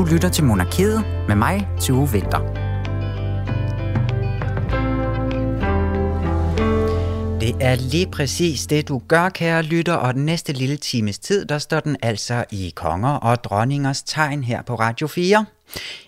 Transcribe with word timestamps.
Du 0.00 0.04
lytter 0.04 0.28
til 0.28 0.44
Monarkiet 0.44 1.04
med 1.28 1.36
mig, 1.36 1.68
Tue 1.80 2.10
Vinter. 2.12 2.38
Det 7.40 7.54
er 7.60 7.76
lige 7.76 8.06
præcis 8.06 8.66
det, 8.66 8.88
du 8.88 9.02
gør, 9.08 9.28
kære 9.28 9.62
lytter, 9.62 9.94
og 9.94 10.14
den 10.14 10.24
næste 10.24 10.52
lille 10.52 10.76
times 10.76 11.18
tid, 11.18 11.44
der 11.44 11.58
står 11.58 11.80
den 11.80 11.96
altså 12.02 12.44
i 12.50 12.72
konger 12.76 13.10
og 13.10 13.44
dronningers 13.44 14.02
tegn 14.02 14.44
her 14.44 14.62
på 14.62 14.74
Radio 14.74 15.06
4. 15.06 15.46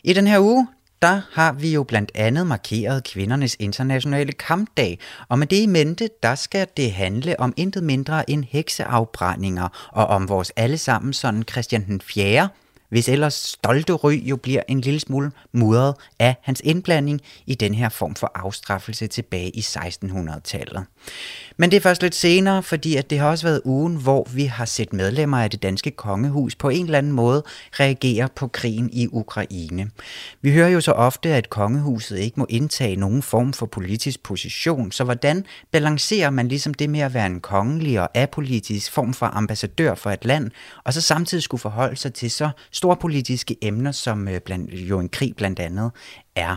I 0.05 0.13
den 0.13 0.27
her 0.27 0.41
uge, 0.41 0.69
der 1.03 1.21
har 1.33 1.53
vi 1.53 1.73
jo 1.73 1.83
blandt 1.83 2.13
andet 2.15 2.47
markeret 2.47 3.05
kvindernes 3.05 3.57
internationale 3.59 4.33
kampdag, 4.33 4.99
og 5.29 5.39
med 5.39 5.47
det 5.47 5.61
i 5.61 5.67
mente, 5.67 6.09
der 6.23 6.35
skal 6.35 6.67
det 6.77 6.93
handle 6.93 7.41
om 7.41 7.55
intet 7.57 7.83
mindre 7.83 8.31
end 8.31 8.45
hekseafbrændinger, 8.51 9.89
og 9.93 10.07
om 10.07 10.29
vores 10.29 10.53
allesammen 10.57 11.13
sådan 11.13 11.43
Christian 11.43 11.85
den 11.87 12.01
4., 12.01 12.49
hvis 12.93 13.09
ellers 13.09 13.35
stolte 13.35 13.93
ry 13.93 14.13
jo 14.13 14.37
bliver 14.37 14.63
en 14.69 14.81
lille 14.81 15.01
smule 15.01 15.31
mudret 15.53 15.95
af 16.19 16.37
hans 16.43 16.61
indblanding 16.65 17.21
i 17.47 17.55
den 17.55 17.75
her 17.75 17.89
form 17.89 18.15
for 18.15 18.33
afstraffelse 18.35 19.07
tilbage 19.07 19.51
i 19.51 19.61
1600-tallet. 19.61 20.85
Men 21.57 21.71
det 21.71 21.77
er 21.77 21.81
først 21.81 22.03
lidt 22.03 22.15
senere, 22.15 22.63
fordi 22.63 22.97
at 22.97 23.11
det 23.11 23.19
har 23.19 23.31
også 23.31 23.47
været 23.47 23.61
ugen, 23.65 23.97
hvor 23.97 24.29
vi 24.35 24.45
har 24.45 24.65
set 24.65 24.93
medlemmer 24.93 25.39
af 25.39 25.51
det 25.51 25.63
danske 25.63 25.91
kongehus 25.91 26.55
på 26.55 26.69
en 26.69 26.85
eller 26.85 26.99
anden 26.99 27.13
måde 27.13 27.43
reagere 27.73 28.29
på 28.37 28.49
krigen 28.49 28.91
i 28.93 29.09
Ukraine. 29.13 29.91
Vi 30.43 30.53
hører 30.53 30.69
jo 30.69 30.81
så 30.81 30.93
ofte, 30.93 31.29
at 31.29 31.51
kongehuset 31.51 32.19
ikke 32.19 32.41
må 32.41 32.47
indtage 32.49 32.97
nogen 32.97 33.23
form 33.23 33.53
for 33.53 33.67
politisk 33.67 34.23
position, 34.23 34.93
så 34.93 35.05
hvordan 35.05 35.45
balancerer 35.71 36.31
man 36.31 36.49
ligesom 36.49 36.75
det 36.75 36.91
med 36.91 37.01
at 37.01 37.15
være 37.15 37.27
en 37.27 37.41
kongelig 37.41 38.01
og 38.01 38.09
apolitisk 38.15 38.93
form 38.93 39.15
for 39.15 39.27
ambassadør 39.27 39.95
for 39.95 40.11
et 40.11 40.25
land, 40.25 40.51
og 40.85 40.95
så 40.95 41.01
samtidig 41.01 41.43
skulle 41.43 41.61
forholde 41.61 41.97
sig 41.97 42.15
til 42.15 42.31
så 42.31 42.51
storpolitiske 42.83 43.57
emner, 43.63 43.93
som 43.93 44.29
øh, 44.29 44.41
blandt, 44.41 44.73
jo 44.73 44.99
en 44.99 45.09
krig 45.09 45.37
blandt 45.37 45.59
andet 45.59 45.91
er. 46.37 46.57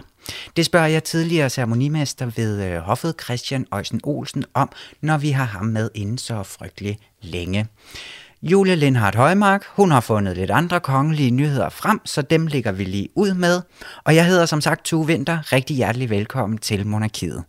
Det 0.57 0.65
spørger 0.65 0.87
jeg 0.87 1.03
tidligere 1.03 1.49
ceremonimester 1.49 2.25
ved 2.35 2.63
øh, 2.63 2.77
hoffet 2.77 3.15
Christian 3.23 3.65
Øjsen 3.71 4.01
Olsen 4.03 4.43
om, 4.53 4.69
når 5.01 5.17
vi 5.17 5.29
har 5.29 5.45
ham 5.45 5.65
med 5.65 5.89
inden 5.95 6.17
så 6.17 6.43
frygtelig 6.43 6.99
længe. 7.21 7.67
Julie 8.41 8.75
Lindhardt 8.75 9.15
Højmark, 9.15 9.65
hun 9.67 9.91
har 9.91 10.01
fundet 10.01 10.37
lidt 10.37 10.51
andre 10.51 10.79
kongelige 10.79 11.31
nyheder 11.31 11.69
frem, 11.69 11.99
så 12.05 12.21
dem 12.21 12.47
ligger 12.47 12.71
vi 12.71 12.83
lige 12.83 13.09
ud 13.15 13.33
med. 13.33 13.61
Og 14.03 14.15
jeg 14.15 14.25
hedder 14.25 14.45
som 14.45 14.61
sagt 14.61 14.85
Tue 14.85 15.07
Vinter. 15.07 15.53
Rigtig 15.53 15.75
hjertelig 15.75 16.09
velkommen 16.09 16.57
til 16.57 16.87
Monarkiet. 16.87 17.43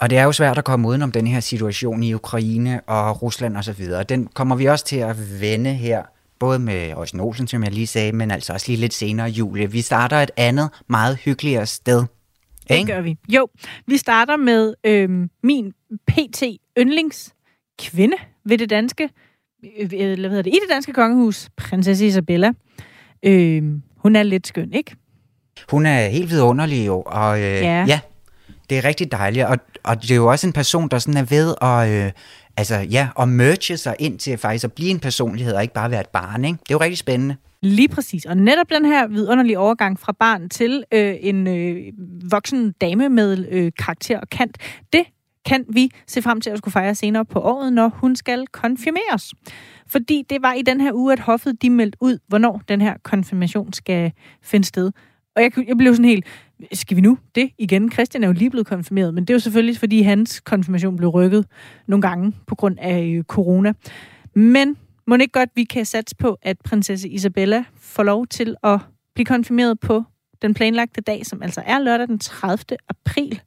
Og 0.00 0.10
det 0.10 0.18
er 0.18 0.24
jo 0.24 0.32
svært 0.32 0.58
at 0.58 0.64
komme 0.64 0.88
udenom 0.88 1.12
den 1.12 1.26
her 1.26 1.40
situation 1.40 2.02
i 2.02 2.14
Ukraine 2.14 2.80
og 2.86 3.22
Rusland 3.22 3.56
osv. 3.56 3.84
Den 4.08 4.26
kommer 4.26 4.56
vi 4.56 4.64
også 4.66 4.84
til 4.84 4.96
at 4.96 5.40
vende 5.40 5.74
her, 5.74 6.02
både 6.38 6.58
med 6.58 6.92
Øjsen 6.92 7.20
Olsen, 7.20 7.46
som 7.46 7.64
jeg 7.64 7.72
lige 7.72 7.86
sagde, 7.86 8.12
men 8.12 8.30
altså 8.30 8.52
også 8.52 8.66
lige 8.68 8.80
lidt 8.80 8.94
senere, 8.94 9.28
Julie. 9.28 9.70
Vi 9.70 9.80
starter 9.80 10.16
et 10.16 10.30
andet, 10.36 10.70
meget 10.88 11.16
hyggeligere 11.16 11.66
sted. 11.66 12.04
Det 12.68 12.86
gør 12.86 13.00
vi. 13.00 13.16
Jo, 13.28 13.48
vi 13.86 13.96
starter 13.96 14.36
med 14.36 14.74
øhm, 14.84 15.30
min 15.42 15.72
PT 16.08 16.42
yndlings 16.78 17.34
kvinde 17.78 18.16
ved 18.44 18.58
det 18.58 18.70
danske, 18.70 19.10
øh, 19.80 19.88
hvad 19.88 19.98
hedder 19.98 20.42
det, 20.42 20.50
i 20.50 20.58
det 20.62 20.70
danske 20.70 20.92
kongehus, 20.92 21.48
prinsesse 21.56 22.06
Isabella. 22.06 22.52
Øhm, 23.22 23.82
hun 23.96 24.16
er 24.16 24.22
lidt 24.22 24.46
skøn, 24.46 24.72
ikke? 24.72 24.96
Hun 25.70 25.86
er 25.86 26.08
helt 26.08 26.30
vidunderlig 26.30 26.86
jo, 26.86 27.02
og 27.06 27.38
øh, 27.38 27.44
ja. 27.44 27.84
ja, 27.88 28.00
det 28.70 28.78
er 28.78 28.84
rigtig 28.84 29.12
dejligt, 29.12 29.46
og, 29.46 29.58
og 29.84 30.02
det 30.02 30.10
er 30.10 30.16
jo 30.16 30.30
også 30.30 30.46
en 30.46 30.52
person, 30.52 30.88
der 30.88 30.98
sådan 30.98 31.16
er 31.16 31.24
ved 31.24 31.54
at, 31.62 32.06
øh, 32.06 32.12
altså, 32.56 32.76
ja, 32.76 33.08
at 33.18 33.28
merge 33.28 33.76
sig 33.76 33.96
ind 33.98 34.18
til 34.18 34.38
faktisk 34.38 34.64
at 34.64 34.72
blive 34.72 34.90
en 34.90 35.00
personlighed, 35.00 35.54
og 35.54 35.62
ikke 35.62 35.74
bare 35.74 35.90
være 35.90 36.00
et 36.00 36.08
barn. 36.08 36.44
Ikke? 36.44 36.58
Det 36.58 36.70
er 36.70 36.74
jo 36.74 36.80
rigtig 36.80 36.98
spændende. 36.98 37.36
Lige 37.62 37.88
præcis. 37.88 38.24
Og 38.24 38.36
netop 38.36 38.70
den 38.70 38.84
her 38.84 39.06
vidunderlige 39.06 39.58
overgang 39.58 40.00
fra 40.00 40.12
barn 40.12 40.48
til 40.48 40.84
øh, 40.92 41.14
en 41.20 41.46
øh, 41.46 41.92
voksen 42.30 42.72
dame 42.80 43.08
med 43.08 43.46
øh, 43.50 43.72
karakter 43.78 44.20
og 44.20 44.28
kant, 44.30 44.58
det 44.92 45.04
kan 45.46 45.64
vi 45.68 45.90
se 46.06 46.22
frem 46.22 46.40
til 46.40 46.50
at 46.50 46.58
skulle 46.58 46.72
fejre 46.72 46.94
senere 46.94 47.24
på 47.24 47.40
året, 47.40 47.72
når 47.72 47.88
hun 47.88 48.16
skal 48.16 48.46
konfirmeres. 48.46 49.34
Fordi 49.86 50.24
det 50.30 50.42
var 50.42 50.52
i 50.52 50.62
den 50.62 50.80
her 50.80 50.92
uge, 50.94 51.12
at 51.12 51.20
hoffet 51.20 51.62
de 51.62 51.70
meldte 51.70 51.98
ud, 52.00 52.18
hvornår 52.28 52.62
den 52.68 52.80
her 52.80 52.94
konfirmation 53.02 53.72
skal 53.72 54.12
finde 54.42 54.66
sted. 54.66 54.92
Og 55.36 55.42
jeg, 55.42 55.52
jeg 55.68 55.76
blev 55.76 55.94
sådan 55.94 56.04
helt, 56.04 56.26
skal 56.72 56.96
vi 56.96 57.00
nu 57.00 57.18
det 57.34 57.50
igen? 57.58 57.92
Christian 57.92 58.24
er 58.24 58.26
jo 58.28 58.32
lige 58.32 58.50
blevet 58.50 58.66
konfirmeret, 58.66 59.14
men 59.14 59.24
det 59.24 59.30
er 59.30 59.34
jo 59.34 59.40
selvfølgelig, 59.40 59.78
fordi 59.78 60.02
hans 60.02 60.40
konfirmation 60.40 60.96
blev 60.96 61.08
rykket 61.08 61.46
nogle 61.86 62.02
gange 62.02 62.32
på 62.46 62.54
grund 62.54 62.76
af 62.80 63.02
øh, 63.02 63.24
corona. 63.24 63.72
Men 64.34 64.76
må 65.06 65.16
ikke 65.16 65.32
godt, 65.32 65.50
vi 65.54 65.64
kan 65.64 65.84
satse 65.84 66.16
på, 66.16 66.38
at 66.42 66.58
prinsesse 66.64 67.08
Isabella 67.08 67.64
får 67.80 68.02
lov 68.02 68.26
til 68.26 68.56
at 68.62 68.80
blive 69.14 69.26
konfirmeret 69.26 69.80
på 69.80 70.02
den 70.42 70.54
planlagte 70.54 71.00
dag, 71.00 71.26
som 71.26 71.42
altså 71.42 71.62
er 71.66 71.78
lørdag 71.78 72.08
den 72.08 72.18
30. 72.18 72.58
april, 72.88 73.40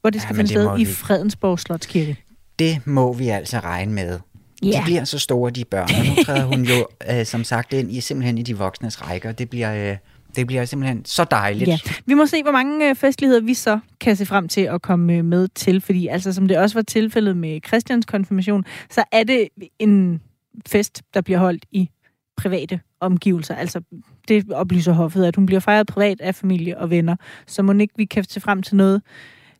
hvor 0.00 0.10
det 0.10 0.22
skal 0.22 0.34
ja, 0.34 0.38
finde 0.38 0.50
sted 0.50 0.78
i 0.78 0.84
Fredensborg 0.84 1.58
Slotskirke. 1.58 2.16
Det 2.58 2.86
må 2.86 3.12
vi 3.12 3.28
altså 3.28 3.58
regne 3.58 3.92
med. 3.92 4.18
Yeah. 4.64 4.80
De 4.80 4.84
bliver 4.84 5.04
så 5.04 5.18
store, 5.18 5.50
de 5.50 5.64
børn, 5.64 5.88
og 5.98 6.06
nu 6.06 6.24
træder 6.24 6.44
hun 6.44 6.64
jo 6.64 6.86
øh, 7.10 7.26
som 7.26 7.44
sagt 7.44 7.72
ind 7.72 7.92
i 7.92 8.00
simpelthen 8.00 8.38
i 8.38 8.42
de 8.42 8.58
voksnes 8.58 9.08
rækker. 9.08 9.32
Det 9.32 9.50
bliver... 9.50 9.90
Øh, 9.90 9.96
det 10.38 10.46
bliver 10.46 10.64
simpelthen 10.64 11.04
så 11.04 11.24
dejligt. 11.24 11.68
Ja. 11.68 11.78
Vi 12.06 12.14
må 12.14 12.26
se, 12.26 12.42
hvor 12.42 12.52
mange 12.52 12.88
øh, 12.88 12.94
festligheder 12.94 13.40
vi 13.40 13.54
så 13.54 13.78
kan 14.00 14.16
se 14.16 14.26
frem 14.26 14.48
til 14.48 14.60
at 14.60 14.82
komme 14.82 15.12
øh, 15.12 15.24
med 15.24 15.48
til, 15.48 15.80
fordi 15.80 16.06
altså 16.06 16.32
som 16.32 16.48
det 16.48 16.58
også 16.58 16.74
var 16.78 16.82
tilfældet 16.82 17.36
med 17.36 17.60
Christians 17.66 18.06
konfirmation, 18.06 18.64
så 18.90 19.04
er 19.12 19.24
det 19.24 19.48
en 19.78 20.20
fest, 20.66 21.02
der 21.14 21.20
bliver 21.20 21.38
holdt 21.38 21.64
i 21.72 21.90
private 22.36 22.80
omgivelser. 23.00 23.54
Altså, 23.54 23.80
det 24.28 24.52
oplyser 24.52 24.92
hoffet, 24.92 25.24
at 25.24 25.36
hun 25.36 25.46
bliver 25.46 25.60
fejret 25.60 25.86
privat 25.86 26.20
af 26.20 26.34
familie 26.34 26.78
og 26.78 26.90
venner. 26.90 27.16
Så 27.46 27.62
må 27.62 27.72
ikke 27.72 27.94
vi 27.96 28.04
kan 28.04 28.24
se 28.24 28.40
frem 28.40 28.62
til 28.62 28.76
noget 28.76 29.02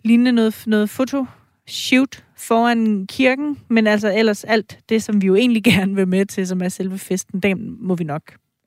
lignende 0.05 0.33
noget, 0.33 0.63
noget 0.67 0.91
foto 0.91 1.27
shoot 1.67 2.25
foran 2.37 3.07
kirken, 3.07 3.59
men 3.69 3.87
altså 3.87 4.13
ellers 4.17 4.45
alt 4.45 4.79
det, 4.89 5.03
som 5.03 5.23
vi 5.23 5.27
jo 5.27 5.35
egentlig 5.35 5.65
gerne 5.75 5.95
vil 5.95 6.09
med 6.09 6.27
til, 6.27 6.47
som 6.47 6.63
er 6.63 6.69
selve 6.69 6.99
festen, 6.99 7.41
den 7.41 7.77
må 7.81 7.95
vi 7.95 8.05
nok 8.05 8.23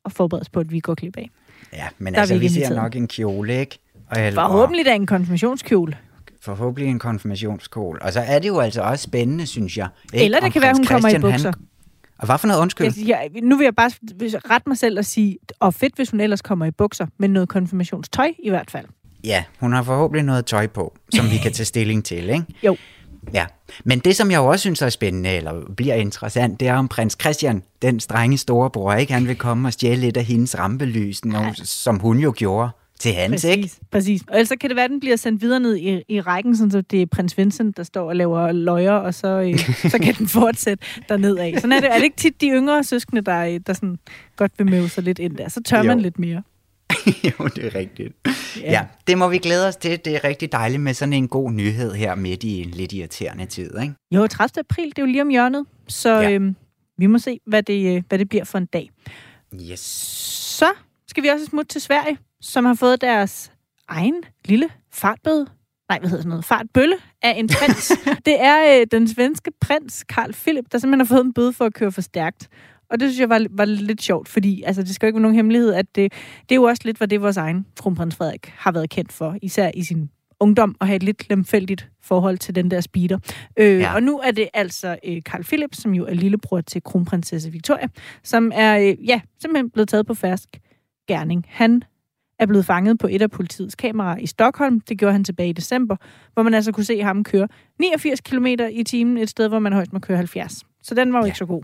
forberede 0.10 0.42
os 0.42 0.50
på, 0.50 0.60
at 0.60 0.72
vi 0.72 0.80
går 0.80 0.96
klip 0.96 1.18
af. 1.18 1.30
Ja, 1.74 1.88
men 1.98 2.14
der 2.14 2.20
altså, 2.20 2.36
vi, 2.36 2.40
vi 2.40 2.50
ser 2.50 2.76
nok 2.76 2.96
en 2.96 3.08
kjole, 3.08 3.60
ikke? 3.60 3.80
Og, 4.10 4.18
forhåbentlig 4.34 4.86
da 4.86 4.96
en 4.96 5.06
konfirmationskjole. 5.06 5.98
Forhåbentlig 6.42 6.92
en 6.92 7.00
konfirmationskjole. 7.00 8.02
Og 8.02 8.14
så 8.14 8.20
er 8.20 8.40
det 8.40 8.48
jo 8.48 8.60
altså 8.60 8.82
også 8.82 9.04
spændende, 9.04 9.46
synes 9.46 9.78
jeg. 9.78 9.88
Ikke? 10.14 10.26
Eller 10.26 10.38
det 10.38 10.46
Om 10.46 10.52
kan 10.52 10.62
være, 10.62 10.74
hun 10.74 10.86
kommer 10.86 11.10
i 11.10 11.20
bukser. 11.20 11.52
Han... 11.52 11.68
Og 12.18 12.26
hvad 12.26 12.38
for 12.38 12.48
noget 12.48 12.62
undskyld? 12.62 12.88
Jeg, 12.98 13.30
jeg, 13.34 13.42
nu 13.42 13.58
vil 13.58 13.64
jeg 13.64 13.76
bare 13.76 13.92
rette 14.24 14.70
mig 14.70 14.78
selv 14.78 14.98
og 14.98 15.06
sige, 15.06 15.38
og 15.60 15.74
fedt, 15.74 15.96
hvis 15.96 16.10
hun 16.10 16.20
ellers 16.20 16.42
kommer 16.42 16.66
i 16.66 16.72
bukser, 16.72 17.08
men 17.18 17.30
noget 17.30 17.50
konfirmationstøj 17.50 18.34
i 18.44 18.50
hvert 18.50 18.72
fald. 18.72 18.86
Ja, 19.24 19.44
hun 19.60 19.74
har 19.74 19.84
forhåbentlig 19.84 20.24
noget 20.24 20.46
tøj 20.46 20.68
på, 20.68 20.96
som 21.16 21.26
vi 21.26 21.38
kan 21.38 21.52
tage 21.58 21.66
stilling 21.66 22.06
til, 22.06 22.30
ikke? 22.30 22.46
Jo. 22.64 22.78
Ja, 23.34 23.46
men 23.84 24.00
det 24.00 24.16
som 24.16 24.32
jeg 24.32 24.38
jo 24.38 24.46
også 24.46 24.62
synes 24.62 24.82
er 24.82 24.90
spændende, 24.90 25.30
eller 25.30 25.74
bliver 25.78 25.96
interessant, 25.96 26.60
det 26.60 26.68
er 26.68 26.74
om 26.74 26.88
prins 26.88 27.18
Christian, 27.22 27.64
den 27.82 28.00
strenge 28.00 28.38
storebror, 28.38 28.94
ikke? 28.94 29.14
Han 29.14 29.28
vil 29.28 29.36
komme 29.36 29.68
og 29.68 29.74
stjæle 29.74 30.02
lidt 30.02 30.18
af 30.18 30.24
hendes 30.24 30.60
rampelys, 30.60 31.22
ja. 31.34 31.52
som 31.56 32.00
hun 32.00 32.20
jo 32.20 32.34
gjorde 32.38 32.70
til 33.00 33.14
hans, 33.14 33.32
præcis, 33.32 33.50
ikke? 33.50 33.70
Præcis. 33.92 34.22
Og 34.28 34.36
ellers 34.36 34.50
kan 34.62 34.70
det 34.70 34.76
være, 34.76 34.86
at 34.86 34.92
den 34.92 35.00
bliver 35.00 35.16
sendt 35.16 35.42
videre 35.42 35.60
ned 35.60 35.78
i, 35.78 36.02
i 36.08 36.22
rækken, 36.22 36.72
så 36.72 36.82
det 36.82 37.02
er 37.02 37.06
prins 37.06 37.38
Vincent, 37.38 37.78
der 37.78 37.84
står 37.84 38.08
og 38.08 38.16
laver 38.16 38.52
løjer, 38.52 38.92
og 38.92 39.14
så, 39.14 39.28
øh, 39.28 39.60
så 39.92 40.00
kan 40.04 40.16
den 40.16 40.28
fortsætte 40.28 40.86
derned 41.10 41.38
af. 41.38 41.54
Sådan 41.56 41.72
er 41.72 41.80
det, 41.80 41.90
er 41.92 41.96
det 41.96 42.04
ikke 42.04 42.18
tit 42.18 42.42
de 42.42 42.48
yngre 42.48 42.84
søskende, 42.84 43.22
der, 43.22 43.60
der 43.60 43.74
sådan 43.74 44.00
godt 44.36 44.52
vil 44.58 44.70
møde 44.70 44.90
sig 44.90 45.04
lidt 45.04 45.20
ind 45.20 45.38
der. 45.38 45.50
Så 45.50 45.62
tør 45.64 45.78
jo. 45.78 45.84
man 45.84 46.00
lidt 46.00 46.20
mere. 46.20 46.44
jo, 47.40 47.48
det 47.48 47.66
er 47.66 47.76
rigtigt. 47.76 48.14
Ja. 48.58 48.72
ja, 48.72 48.86
det 49.08 49.18
må 49.18 49.28
vi 49.28 49.38
glæde 49.38 49.68
os 49.68 49.76
til. 49.76 50.06
Det 50.06 50.16
er 50.16 50.24
rigtig 50.24 50.52
dejligt 50.52 50.82
med 50.82 50.94
sådan 50.94 51.14
en 51.14 51.28
god 51.28 51.52
nyhed 51.52 51.94
her 51.94 52.16
midt 52.16 52.44
i 52.44 52.62
en 52.62 52.70
lidt 52.70 52.94
irriterende 52.94 53.46
tid, 53.46 53.80
ikke? 53.82 53.94
Jo, 54.12 54.28
30. 54.28 54.60
april, 54.60 54.90
det 54.90 54.98
er 54.98 55.02
jo 55.02 55.06
lige 55.06 55.22
om 55.22 55.30
hjørnet, 55.30 55.66
så 55.88 56.10
ja. 56.10 56.32
øhm, 56.32 56.56
vi 56.98 57.08
må 57.08 57.18
se, 57.18 57.40
hvad 57.46 57.64
det, 57.64 57.96
øh, 57.96 58.04
hvad 58.10 58.20
det 58.20 58.30
bliver 58.30 58.44
for 58.44 58.58
en 58.58 58.66
dag. 58.66 58.92
Yes. 59.72 59.80
Så 60.60 60.72
skal 61.08 61.24
vi 61.24 61.28
også 61.28 61.46
smutte 61.46 61.74
til 61.74 61.82
Sverige, 61.82 62.18
som 62.42 62.66
har 62.66 62.74
fået 62.74 63.02
deres 63.02 63.52
egen 63.88 64.24
lille 64.46 64.70
fartbøde. 64.94 65.48
Nej, 65.90 66.00
hvad 66.00 66.10
hedder 66.10 66.22
sådan 66.22 66.30
noget? 66.30 66.46
Fartbølle 66.46 66.96
af 67.22 67.34
en 67.38 67.48
prins. 67.48 67.92
det 68.26 68.42
er 68.42 68.80
øh, 68.80 68.88
den 68.92 69.08
svenske 69.08 69.52
prins 69.62 69.94
Carl 69.94 70.34
Philip, 70.34 70.66
der 70.72 70.78
simpelthen 70.78 71.08
har 71.08 71.16
fået 71.16 71.26
en 71.26 71.34
bøde 71.34 71.54
for 71.54 71.66
at 71.66 71.74
køre 71.74 71.92
for 71.92 72.02
stærkt. 72.02 72.50
Og 72.92 73.00
det 73.00 73.10
synes 73.10 73.20
jeg 73.20 73.30
var, 73.30 73.46
var 73.50 73.66
lidt 73.66 74.02
sjovt, 74.02 74.30
fordi 74.30 74.64
altså, 74.64 74.84
det 74.84 74.96
skal 74.96 75.06
jo 75.06 75.08
ikke 75.08 75.16
være 75.16 75.22
nogen 75.22 75.36
hemmelighed, 75.36 75.74
at 75.74 75.96
det, 75.96 76.14
det 76.50 76.52
er 76.52 76.56
jo 76.56 76.64
også 76.64 76.82
lidt, 76.86 76.98
hvad 76.98 77.08
det 77.08 77.22
vores 77.22 77.38
egen 77.38 77.66
kronprins 77.80 78.16
Frederik 78.16 78.54
har 78.58 78.72
været 78.72 78.90
kendt 78.90 79.12
for, 79.12 79.36
især 79.42 79.72
i 79.74 79.84
sin 79.84 80.10
ungdom, 80.40 80.76
at 80.82 80.88
have 80.88 80.96
et 80.96 81.04
lidt 81.04 81.30
lemfældigt 81.30 81.90
forhold 82.02 82.38
til 82.38 82.56
den 82.56 82.72
der 82.72 82.82
speeder. 82.82 83.20
Øh, 83.58 83.80
ja. 83.80 83.96
Og 83.96 84.04
nu 84.04 84.20
er 84.20 84.32
det 84.32 84.50
altså 84.54 84.98
øh, 85.06 85.22
Carl 85.22 85.44
Philip, 85.44 85.76
som 85.76 85.94
jo 85.94 86.06
er 86.06 86.14
lillebror 86.14 86.62
til 86.62 86.84
kronprinsesse 86.84 87.52
Victoria, 87.52 87.88
som 88.24 88.52
er 88.56 88.78
øh, 88.78 89.10
ja, 89.10 89.22
simpelthen 89.42 89.70
blevet 89.70 89.90
taget 89.90 90.08
på 90.08 90.14
færsk 90.14 90.50
gerning. 91.08 91.46
Han 91.50 91.84
er 92.40 92.46
blevet 92.46 92.66
fanget 92.66 93.00
på 93.00 93.08
et 93.12 93.22
af 93.22 93.32
politiets 93.32 93.76
kameraer 93.76 94.18
i 94.18 94.28
Stockholm. 94.28 94.80
Det 94.80 94.98
gjorde 94.98 95.12
han 95.12 95.24
tilbage 95.24 95.50
i 95.50 95.54
december, 95.54 95.96
hvor 96.34 96.44
man 96.44 96.54
altså 96.54 96.72
kunne 96.72 96.84
se 96.84 97.02
ham 97.02 97.24
køre 97.24 97.48
89 97.80 98.22
km 98.22 98.46
i 98.72 98.84
timen 98.84 99.18
et 99.18 99.30
sted, 99.30 99.48
hvor 99.48 99.60
man 99.60 99.74
højst 99.74 99.94
må 99.94 100.00
køre 100.00 100.18
70. 100.18 100.64
Så 100.84 100.96
den 100.96 101.14
var 101.14 101.20
jo 101.20 101.24
ja. 101.24 101.28
ikke 101.28 101.38
så 101.38 101.46
god. 101.46 101.64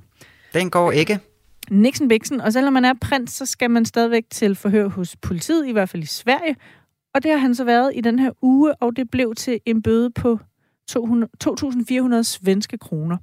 Den 0.53 0.69
går 0.69 0.91
ikke. 0.91 1.19
Nixon 1.71 2.07
Bixen, 2.07 2.41
og 2.41 2.53
selvom 2.53 2.73
man 2.73 2.85
er 2.85 2.93
prins, 3.01 3.31
så 3.31 3.45
skal 3.45 3.71
man 3.71 3.85
stadigvæk 3.85 4.23
til 4.29 4.55
forhør 4.55 4.87
hos 4.87 5.15
politiet, 5.15 5.67
i 5.67 5.71
hvert 5.71 5.89
fald 5.89 6.03
i 6.03 6.05
Sverige. 6.05 6.55
Og 7.15 7.23
det 7.23 7.31
har 7.31 7.37
han 7.37 7.55
så 7.55 7.63
været 7.63 7.91
i 7.95 8.01
den 8.01 8.19
her 8.19 8.31
uge, 8.41 8.75
og 8.75 8.95
det 8.95 9.11
blev 9.11 9.35
til 9.35 9.59
en 9.65 9.81
bøde 9.81 10.09
på 10.09 10.39
2.400 10.91 12.23
svenske 12.23 12.77
kroner. 12.77 13.17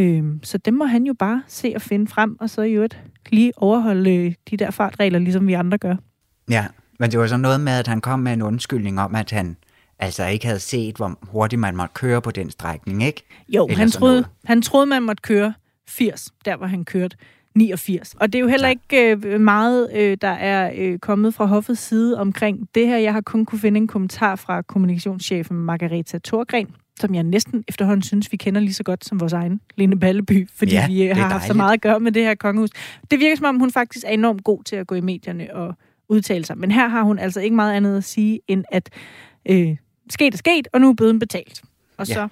Øhm, 0.00 0.40
så 0.42 0.58
dem 0.58 0.74
må 0.74 0.84
han 0.84 1.04
jo 1.04 1.14
bare 1.18 1.42
se 1.46 1.72
og 1.74 1.82
finde 1.82 2.06
frem, 2.06 2.36
og 2.40 2.50
så 2.50 2.62
i 2.62 2.72
øvrigt 2.72 3.00
lige 3.30 3.52
overholde 3.56 4.14
øh, 4.14 4.34
de 4.50 4.56
der 4.56 4.70
fartregler, 4.70 5.18
ligesom 5.18 5.46
vi 5.46 5.52
andre 5.52 5.78
gør. 5.78 5.96
Ja, 6.50 6.66
men 6.98 7.10
det 7.10 7.18
var 7.20 7.26
så 7.26 7.36
noget 7.36 7.60
med, 7.60 7.72
at 7.72 7.86
han 7.86 8.00
kom 8.00 8.20
med 8.20 8.32
en 8.32 8.42
undskyldning 8.42 9.00
om, 9.00 9.14
at 9.14 9.30
han 9.30 9.56
altså 9.98 10.26
ikke 10.26 10.46
havde 10.46 10.60
set, 10.60 10.96
hvor 10.96 11.18
hurtigt 11.22 11.60
man 11.60 11.76
måtte 11.76 11.92
køre 11.94 12.22
på 12.22 12.30
den 12.30 12.50
strækning, 12.50 13.02
ikke? 13.02 13.22
Jo, 13.48 13.68
han 13.76 13.90
troede, 13.90 14.24
han 14.44 14.62
troede, 14.62 14.86
man 14.86 15.02
måtte 15.02 15.20
køre 15.20 15.54
80, 15.88 16.30
der 16.44 16.56
hvor 16.56 16.66
han 16.66 16.84
kørte 16.84 17.16
89. 17.54 18.14
Og 18.20 18.32
det 18.32 18.38
er 18.38 18.40
jo 18.40 18.48
heller 18.48 18.68
ikke 18.68 19.16
øh, 19.16 19.40
meget, 19.40 19.90
øh, 19.94 20.16
der 20.20 20.28
er 20.28 20.72
øh, 20.76 20.98
kommet 20.98 21.34
fra 21.34 21.44
hoffets 21.44 21.80
side 21.80 22.20
omkring 22.20 22.68
det 22.74 22.86
her. 22.86 22.96
Jeg 22.96 23.12
har 23.12 23.20
kun 23.20 23.44
kunne 23.44 23.58
finde 23.58 23.78
en 23.78 23.86
kommentar 23.86 24.36
fra 24.36 24.62
kommunikationschefen 24.62 25.56
Margareta 25.56 26.18
Thorgren, 26.24 26.74
som 27.00 27.14
jeg 27.14 27.22
næsten 27.22 27.64
efterhånden 27.68 28.02
synes, 28.02 28.32
vi 28.32 28.36
kender 28.36 28.60
lige 28.60 28.74
så 28.74 28.82
godt 28.82 29.04
som 29.04 29.20
vores 29.20 29.32
egen 29.32 29.60
Lene 29.76 30.00
Balleby, 30.00 30.48
fordi 30.54 30.72
ja, 30.72 30.86
vi 30.86 31.00
har 31.06 31.28
haft 31.28 31.46
så 31.46 31.54
meget 31.54 31.72
at 31.72 31.80
gøre 31.80 32.00
med 32.00 32.12
det 32.12 32.22
her 32.22 32.34
kongehus. 32.34 32.70
Det 33.10 33.20
virker 33.20 33.36
som 33.36 33.46
om, 33.46 33.58
hun 33.58 33.70
faktisk 33.70 34.04
er 34.08 34.10
enormt 34.10 34.44
god 34.44 34.62
til 34.64 34.76
at 34.76 34.86
gå 34.86 34.94
i 34.94 35.00
medierne 35.00 35.54
og 35.54 35.74
udtale 36.08 36.44
sig. 36.44 36.58
Men 36.58 36.70
her 36.70 36.88
har 36.88 37.02
hun 37.02 37.18
altså 37.18 37.40
ikke 37.40 37.56
meget 37.56 37.74
andet 37.74 37.96
at 37.96 38.04
sige, 38.04 38.40
end 38.48 38.64
at 38.72 38.90
øh, 39.48 39.76
sket 40.10 40.34
er 40.34 40.38
sket, 40.38 40.68
og 40.72 40.80
nu 40.80 40.88
er 40.88 40.94
bøden 40.94 41.18
betalt. 41.18 41.62
Og 41.96 42.06
så, 42.06 42.20
ja, 42.20 42.28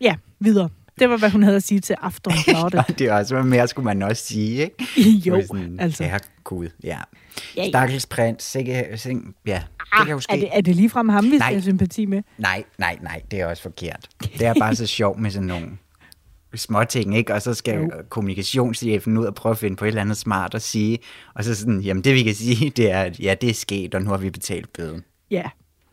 ja 0.00 0.14
videre. 0.40 0.68
Det 1.00 1.10
var, 1.10 1.16
hvad 1.16 1.30
hun 1.30 1.42
havde 1.42 1.56
at 1.56 1.62
sige 1.62 1.80
til 1.80 1.96
Aftonbladet. 2.02 2.84
det 2.98 3.06
er 3.06 3.14
også, 3.14 3.34
hvad 3.34 3.44
mere 3.44 3.68
skulle 3.68 3.84
man 3.84 4.02
også 4.02 4.24
sige, 4.24 4.62
ikke? 4.62 5.20
jo, 5.26 5.42
sådan, 5.46 5.80
altså. 5.80 6.04
Ja, 6.04 6.18
gud, 6.44 6.68
ja. 6.84 6.88
ja, 6.88 7.62
ja. 7.62 7.68
Stakkels 7.68 8.06
prins, 8.06 8.42
sikke, 8.42 8.86
sikke, 8.96 9.20
ja, 9.46 9.62
det 9.78 9.86
ah, 9.92 10.06
kan 10.06 10.14
jo 10.14 10.20
ske. 10.20 10.32
Er 10.32 10.36
det, 10.36 10.48
er 10.52 10.60
det 10.60 10.76
ligefrem 10.76 11.08
ham, 11.08 11.24
vi 11.24 11.38
skal 11.38 11.42
have 11.42 11.62
sympati 11.62 12.06
med? 12.06 12.22
Nej, 12.38 12.64
nej, 12.78 12.98
nej, 13.02 13.22
det 13.30 13.40
er 13.40 13.46
også 13.46 13.62
forkert. 13.62 14.08
Det 14.20 14.46
er 14.46 14.54
bare 14.58 14.74
så 14.74 14.86
sjovt 14.98 15.18
med 15.18 15.30
sådan 15.30 15.46
nogle 15.46 15.68
små 16.54 16.84
ting, 16.84 17.16
ikke? 17.16 17.34
Og 17.34 17.42
så 17.42 17.54
skal 17.54 17.74
jo. 17.74 17.90
kommunikationschefen 18.08 19.18
ud 19.18 19.24
og 19.24 19.34
prøve 19.34 19.50
at 19.50 19.58
finde 19.58 19.76
på 19.76 19.84
et 19.84 19.88
eller 19.88 20.00
andet 20.00 20.16
smart 20.16 20.54
at 20.54 20.62
sige. 20.62 20.98
Og 21.34 21.44
så 21.44 21.54
sådan, 21.54 21.80
jamen 21.80 22.04
det 22.04 22.14
vi 22.14 22.22
kan 22.22 22.34
sige, 22.34 22.70
det 22.70 22.90
er, 22.90 23.02
at 23.02 23.20
ja, 23.20 23.34
det 23.40 23.50
er 23.50 23.54
sket, 23.54 23.94
og 23.94 24.02
nu 24.02 24.10
har 24.10 24.16
vi 24.16 24.30
betalt 24.30 24.72
bøden. 24.72 25.04
Ja, 25.30 25.44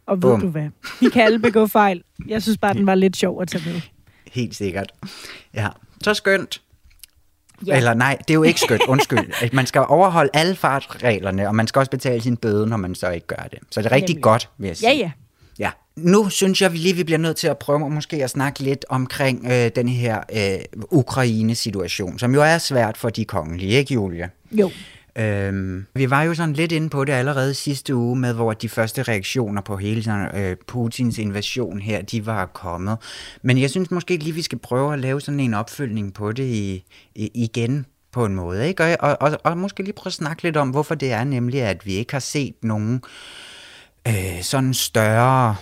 og 0.06 0.18
ved 0.18 0.22
Bum. 0.22 0.42
du 0.42 0.48
hvad? 0.48 0.70
Vi 1.00 1.10
kan 1.10 1.22
alle 1.22 1.40
begå 1.40 1.68
fejl. 1.68 2.04
Jeg 2.28 2.42
synes 2.44 2.58
bare, 2.58 2.74
den 2.74 2.86
var 2.86 2.96
lidt 2.96 3.18
sjov 3.18 3.42
at 3.42 3.48
tage 3.48 3.64
med. 3.72 3.82
Helt 4.32 4.56
sikkert. 4.56 4.94
Ja, 5.54 5.68
så 6.04 6.14
skønt. 6.14 6.62
Ja. 7.68 7.78
Eller 7.78 7.94
nej, 7.94 8.18
det 8.28 8.30
er 8.30 8.36
jo 8.36 8.44
ikke 8.44 8.60
skønt, 8.60 8.82
undskyld. 8.88 9.54
Man 9.54 9.66
skal 9.66 9.86
overholde 9.88 10.30
alle 10.34 10.56
fartreglerne, 10.56 11.48
og 11.48 11.56
man 11.56 11.68
skal 11.68 11.80
også 11.80 11.92
betale 11.92 12.22
sin 12.22 12.38
bøde, 12.38 12.68
når 12.68 12.78
man 12.78 12.96
så 12.96 13.10
ikke 13.10 13.28
gør 13.28 13.48
det. 13.52 13.60
Så 13.72 13.82
det 13.82 13.88
er 13.88 13.92
rigtig 13.92 14.10
Nemlig. 14.14 14.24
godt, 14.24 14.50
vil 14.58 14.68
jeg 14.68 14.78
sige. 14.78 14.90
Ja, 14.92 14.98
ja. 14.98 15.12
Ja. 15.60 15.72
Nu 15.96 16.30
synes 16.30 16.62
jeg 16.62 16.74
vi 16.74 16.78
lige, 16.78 16.96
vi 16.96 17.04
bliver 17.04 17.18
nødt 17.18 17.38
til 17.38 17.48
at 17.48 17.58
prøve 17.58 17.90
måske 17.90 18.24
at 18.24 18.30
snakke 18.30 18.60
lidt 18.60 18.86
omkring 18.90 19.46
øh, 19.52 19.72
den 19.76 19.88
her 19.90 20.20
øh, 20.34 20.60
Ukraine-situation, 20.92 22.20
som 22.20 22.34
jo 22.34 22.42
er 22.42 22.58
svært 22.58 22.98
for 22.98 23.10
de 23.10 23.26
kongelige, 23.26 23.72
ikke 23.72 23.94
Julie? 23.94 24.30
Jo. 24.52 24.72
Øhm, 25.20 25.86
vi 25.94 26.10
var 26.10 26.24
jo 26.24 26.34
sådan 26.34 26.54
lidt 26.54 26.72
inde 26.72 26.90
på 26.90 27.06
det 27.06 27.14
allerede 27.14 27.54
sidste 27.54 27.96
uge, 27.96 28.16
med 28.16 28.34
hvor 28.34 28.54
de 28.54 28.70
første 28.70 29.04
reaktioner 29.04 29.62
på 29.62 29.78
hele 29.78 30.04
sådan, 30.04 30.36
øh, 30.36 30.58
Putins 30.68 31.18
invasion 31.18 31.82
her, 31.82 32.02
de 32.02 32.26
var 32.26 32.46
kommet. 32.46 32.98
Men 33.42 33.58
jeg 33.58 33.70
synes 33.70 33.92
måske 33.92 34.18
lige, 34.18 34.34
vi 34.34 34.42
skal 34.42 34.60
prøve 34.60 34.94
at 34.94 35.00
lave 35.00 35.22
sådan 35.22 35.40
en 35.40 35.54
opfølgning 35.54 36.14
på 36.14 36.32
det 36.32 36.44
i, 36.44 36.84
i, 37.16 37.32
igen 37.34 37.86
på 38.12 38.26
en 38.26 38.36
måde. 38.36 38.68
Ikke? 38.68 39.02
Og, 39.02 39.18
og, 39.22 39.40
og 39.44 39.58
måske 39.58 39.84
lige 39.84 39.94
prøve 39.94 40.10
at 40.10 40.14
snakke 40.14 40.44
lidt 40.44 40.58
om, 40.58 40.70
hvorfor 40.70 40.96
det 40.96 41.12
er 41.12 41.24
nemlig, 41.24 41.62
at 41.62 41.86
vi 41.86 41.94
ikke 41.94 42.14
har 42.14 42.20
set 42.20 42.56
nogen 42.64 43.02
øh, 44.08 44.42
sådan 44.42 44.74
større 44.74 45.56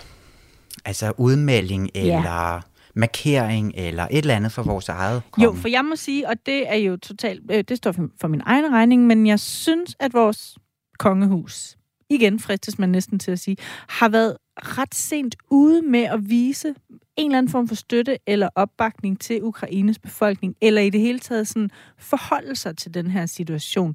altså 0.84 1.12
udmelding 1.16 1.90
eller... 1.94 2.54
Ja 2.54 2.60
markering 2.94 3.72
eller 3.76 4.08
et 4.10 4.18
eller 4.18 4.36
andet 4.36 4.52
for 4.52 4.62
vores 4.62 4.88
eget 4.88 5.22
konge. 5.30 5.44
Jo, 5.44 5.54
for 5.54 5.68
jeg 5.68 5.84
må 5.84 5.96
sige, 5.96 6.28
og 6.28 6.34
det 6.46 6.70
er 6.70 6.76
jo 6.76 6.96
totalt, 6.96 7.42
øh, 7.50 7.64
det 7.68 7.76
står 7.76 7.94
for 8.20 8.28
min 8.28 8.42
egen 8.46 8.72
regning, 8.72 9.06
men 9.06 9.26
jeg 9.26 9.40
synes, 9.40 9.96
at 10.00 10.14
vores 10.14 10.58
kongehus, 10.98 11.76
igen 12.10 12.40
fristes 12.40 12.78
man 12.78 12.88
næsten 12.88 13.18
til 13.18 13.30
at 13.30 13.38
sige, 13.38 13.56
har 13.88 14.08
været 14.08 14.36
ret 14.56 14.94
sent 14.94 15.36
ude 15.50 15.82
med 15.82 16.02
at 16.02 16.30
vise 16.30 16.74
en 17.16 17.30
eller 17.30 17.38
anden 17.38 17.52
form 17.52 17.68
for 17.68 17.74
støtte 17.74 18.18
eller 18.26 18.48
opbakning 18.54 19.20
til 19.20 19.42
Ukraines 19.42 19.98
befolkning, 19.98 20.54
eller 20.60 20.82
i 20.82 20.90
det 20.90 21.00
hele 21.00 21.18
taget 21.18 21.48
sådan 21.48 21.70
forholde 21.98 22.56
sig 22.56 22.76
til 22.76 22.94
den 22.94 23.10
her 23.10 23.26
situation. 23.26 23.94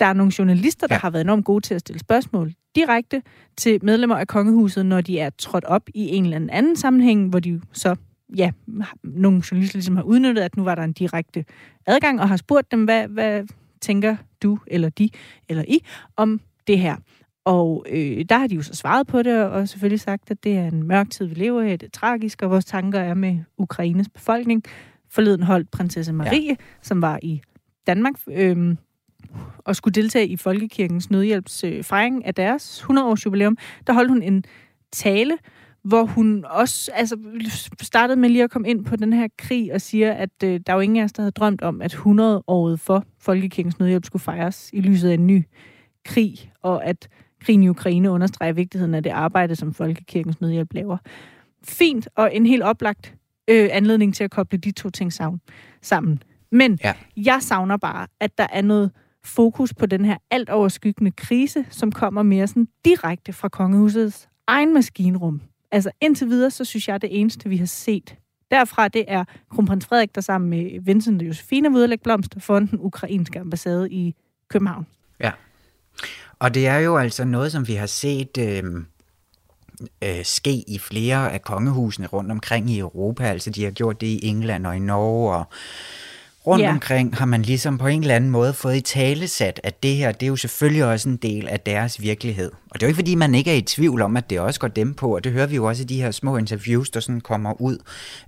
Der 0.00 0.06
er 0.06 0.12
nogle 0.12 0.32
journalister, 0.38 0.86
der 0.86 0.94
ja. 0.94 0.98
har 0.98 1.10
været 1.10 1.24
enormt 1.24 1.44
gode 1.44 1.60
til 1.60 1.74
at 1.74 1.80
stille 1.80 2.00
spørgsmål 2.00 2.52
direkte 2.74 3.22
til 3.56 3.84
medlemmer 3.84 4.16
af 4.16 4.26
kongehuset, 4.26 4.86
når 4.86 5.00
de 5.00 5.18
er 5.18 5.30
trådt 5.30 5.64
op 5.64 5.82
i 5.94 6.08
en 6.08 6.24
eller 6.24 6.48
anden 6.50 6.76
sammenhæng, 6.76 7.28
hvor 7.28 7.40
de 7.40 7.60
så 7.72 7.96
ja, 8.36 8.50
nogle 9.02 9.42
journalister 9.50 9.76
ligesom 9.76 9.96
har 9.96 10.02
udnyttet, 10.02 10.42
at 10.42 10.56
nu 10.56 10.64
var 10.64 10.74
der 10.74 10.82
en 10.82 10.92
direkte 10.92 11.44
adgang, 11.86 12.20
og 12.20 12.28
har 12.28 12.36
spurgt 12.36 12.70
dem, 12.70 12.84
hvad, 12.84 13.08
hvad 13.08 13.44
tænker 13.80 14.16
du, 14.42 14.58
eller 14.66 14.88
de, 14.88 15.10
eller 15.48 15.64
I, 15.68 15.84
om 16.16 16.40
det 16.66 16.78
her. 16.78 16.96
Og 17.44 17.86
øh, 17.88 18.24
der 18.28 18.38
har 18.38 18.46
de 18.46 18.54
jo 18.54 18.62
så 18.62 18.74
svaret 18.74 19.06
på 19.06 19.22
det, 19.22 19.44
og 19.44 19.68
selvfølgelig 19.68 20.00
sagt, 20.00 20.30
at 20.30 20.44
det 20.44 20.56
er 20.56 20.66
en 20.66 20.82
mørk 20.82 21.10
tid, 21.10 21.26
vi 21.26 21.34
lever 21.34 21.62
i, 21.62 21.76
det 21.76 21.82
er 21.82 21.90
tragisk, 21.90 22.42
og 22.42 22.50
vores 22.50 22.64
tanker 22.64 23.00
er 23.00 23.14
med 23.14 23.38
Ukraines 23.58 24.08
befolkning. 24.08 24.64
Forleden 25.10 25.42
holdt 25.42 25.70
prinsesse 25.70 26.12
Marie, 26.12 26.48
ja. 26.48 26.54
som 26.82 27.02
var 27.02 27.18
i 27.22 27.40
Danmark, 27.86 28.14
øh, 28.30 28.76
og 29.58 29.76
skulle 29.76 29.94
deltage 29.94 30.26
i 30.26 30.36
Folkekirkens 30.36 31.10
nødhjælps 31.10 31.64
øh, 31.64 31.82
fejring 31.82 32.26
af 32.26 32.34
deres 32.34 32.84
100-års 32.90 33.26
jubilæum, 33.26 33.58
der 33.86 33.92
holdt 33.92 34.10
hun 34.10 34.22
en 34.22 34.44
tale, 34.92 35.38
hvor 35.84 36.04
hun 36.04 36.44
også 36.50 36.90
altså, 36.94 37.16
startede 37.82 38.20
med 38.20 38.28
lige 38.28 38.44
at 38.44 38.50
komme 38.50 38.68
ind 38.68 38.84
på 38.84 38.96
den 38.96 39.12
her 39.12 39.28
krig 39.38 39.74
og 39.74 39.80
siger, 39.80 40.12
at 40.12 40.30
øh, 40.44 40.60
der 40.66 40.72
er 40.72 40.74
jo 40.74 40.80
ingen 40.80 40.98
af 40.98 41.04
os, 41.04 41.12
der 41.12 41.22
havde 41.22 41.32
drømt 41.32 41.62
om, 41.62 41.82
at 41.82 41.94
100-året 41.94 42.80
for 42.80 43.04
Folkekirkens 43.20 43.78
Nødhjælp 43.78 44.04
skulle 44.04 44.22
fejres 44.22 44.70
i 44.72 44.80
lyset 44.80 45.10
af 45.10 45.14
en 45.14 45.26
ny 45.26 45.44
krig, 46.04 46.52
og 46.62 46.84
at 46.84 47.08
krigen 47.40 47.62
i 47.62 47.68
Ukraine 47.68 48.10
understreger 48.10 48.52
vigtigheden 48.52 48.94
af 48.94 49.02
det 49.02 49.10
arbejde, 49.10 49.56
som 49.56 49.74
Folkekirkens 49.74 50.40
Nødhjælp 50.40 50.72
laver. 50.72 50.96
Fint, 51.64 52.08
og 52.16 52.36
en 52.36 52.46
helt 52.46 52.62
oplagt 52.62 53.14
øh, 53.50 53.68
anledning 53.72 54.14
til 54.14 54.24
at 54.24 54.30
koble 54.30 54.58
de 54.58 54.70
to 54.70 54.90
ting 54.90 55.12
sammen. 55.82 56.22
Men 56.52 56.78
ja. 56.84 56.94
jeg 57.16 57.42
savner 57.42 57.76
bare, 57.76 58.06
at 58.20 58.38
der 58.38 58.46
er 58.52 58.62
noget 58.62 58.90
fokus 59.24 59.74
på 59.74 59.86
den 59.86 60.04
her 60.04 60.16
alt 60.30 60.50
overskyggende 60.50 61.10
krise, 61.10 61.64
som 61.70 61.92
kommer 61.92 62.22
mere 62.22 62.46
sådan 62.46 62.68
direkte 62.84 63.32
fra 63.32 63.48
kongehusets 63.48 64.28
egen 64.46 64.74
maskinrum. 64.74 65.40
Altså 65.74 65.90
indtil 66.00 66.28
videre, 66.28 66.50
så 66.50 66.64
synes 66.64 66.88
jeg, 66.88 66.94
at 66.94 67.02
det 67.02 67.20
eneste, 67.20 67.48
vi 67.48 67.56
har 67.56 67.66
set 67.66 68.14
derfra, 68.50 68.88
det 68.88 69.04
er 69.08 69.24
kronprins 69.50 69.86
Frederik, 69.86 70.14
der 70.14 70.20
sammen 70.20 70.50
med 70.50 70.80
Vincent 70.80 71.22
og 71.22 71.28
Josefine 71.28 71.72
vil 71.72 71.98
blomster 71.98 72.40
for 72.40 72.58
den 72.58 72.78
ukrainske 72.78 73.40
ambassade 73.40 73.90
i 73.90 74.14
København. 74.48 74.86
Ja, 75.20 75.30
og 76.38 76.54
det 76.54 76.66
er 76.66 76.78
jo 76.78 76.96
altså 76.96 77.24
noget, 77.24 77.52
som 77.52 77.68
vi 77.68 77.74
har 77.74 77.86
set 77.86 78.38
øh, 78.38 78.64
øh, 80.04 80.24
ske 80.24 80.64
i 80.68 80.78
flere 80.78 81.32
af 81.32 81.42
kongehusene 81.42 82.06
rundt 82.06 82.30
omkring 82.30 82.70
i 82.70 82.78
Europa. 82.78 83.24
Altså 83.24 83.50
de 83.50 83.64
har 83.64 83.70
gjort 83.70 84.00
det 84.00 84.06
i 84.06 84.26
England 84.26 84.66
og 84.66 84.76
i 84.76 84.78
Norge 84.78 85.36
og 85.36 85.44
rundt 86.46 86.62
yeah. 86.62 86.74
omkring 86.74 87.16
har 87.16 87.26
man 87.26 87.42
ligesom 87.42 87.78
på 87.78 87.86
en 87.86 88.00
eller 88.00 88.16
anden 88.16 88.30
måde 88.30 88.52
fået 88.52 88.76
i 88.76 88.80
tale 88.80 89.28
sat, 89.28 89.60
at 89.62 89.82
det 89.82 89.96
her, 89.96 90.12
det 90.12 90.22
er 90.22 90.30
jo 90.30 90.36
selvfølgelig 90.36 90.84
også 90.84 91.08
en 91.08 91.16
del 91.16 91.48
af 91.48 91.60
deres 91.60 92.02
virkelighed. 92.02 92.52
Og 92.74 92.80
det 92.80 92.86
er 92.86 92.86
jo 92.86 92.90
ikke 92.90 92.98
fordi, 92.98 93.14
man 93.14 93.34
ikke 93.34 93.50
er 93.50 93.54
i 93.54 93.62
tvivl 93.62 94.02
om, 94.02 94.16
at 94.16 94.30
det 94.30 94.40
også 94.40 94.60
går 94.60 94.68
dem 94.68 94.94
på, 94.94 95.14
og 95.14 95.24
det 95.24 95.32
hører 95.32 95.46
vi 95.46 95.56
jo 95.56 95.64
også 95.64 95.82
i 95.82 95.86
de 95.86 96.02
her 96.02 96.10
små 96.10 96.36
interviews, 96.36 96.90
der 96.90 97.00
sådan 97.00 97.20
kommer 97.20 97.60
ud 97.60 97.78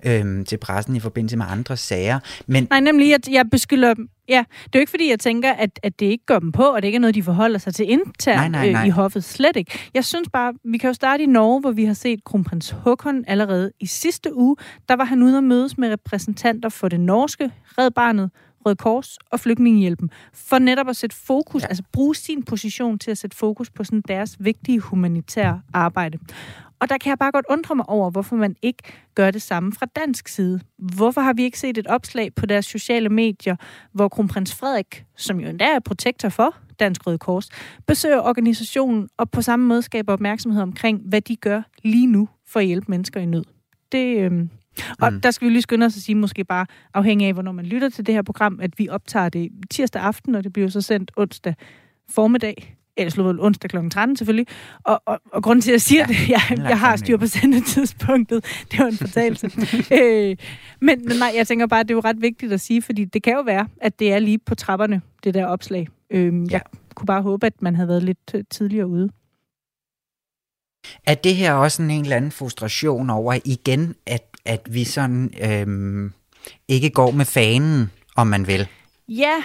øhm, 0.06 0.44
til 0.44 0.56
pressen 0.56 0.96
i 0.96 1.00
forbindelse 1.00 1.36
med 1.36 1.46
andre 1.48 1.76
sager. 1.76 2.18
Men... 2.46 2.66
Nej, 2.70 2.80
nemlig, 2.80 3.14
at 3.14 3.28
jeg 3.28 3.50
beskylder 3.50 3.94
dem. 3.94 4.08
Ja, 4.28 4.44
det 4.64 4.74
er 4.74 4.78
jo 4.78 4.80
ikke 4.80 4.90
fordi, 4.90 5.10
jeg 5.10 5.20
tænker, 5.20 5.52
at, 5.52 5.80
at 5.82 6.00
det 6.00 6.06
ikke 6.06 6.26
går 6.26 6.38
dem 6.38 6.52
på, 6.52 6.62
og 6.62 6.82
det 6.82 6.88
ikke 6.88 6.96
er 6.96 7.00
noget, 7.00 7.14
de 7.14 7.22
forholder 7.22 7.58
sig 7.58 7.74
til 7.74 7.90
internt 7.90 8.36
nej, 8.36 8.48
nej, 8.48 8.72
nej. 8.72 8.80
Øh, 8.80 8.86
i 8.86 8.90
hoffet. 8.90 9.24
Slet 9.24 9.56
ikke. 9.56 9.78
Jeg 9.94 10.04
synes 10.04 10.28
bare, 10.32 10.52
vi 10.64 10.78
kan 10.78 10.88
jo 10.88 10.94
starte 10.94 11.22
i 11.22 11.26
Norge, 11.26 11.60
hvor 11.60 11.70
vi 11.70 11.84
har 11.84 11.94
set 11.94 12.24
kronprins 12.24 12.70
Håkon 12.70 13.24
allerede 13.26 13.72
i 13.80 13.86
sidste 13.86 14.34
uge. 14.34 14.56
Der 14.88 14.96
var 14.96 15.04
han 15.04 15.22
ude 15.22 15.38
at 15.38 15.44
mødes 15.44 15.78
med 15.78 15.92
repræsentanter 15.92 16.68
for 16.68 16.88
det 16.88 17.00
norske 17.00 17.50
Red 17.78 17.90
Barnet, 17.90 18.30
Røde 18.66 18.76
Kors 18.76 19.18
og 19.30 19.40
Flygtningehjælpen, 19.40 20.11
for 20.32 20.58
netop 20.58 20.88
at 20.88 20.96
sætte 20.96 21.16
fokus, 21.16 21.62
ja. 21.62 21.68
altså 21.68 21.82
bruge 21.92 22.14
sin 22.14 22.42
position 22.42 22.99
til 22.99 23.11
at 23.11 23.18
sætte 23.18 23.37
fokus 23.37 23.70
på 23.70 23.85
sådan 23.85 24.02
deres 24.08 24.37
vigtige 24.40 24.80
humanitære 24.80 25.62
arbejde. 25.73 26.18
Og 26.80 26.88
der 26.88 26.99
kan 26.99 27.11
jeg 27.11 27.18
bare 27.18 27.32
godt 27.32 27.46
undre 27.50 27.75
mig 27.75 27.88
over, 27.88 28.11
hvorfor 28.11 28.37
man 28.37 28.56
ikke 28.62 28.82
gør 29.14 29.30
det 29.30 29.42
samme 29.42 29.73
fra 29.73 29.87
dansk 29.87 30.28
side. 30.28 30.61
Hvorfor 30.78 31.20
har 31.20 31.32
vi 31.32 31.42
ikke 31.42 31.58
set 31.58 31.78
et 31.78 31.87
opslag 31.87 32.35
på 32.35 32.46
deres 32.46 32.66
sociale 32.66 33.08
medier, 33.08 33.56
hvor 33.92 34.08
kronprins 34.08 34.54
Frederik, 34.54 35.04
som 35.16 35.40
jo 35.40 35.49
endda 35.49 35.64
er 35.64 35.80
protektor 35.80 36.28
for 36.28 36.54
Dansk 36.80 37.06
Røde 37.06 37.18
Kors, 37.18 37.49
besøger 37.87 38.20
organisationen 38.20 39.08
og 39.16 39.30
på 39.30 39.42
samme 39.42 39.66
måde 39.66 39.82
skaber 39.82 40.12
opmærksomhed 40.12 40.62
omkring, 40.62 41.02
hvad 41.04 41.20
de 41.20 41.37
gør 41.37 41.62
lige 41.82 42.06
nu 42.06 42.28
for 42.46 42.61
at 42.61 42.66
hjælpe 42.66 42.87
mennesker 42.88 43.20
i 43.20 43.26
nød. 43.26 43.44
Det, 43.92 44.18
øhm, 44.18 44.50
og 45.00 45.12
mm. 45.12 45.21
der 45.21 45.30
skal 45.30 45.49
vi 45.49 45.52
lige 45.52 45.62
skynde 45.62 45.87
os 45.87 45.97
at 45.97 46.02
sige, 46.02 46.14
måske 46.14 46.45
bare 46.45 46.66
afhængig 46.95 47.26
af, 47.26 47.33
hvornår 47.33 47.52
man 47.52 47.66
lytter 47.66 47.88
til 47.88 48.06
det 48.06 48.14
her 48.14 48.23
program, 48.23 48.59
at 48.62 48.78
vi 48.78 48.88
optager 48.88 49.28
det 49.28 49.50
tirsdag 49.71 50.02
aften, 50.02 50.35
og 50.35 50.45
det 50.45 50.52
bliver 50.52 50.68
så 50.68 50.80
sendt 50.80 51.11
onsdag 51.16 51.54
formiddag 52.11 52.76
eller 52.97 53.11
slået 53.11 53.40
onsdag 53.40 53.71
kl. 53.71 53.88
13 53.90 54.16
selvfølgelig. 54.16 54.47
Og, 54.85 55.02
og, 55.06 55.21
og 55.33 55.42
grunden 55.42 55.62
til, 55.62 55.71
at 55.71 55.73
jeg 55.73 55.80
siger 55.80 56.00
ja, 56.00 56.06
det, 56.06 56.28
jeg, 56.28 56.68
jeg 56.68 56.78
har 56.78 56.97
styr 56.97 57.16
på 57.16 57.26
sendetidspunktet. 57.26 58.45
Det 58.71 58.78
var 58.78 58.87
en 58.87 58.97
fortalelse. 58.97 59.47
øh, 60.00 60.37
men, 60.80 61.04
men 61.09 61.16
nej, 61.18 61.33
jeg 61.37 61.47
tænker 61.47 61.66
bare, 61.66 61.80
at 61.80 61.88
det 61.88 61.95
er 61.95 61.97
jo 61.97 62.02
ret 62.04 62.23
vigtigt 62.23 62.52
at 62.52 62.61
sige, 62.61 62.83
fordi 62.83 63.04
det 63.04 63.23
kan 63.23 63.33
jo 63.33 63.40
være, 63.40 63.68
at 63.80 63.99
det 63.99 64.12
er 64.12 64.18
lige 64.18 64.38
på 64.38 64.54
trapperne, 64.54 65.00
det 65.25 65.35
der 65.35 65.47
opslag. 65.47 65.88
Øh, 66.11 66.35
jeg 66.35 66.50
ja. 66.50 66.59
kunne 66.95 67.06
bare 67.06 67.23
håbe, 67.23 67.47
at 67.47 67.62
man 67.62 67.75
havde 67.75 67.88
været 67.88 68.02
lidt 68.02 68.35
øh, 68.35 68.45
tidligere 68.50 68.87
ude. 68.87 69.11
Er 71.06 71.14
det 71.14 71.35
her 71.35 71.52
også 71.52 71.83
en, 71.83 71.90
en 71.90 72.02
eller 72.02 72.16
anden 72.16 72.30
frustration 72.30 73.11
over 73.11 73.38
igen, 73.45 73.95
at, 74.06 74.36
at 74.46 74.60
vi 74.70 74.84
sådan 74.84 75.30
øhm, 75.40 76.12
ikke 76.68 76.90
går 76.90 77.10
med 77.10 77.24
fanen, 77.24 77.90
om 78.16 78.26
man 78.26 78.46
vil? 78.46 78.68
Ja. 79.08 79.42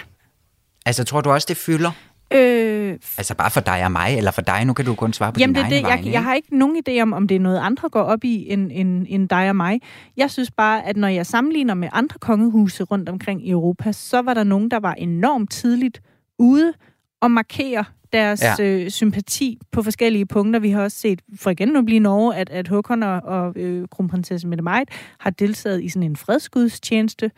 Altså, 0.86 1.04
tror 1.04 1.20
du 1.20 1.30
også, 1.30 1.46
det 1.48 1.56
fylder? 1.56 1.90
Øh, 2.34 2.98
altså 3.18 3.34
bare 3.34 3.50
for 3.50 3.60
dig 3.60 3.84
og 3.84 3.92
mig, 3.92 4.16
eller 4.16 4.30
for 4.30 4.42
dig, 4.42 4.64
nu 4.64 4.72
kan 4.72 4.84
du 4.84 4.94
kun 4.94 5.12
svare 5.12 5.32
på 5.32 5.40
jamen, 5.40 5.54
din 5.54 5.64
det, 5.64 5.72
egen 5.72 5.84
det, 5.84 6.04
jeg, 6.04 6.12
jeg 6.12 6.22
har 6.22 6.34
ikke 6.34 6.58
nogen 6.58 6.82
idé 6.88 7.00
om, 7.00 7.12
om 7.12 7.28
det 7.28 7.34
er 7.34 7.40
noget 7.40 7.58
andre 7.58 7.88
går 7.88 8.02
op 8.02 8.24
i 8.24 8.46
end, 8.48 8.70
end, 8.74 9.06
end 9.08 9.28
dig 9.28 9.48
og 9.48 9.56
mig. 9.56 9.80
Jeg 10.16 10.30
synes 10.30 10.50
bare, 10.50 10.86
at 10.86 10.96
når 10.96 11.08
jeg 11.08 11.26
sammenligner 11.26 11.74
med 11.74 11.88
andre 11.92 12.18
kongehuse 12.18 12.84
rundt 12.84 13.08
omkring 13.08 13.46
i 13.46 13.50
Europa, 13.50 13.92
så 13.92 14.22
var 14.22 14.34
der 14.34 14.44
nogen, 14.44 14.70
der 14.70 14.80
var 14.80 14.94
enormt 14.94 15.50
tidligt 15.50 16.00
ude 16.38 16.72
og 17.20 17.30
markere 17.30 17.84
deres 18.12 18.42
ja. 18.58 18.64
øh, 18.64 18.90
sympati 18.90 19.58
på 19.72 19.82
forskellige 19.82 20.26
punkter. 20.26 20.60
Vi 20.60 20.70
har 20.70 20.82
også 20.82 20.98
set, 20.98 21.22
for 21.34 21.50
igen 21.50 21.68
nu 21.68 21.82
blive 21.82 22.00
Norge, 22.00 22.36
at, 22.36 22.50
at 22.50 22.68
Håkon 22.68 23.02
og, 23.02 23.20
og 23.24 23.52
øh, 23.56 23.88
kronprinsesse 23.88 24.46
Mette 24.48 24.64
Marit 24.64 24.88
har 25.18 25.30
deltaget 25.30 25.84
i 25.84 25.88
sådan 25.88 26.10
en 26.10 26.16
fredsgudstjeneste 26.16 27.30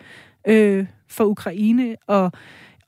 øh, 0.48 0.86
for 1.08 1.24
Ukraine, 1.24 1.96
og 2.06 2.32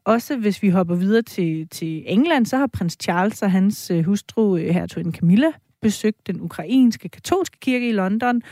også 0.05 0.37
hvis 0.37 0.62
vi 0.62 0.69
hopper 0.69 0.95
videre 0.95 1.23
til, 1.23 1.69
til 1.69 2.02
England, 2.07 2.47
så 2.47 2.57
har 2.57 2.66
prins 2.66 2.97
Charles 3.02 3.43
og 3.43 3.50
hans 3.50 3.90
øh, 3.90 4.05
hustru, 4.05 4.57
øh, 4.57 4.75
hertugen 4.75 5.12
Camilla, 5.12 5.52
besøgt 5.83 6.26
den 6.26 6.40
ukrainske 6.40 7.09
katolske 7.09 7.61
kirke 7.61 7.88
i 7.88 7.93
London, 7.93 8.43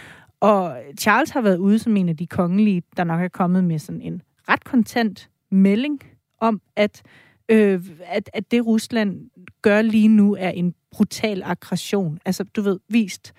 og 0.40 0.76
Charles 1.00 1.30
har 1.30 1.40
været 1.40 1.56
ude 1.56 1.78
som 1.78 1.96
en 1.96 2.08
af 2.08 2.16
de 2.16 2.26
kongelige, 2.26 2.82
der 2.96 3.04
nok 3.04 3.20
er 3.20 3.28
kommet 3.28 3.64
med 3.64 3.78
sådan 3.78 4.00
en 4.00 4.22
ret 4.48 4.64
kontant 4.64 5.30
melding 5.50 6.00
om, 6.40 6.60
at, 6.76 7.02
øh, 7.48 7.80
at, 8.04 8.30
at 8.32 8.50
det 8.50 8.66
Rusland 8.66 9.30
gør 9.62 9.82
lige 9.82 10.08
nu 10.08 10.34
er 10.34 10.50
en 10.50 10.74
brutal 10.90 11.42
aggression. 11.42 12.18
Altså, 12.24 12.44
du 12.44 12.62
ved, 12.62 12.80
vist 12.88 13.34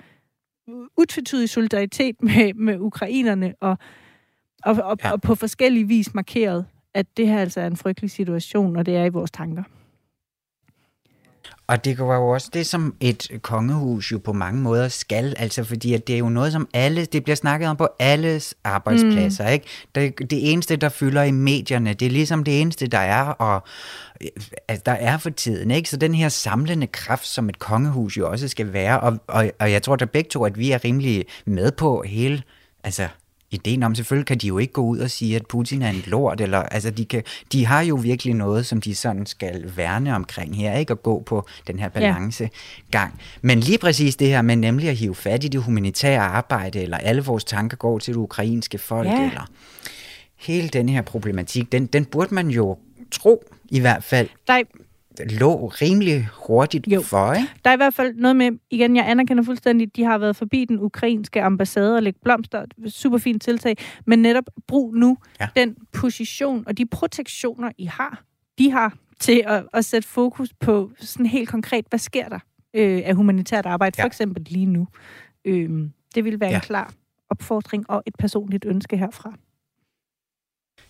utvetydig 0.97 1.50
solidaritet 1.50 2.15
med, 2.21 2.53
med 2.53 2.79
ukrainerne, 2.79 3.53
og, 3.59 3.77
og, 4.63 4.75
og, 4.83 4.97
ja. 5.03 5.12
og 5.12 5.21
på 5.21 5.35
forskellige 5.35 5.88
vis 5.88 6.13
markeret 6.13 6.65
at 6.95 7.17
det 7.17 7.27
her 7.27 7.39
altså 7.39 7.62
er 7.62 7.67
en 7.67 7.77
frygtelig 7.77 8.12
situation, 8.12 8.75
og 8.75 8.85
det 8.85 8.95
er 8.95 9.05
i 9.05 9.09
vores 9.09 9.31
tanker. 9.31 9.63
Og 11.67 11.86
det 11.86 12.00
var 12.00 12.15
jo 12.15 12.27
også 12.27 12.50
det, 12.53 12.65
som 12.65 12.95
et 13.00 13.27
kongehus 13.41 14.12
jo 14.12 14.17
på 14.17 14.34
mange 14.34 14.62
måder 14.62 14.88
skal, 14.88 15.36
altså 15.38 15.63
fordi 15.63 15.93
at 15.93 16.07
det 16.07 16.15
er 16.15 16.19
jo 16.19 16.29
noget, 16.29 16.51
som 16.51 16.67
alle, 16.74 17.05
det 17.05 17.24
bliver 17.24 17.36
snakket 17.36 17.69
om 17.69 17.77
på 17.77 17.88
alles 18.00 18.55
arbejdspladser, 18.63 19.43
mm. 19.48 19.53
ikke? 19.53 19.65
Det, 19.95 20.19
det 20.19 20.51
eneste, 20.51 20.75
der 20.75 20.89
fylder 20.89 21.24
i 21.24 21.31
medierne, 21.31 21.93
det 21.93 22.05
er 22.05 22.10
ligesom 22.10 22.43
det 22.43 22.62
eneste, 22.62 22.88
der 22.88 22.98
er, 22.98 23.22
og 23.24 23.63
altså, 24.67 24.84
der 24.86 24.91
er 24.91 25.17
for 25.17 25.29
tiden, 25.29 25.72
ikke? 25.72 25.89
Så 25.89 25.98
den 25.98 26.13
her 26.13 26.29
samlende 26.29 26.88
kraft, 26.88 27.27
som 27.27 27.50
et 27.50 27.60
kongehus 27.60 28.17
jo 28.17 28.31
også 28.31 28.48
skal 28.48 28.74
være, 28.74 29.00
og, 29.00 29.19
og, 29.27 29.51
og 29.60 29.72
jeg 29.72 29.84
tror 29.84 29.95
da 29.95 30.05
begge 30.05 30.29
to, 30.29 30.45
at 30.45 30.60
vi 30.60 30.72
er 30.72 30.86
rimelig 30.86 31.25
med 31.45 31.72
på 31.72 32.03
hele, 32.07 32.43
altså 32.84 33.07
ideen 33.51 33.83
om, 33.83 33.95
selvfølgelig 33.95 34.27
kan 34.27 34.37
de 34.37 34.47
jo 34.47 34.57
ikke 34.57 34.73
gå 34.73 34.81
ud 34.81 34.99
og 34.99 35.11
sige, 35.11 35.35
at 35.35 35.47
Putin 35.47 35.81
er 35.81 35.89
en 35.89 36.03
lort, 36.07 36.41
eller, 36.41 36.57
altså 36.57 36.91
de, 36.91 37.05
kan, 37.05 37.23
de 37.51 37.65
har 37.65 37.81
jo 37.81 37.95
virkelig 37.95 38.33
noget, 38.33 38.65
som 38.65 38.81
de 38.81 38.95
sådan 38.95 39.25
skal 39.25 39.71
værne 39.75 40.15
omkring 40.15 40.57
her, 40.57 40.77
ikke 40.77 40.91
at 40.91 41.03
gå 41.03 41.23
på 41.25 41.47
den 41.67 41.79
her 41.79 41.89
balancegang. 41.89 42.51
Ja. 42.93 43.07
Men 43.41 43.59
lige 43.59 43.77
præcis 43.77 44.15
det 44.15 44.27
her 44.27 44.41
med 44.41 44.55
nemlig 44.55 44.89
at 44.89 44.95
hive 44.95 45.15
fat 45.15 45.43
i 45.43 45.47
det 45.47 45.61
humanitære 45.61 46.21
arbejde, 46.21 46.81
eller 46.81 46.97
alle 46.97 47.23
vores 47.23 47.43
tanker 47.43 47.77
går 47.77 47.99
til 47.99 48.13
det 48.13 48.19
ukrainske 48.19 48.77
folk, 48.77 49.07
ja. 49.07 49.27
eller 49.29 49.49
hele 50.35 50.67
den 50.67 50.89
her 50.89 51.01
problematik, 51.01 51.71
den, 51.71 51.85
den 51.85 52.05
burde 52.05 52.35
man 52.35 52.47
jo 52.47 52.77
tro, 53.11 53.43
i 53.69 53.79
hvert 53.79 54.03
fald. 54.03 54.29
Nej, 54.47 54.63
lå 55.19 55.67
rimelig 55.67 56.29
hurtigt 56.34 56.88
jo. 56.88 57.01
for, 57.01 57.34
ikke? 57.34 57.48
Der 57.63 57.69
er 57.69 57.74
i 57.74 57.77
hvert 57.77 57.93
fald 57.93 58.15
noget 58.15 58.36
med, 58.36 58.51
igen, 58.72 58.95
jeg 58.95 59.10
anerkender 59.10 59.43
fuldstændig, 59.43 59.95
de 59.95 60.03
har 60.03 60.17
været 60.17 60.36
forbi 60.36 60.65
den 60.65 60.79
ukrainske 60.79 61.41
ambassade 61.41 61.95
og 61.95 62.03
lægge 62.03 62.19
blomster, 62.24 62.65
super 62.88 63.17
fint 63.17 63.41
tiltag, 63.41 63.77
men 64.05 64.19
netop 64.19 64.43
brug 64.67 64.95
nu 64.95 65.17
ja. 65.39 65.48
den 65.55 65.75
position 65.93 66.63
og 66.67 66.77
de 66.77 66.86
protektioner, 66.86 67.72
I 67.77 67.86
har, 67.86 68.24
de 68.60 68.72
har 68.72 68.93
til 69.19 69.43
at, 69.48 69.65
at 69.74 69.86
sætte 69.86 70.07
fokus 70.07 70.53
på 70.60 70.91
sådan 71.00 71.25
helt 71.25 71.50
konkret, 71.50 71.86
hvad 71.89 72.00
sker 72.00 72.29
der 72.29 72.39
øh, 72.74 73.01
af 73.05 73.15
humanitært 73.15 73.65
arbejde, 73.65 73.95
ja. 73.98 74.03
for 74.03 74.07
eksempel 74.07 74.43
lige 74.50 74.65
nu. 74.65 74.88
Øh, 75.45 75.89
det 76.15 76.24
vil 76.25 76.39
være 76.39 76.50
ja. 76.50 76.55
en 76.55 76.62
klar 76.62 76.93
opfordring 77.29 77.89
og 77.89 78.03
et 78.05 78.15
personligt 78.19 78.65
ønske 78.65 78.98
herfra. 78.98 79.34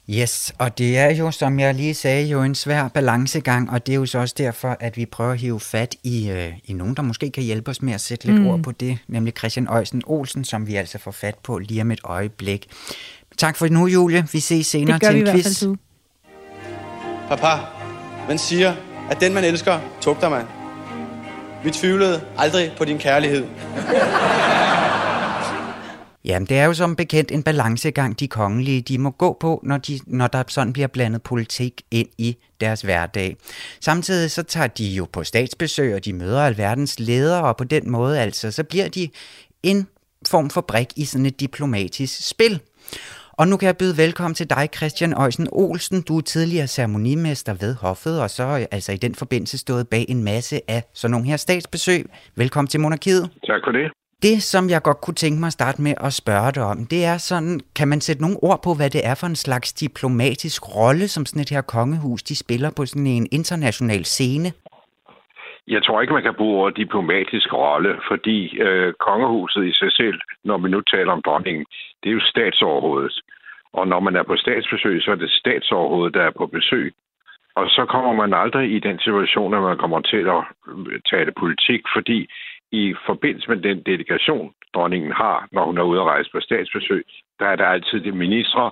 Yes, 0.09 0.53
og 0.57 0.77
det 0.77 0.97
er 0.97 1.15
jo, 1.15 1.31
som 1.31 1.59
jeg 1.59 1.75
lige 1.75 1.93
sagde, 1.93 2.27
jo 2.27 2.43
en 2.43 2.55
svær 2.55 2.87
balancegang, 2.87 3.71
og 3.71 3.85
det 3.85 3.91
er 3.91 3.95
jo 3.95 4.05
så 4.05 4.19
også 4.19 4.35
derfor, 4.37 4.77
at 4.79 4.97
vi 4.97 5.05
prøver 5.05 5.31
at 5.31 5.39
hive 5.39 5.59
fat 5.59 5.95
i, 6.03 6.29
øh, 6.29 6.53
i 6.65 6.73
nogen, 6.73 6.95
der 6.95 7.01
måske 7.01 7.31
kan 7.31 7.43
hjælpe 7.43 7.71
os 7.71 7.81
med 7.81 7.93
at 7.93 8.01
sætte 8.01 8.25
lidt 8.25 8.41
mm. 8.41 8.47
ord 8.47 8.63
på 8.63 8.71
det, 8.71 8.97
nemlig 9.07 9.33
Christian 9.37 9.67
Øjsen 9.67 10.01
Olsen, 10.05 10.43
som 10.43 10.67
vi 10.67 10.75
altså 10.75 10.97
får 10.97 11.11
fat 11.11 11.35
på 11.43 11.57
lige 11.57 11.81
om 11.81 11.91
et 11.91 11.99
øjeblik. 12.03 12.67
Tak 13.37 13.55
for 13.55 13.67
nu, 13.67 13.87
Julie. 13.87 14.27
Vi 14.31 14.39
ses 14.39 14.67
senere 14.67 14.99
til 14.99 15.27
en 15.27 15.27
quiz. 15.27 15.63
Papa, 17.27 17.59
man 18.27 18.37
siger, 18.37 18.73
at 19.11 19.19
den 19.19 19.33
man 19.33 19.43
elsker, 19.43 19.79
tugter 20.01 20.29
man. 20.29 20.45
Vi 21.63 21.71
tvivlede 21.71 22.21
aldrig 22.37 22.71
på 22.77 22.85
din 22.85 22.97
kærlighed. 22.97 23.45
Jamen, 26.25 26.45
det 26.45 26.57
er 26.57 26.65
jo 26.65 26.73
som 26.73 26.95
bekendt 26.95 27.31
en 27.31 27.43
balancegang, 27.43 28.19
de 28.19 28.27
kongelige 28.27 28.81
de 28.81 28.97
må 28.97 29.09
gå 29.09 29.37
på, 29.39 29.59
når, 29.63 29.77
de, 29.77 29.99
når 30.07 30.27
der 30.27 30.43
sådan 30.47 30.73
bliver 30.73 30.87
blandet 30.87 31.23
politik 31.23 31.81
ind 31.91 32.07
i 32.17 32.37
deres 32.61 32.81
hverdag. 32.81 33.35
Samtidig 33.81 34.31
så 34.31 34.43
tager 34.43 34.67
de 34.67 34.85
jo 34.85 35.07
på 35.13 35.23
statsbesøg, 35.23 35.95
og 35.95 36.05
de 36.05 36.13
møder 36.13 36.41
alverdens 36.41 36.99
ledere, 36.99 37.43
og 37.43 37.57
på 37.57 37.63
den 37.63 37.91
måde 37.91 38.19
altså, 38.19 38.51
så 38.51 38.63
bliver 38.63 38.87
de 38.87 39.09
en 39.63 39.87
form 40.29 40.49
for 40.49 40.61
brik 40.61 40.87
i 40.95 41.05
sådan 41.05 41.25
et 41.25 41.39
diplomatisk 41.39 42.29
spil. 42.29 42.59
Og 43.31 43.47
nu 43.47 43.57
kan 43.57 43.67
jeg 43.67 43.77
byde 43.77 43.97
velkommen 43.97 44.35
til 44.35 44.49
dig, 44.49 44.69
Christian 44.75 45.13
Øjsen 45.13 45.47
Olsen. 45.51 46.01
Du 46.01 46.17
er 46.17 46.21
tidligere 46.21 46.67
ceremonimester 46.67 47.53
ved 47.53 47.75
Hoffet, 47.75 48.21
og 48.21 48.29
så 48.29 48.67
altså 48.71 48.91
i 48.91 48.97
den 48.97 49.15
forbindelse 49.15 49.57
stået 49.57 49.87
bag 49.87 50.05
en 50.09 50.23
masse 50.23 50.61
af 50.67 50.83
sådan 50.93 51.11
nogle 51.11 51.27
her 51.27 51.37
statsbesøg. 51.37 52.09
Velkommen 52.35 52.67
til 52.67 52.79
Monarkiet. 52.79 53.29
Tak 53.47 53.61
for 53.65 53.71
det. 53.71 54.04
Det, 54.21 54.43
som 54.43 54.69
jeg 54.69 54.81
godt 54.83 55.01
kunne 55.01 55.13
tænke 55.23 55.39
mig 55.39 55.47
at 55.47 55.53
starte 55.53 55.81
med 55.81 55.93
at 56.07 56.13
spørge 56.13 56.51
dig 56.51 56.63
om, 56.63 56.77
det 56.93 57.05
er 57.05 57.17
sådan, 57.17 57.59
kan 57.75 57.87
man 57.87 58.01
sætte 58.01 58.21
nogle 58.21 58.37
ord 58.43 58.59
på, 58.63 58.71
hvad 58.73 58.89
det 58.89 59.01
er 59.11 59.15
for 59.15 59.27
en 59.27 59.35
slags 59.35 59.73
diplomatisk 59.73 60.75
rolle, 60.75 61.07
som 61.07 61.25
sådan 61.25 61.41
et 61.41 61.49
her 61.49 61.61
kongehus, 61.61 62.23
de 62.23 62.35
spiller 62.35 62.69
på 62.77 62.85
sådan 62.85 63.07
en 63.07 63.27
international 63.31 64.05
scene? 64.05 64.49
Jeg 65.67 65.83
tror 65.83 66.01
ikke, 66.01 66.13
man 66.13 66.23
kan 66.23 66.39
bruge 66.41 66.59
ordet 66.61 66.77
diplomatisk 66.77 67.53
rolle, 67.53 67.91
fordi 68.07 68.57
øh, 68.59 68.93
kongehuset 68.93 69.65
i 69.65 69.73
sig 69.73 69.91
selv, 69.91 70.19
når 70.43 70.57
vi 70.57 70.69
nu 70.69 70.81
taler 70.81 71.11
om 71.11 71.21
dronningen, 71.25 71.65
det 72.03 72.09
er 72.09 72.13
jo 72.13 72.29
statsoverhovedet. 72.33 73.21
Og 73.73 73.87
når 73.87 73.99
man 73.99 74.15
er 74.15 74.23
på 74.23 74.35
statsbesøg, 74.35 75.01
så 75.01 75.11
er 75.11 75.15
det 75.15 75.31
statsoverhovedet, 75.31 76.13
der 76.13 76.23
er 76.23 76.31
på 76.37 76.47
besøg. 76.47 76.93
Og 77.55 77.65
så 77.69 77.85
kommer 77.85 78.13
man 78.13 78.33
aldrig 78.33 78.75
i 78.75 78.79
den 78.79 78.99
situation, 78.99 79.53
at 79.53 79.61
man 79.61 79.77
kommer 79.77 80.01
til 80.01 80.23
at 80.37 80.41
tale 81.11 81.31
politik, 81.39 81.81
fordi 81.95 82.29
i 82.81 82.95
forbindelse 83.05 83.49
med 83.49 83.59
den 83.67 83.79
delegation, 83.91 84.53
dronningen 84.73 85.11
har, 85.11 85.47
når 85.51 85.65
hun 85.65 85.77
er 85.77 85.83
ude 85.83 86.01
at 86.01 86.05
rejse 86.05 86.29
på 86.31 86.39
statsbesøg, 86.39 87.05
der 87.39 87.47
er 87.47 87.55
der 87.55 87.65
altid 87.65 87.99
de 88.01 88.11
ministre 88.11 88.71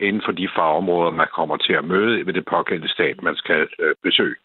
inden 0.00 0.22
for 0.24 0.32
de 0.32 0.48
fagområder, 0.56 1.10
man 1.10 1.34
kommer 1.38 1.56
til 1.56 1.72
at 1.72 1.84
møde 1.84 2.26
ved 2.26 2.34
det 2.34 2.44
pågældende 2.44 2.92
stat, 2.92 3.22
man 3.22 3.36
skal 3.36 3.68
øh, 3.78 3.94
besøge. 4.02 4.36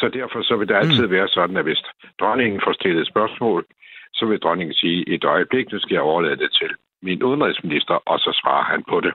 Så 0.00 0.08
derfor 0.08 0.42
så 0.42 0.56
vil 0.56 0.68
det 0.68 0.74
altid 0.74 1.06
mm. 1.06 1.10
være 1.10 1.28
sådan, 1.28 1.56
at 1.56 1.64
hvis 1.64 1.82
dronningen 2.20 2.60
får 2.64 2.72
stillet 2.72 3.00
et 3.00 3.08
spørgsmål, 3.08 3.64
så 4.14 4.26
vil 4.26 4.38
dronningen 4.40 4.74
sige, 4.74 5.08
et 5.08 5.24
øjeblik, 5.24 5.72
nu 5.72 5.78
skal 5.78 5.94
jeg 5.94 6.02
overlade 6.02 6.36
det 6.36 6.52
til 6.52 6.70
min 7.02 7.22
udenrigsminister, 7.22 7.94
og 7.94 8.18
så 8.18 8.40
svarer 8.40 8.64
han 8.64 8.82
på 8.88 9.00
det. 9.00 9.14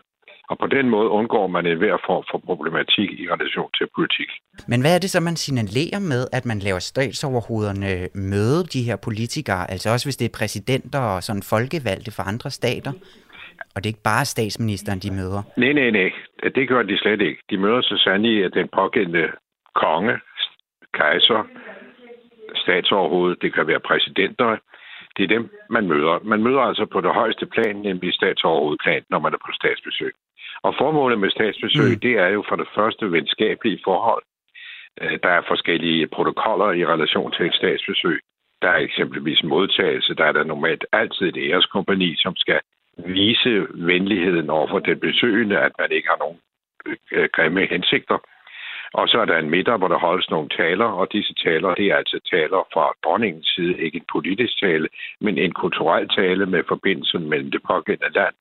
Og 0.50 0.58
på 0.58 0.68
den 0.68 0.90
måde 0.90 1.10
undgår 1.10 1.48
man 1.48 1.66
enhver 1.66 1.98
form 2.08 2.24
for 2.32 2.38
problematik 2.50 3.10
i 3.22 3.26
relation 3.34 3.70
til 3.78 3.88
politik. 3.96 4.30
Men 4.68 4.82
hvad 4.82 4.96
er 4.96 5.00
det 5.00 5.10
så, 5.10 5.20
man 5.20 5.36
signalerer 5.36 6.00
med, 6.00 6.28
at 6.38 6.46
man 6.46 6.60
laver 6.60 6.80
statsoverhovederne 6.80 7.92
møde 8.16 8.62
de 8.74 8.82
her 8.88 8.98
politikere? 9.08 9.72
Altså 9.72 9.88
også 9.94 10.06
hvis 10.06 10.18
det 10.18 10.26
er 10.26 10.38
præsidenter 10.40 11.00
og 11.00 11.24
sådan 11.24 11.44
folkevalgte 11.54 12.12
fra 12.12 12.28
andre 12.28 12.50
stater? 12.52 12.92
Og 13.74 13.78
det 13.78 13.86
er 13.86 13.94
ikke 13.96 14.10
bare 14.14 14.26
statsministeren, 14.26 15.00
de 15.00 15.12
møder? 15.20 15.42
Nej, 15.58 15.74
nej, 15.74 15.90
nej. 15.90 16.10
Det 16.56 16.68
gør 16.68 16.84
de 16.84 16.98
slet 16.98 17.22
ikke. 17.22 17.42
De 17.50 17.58
møder 17.58 17.82
så 17.82 17.96
sandelig 18.06 18.46
at 18.46 18.54
den 18.54 18.68
pågældende 18.80 19.28
konge, 19.76 20.16
kejser, 20.94 21.42
statsoverhoved, 22.56 23.36
det 23.42 23.54
kan 23.54 23.68
være 23.68 23.80
præsidenter, 23.80 24.58
det 25.20 25.32
er 25.32 25.38
dem, 25.38 25.50
man 25.70 25.88
møder. 25.88 26.20
Man 26.24 26.44
møder 26.44 26.62
altså 26.62 26.86
på 26.86 27.02
det 27.02 27.12
højeste 27.14 27.46
plan, 27.46 27.76
nemlig 27.76 28.14
statsoverhovedplan, 28.14 29.04
når 29.10 29.20
man 29.20 29.34
er 29.34 29.38
på 29.38 29.52
statsbesøg. 29.54 30.14
Og 30.62 30.76
formålet 30.82 31.20
med 31.20 31.30
statsbesøg, 31.30 31.92
mm. 31.92 32.00
det 32.00 32.14
er 32.26 32.28
jo 32.28 32.44
for 32.50 32.56
det 32.56 32.68
første 32.76 33.12
venskabelige 33.12 33.82
forhold. 33.84 34.24
Øh, 35.02 35.20
der 35.24 35.30
er 35.30 35.50
forskellige 35.52 36.08
protokoller 36.08 36.72
i 36.72 36.86
relation 36.86 37.32
til 37.32 37.46
et 37.46 37.56
statsbesøg. 37.56 38.20
Der 38.62 38.70
er 38.70 38.78
eksempelvis 38.78 39.44
modtagelse. 39.44 40.16
Der 40.16 40.26
er 40.26 40.32
der 40.32 40.44
normalt 40.44 40.86
altid 40.92 41.26
et 41.28 41.38
æreskompani, 41.38 42.16
som 42.18 42.36
skal 42.36 42.60
vise 42.98 43.68
venligheden 43.74 44.50
over 44.50 44.68
for 44.68 44.80
den 44.80 45.00
besøgende, 45.00 45.58
at 45.60 45.72
man 45.80 45.92
ikke 45.92 46.08
har 46.08 46.20
nogen 46.20 46.40
øh, 47.12 47.30
grimme 47.36 47.66
hensigter. 47.66 48.18
Og 48.94 49.08
så 49.08 49.18
er 49.22 49.26
der 49.26 49.38
en 49.38 49.50
middag, 49.50 49.78
hvor 49.78 49.88
der 49.88 50.00
holdes 50.00 50.30
nogle 50.30 50.50
taler, 50.50 50.86
og 50.86 51.14
disse 51.14 51.34
taler, 51.34 51.76
det 51.76 51.86
er 51.86 51.96
altså 51.96 52.20
taler 52.32 52.68
fra 52.74 52.86
dronningens 53.04 53.48
side, 53.56 53.78
ikke 53.78 53.98
en 53.98 54.12
politisk 54.14 54.60
tale, 54.60 54.88
men 55.22 55.38
en 55.38 55.52
kulturel 55.52 56.10
tale 56.10 56.46
med 56.46 56.64
forbindelsen 56.68 57.30
mellem 57.30 57.52
det 57.52 57.62
pågældende 57.68 58.14
land 58.14 58.36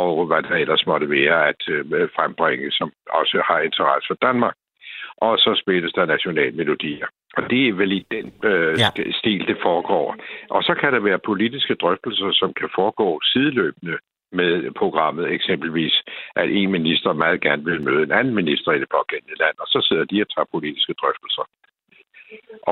og 0.00 0.26
hvad 0.26 0.42
der 0.42 0.54
ellers 0.62 0.86
måtte 0.86 1.10
være 1.10 1.48
at 1.48 1.62
øh, 1.68 2.08
frembringe, 2.16 2.70
som 2.70 2.92
også 3.20 3.42
har 3.48 3.60
interesse 3.60 4.06
for 4.10 4.18
Danmark. 4.26 4.56
Og 5.16 5.38
så 5.38 5.50
spilles 5.62 5.92
der 5.92 6.04
nationalmelodier. 6.06 7.06
Og 7.36 7.42
det 7.50 7.68
er 7.68 7.72
vel 7.72 7.92
i 7.92 8.06
den 8.10 8.26
øh, 8.50 8.78
ja. 8.78 8.88
stil, 9.20 9.46
det 9.50 9.58
foregår. 9.62 10.16
Og 10.50 10.62
så 10.62 10.74
kan 10.80 10.92
der 10.92 11.00
være 11.00 11.26
politiske 11.30 11.74
drøftelser, 11.74 12.30
som 12.32 12.52
kan 12.60 12.68
foregå 12.74 13.20
sideløbende 13.22 13.96
med 14.40 14.70
programmet. 14.82 15.32
Eksempelvis, 15.38 15.94
at 16.36 16.48
en 16.50 16.70
minister 16.70 17.12
meget 17.12 17.40
gerne 17.40 17.64
vil 17.64 17.84
møde 17.88 18.02
en 18.02 18.12
anden 18.12 18.34
minister 18.34 18.72
i 18.72 18.80
det 18.82 18.88
pågældende 18.96 19.36
land, 19.42 19.56
og 19.58 19.66
så 19.66 19.78
sidder 19.88 20.04
de 20.04 20.22
og 20.24 20.28
tager 20.34 20.48
politiske 20.56 20.94
drøftelser. 21.00 21.44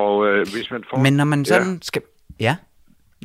Og 0.03 0.15
øh, 0.29 0.41
hvis 0.55 0.69
man 0.71 0.85
får... 0.89 0.97
Men 1.07 1.13
når 1.21 1.25
man 1.25 1.45
sådan 1.45 1.75
ja. 1.75 1.89
skal... 1.91 2.03
Ja? 2.41 2.55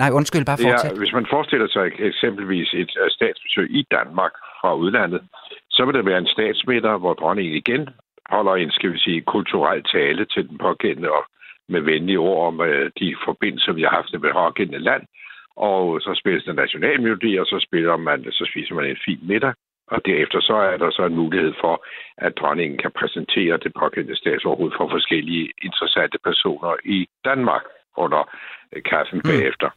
Nej, 0.01 0.10
undskyld, 0.20 0.46
bare 0.46 0.58
fortsæt. 0.58 0.91
Ja, 0.91 1.00
hvis 1.03 1.13
man 1.13 1.27
forestiller 1.29 1.67
sig 1.67 1.86
eksempelvis 2.00 2.70
et 2.74 2.91
øh, 3.01 3.10
statsbesøg 3.17 3.67
i 3.79 3.84
Danmark 3.91 4.34
fra 4.62 4.75
udlandet, 4.75 5.22
så 5.70 5.86
vil 5.86 5.94
der 5.96 6.03
være 6.03 6.17
en 6.17 6.34
statsmiddag, 6.36 6.98
hvor 6.98 7.13
dronningen 7.13 7.56
igen 7.56 7.89
holder 8.36 8.53
en, 8.56 8.72
skal 8.72 8.94
vi 8.94 9.00
sige, 9.00 9.22
kulturel 9.22 9.84
tale 9.84 10.25
til 10.25 10.50
den 10.50 10.58
pågældende 10.58 11.12
og 11.12 11.24
med 11.70 11.82
venlige 11.82 12.20
ord 12.20 12.48
om 12.48 12.62
øh, 12.62 12.91
de 13.00 13.15
forbindelser, 13.25 13.72
vi 13.74 13.82
har 13.82 13.89
haft 13.89 14.13
med 14.13 14.22
det 14.22 14.34
pågældende 14.34 14.84
land. 14.89 15.03
Og 15.58 16.02
så 16.02 16.12
spilles 16.22 16.44
der 16.44 16.54
nationalmelodi, 16.54 17.38
og 17.38 17.46
så 17.46 17.60
spiller 17.68 17.98
man, 17.98 18.24
så 18.32 18.46
spiser 18.52 18.76
man 18.76 18.86
en 18.86 19.04
fin 19.06 19.20
middag. 19.22 19.54
Og 19.88 20.06
derefter 20.06 20.40
så 20.42 20.56
er 20.56 20.78
der 20.78 20.92
så 20.92 21.06
en 21.06 21.16
mulighed 21.16 21.54
for, 21.62 21.86
at 22.18 22.38
dronningen 22.38 22.78
kan 22.78 22.92
præsentere 22.92 23.58
det 23.58 23.72
pågældende 23.80 24.18
statsoverhoved 24.18 24.72
for 24.78 24.90
forskellige 24.90 25.52
interessante 25.62 26.18
personer 26.24 26.76
i 26.86 27.08
Danmark 27.26 27.64
under 27.98 28.30
øh, 28.74 28.84
kaffen 28.84 29.18
mm. 29.18 29.30
bagefter. 29.30 29.70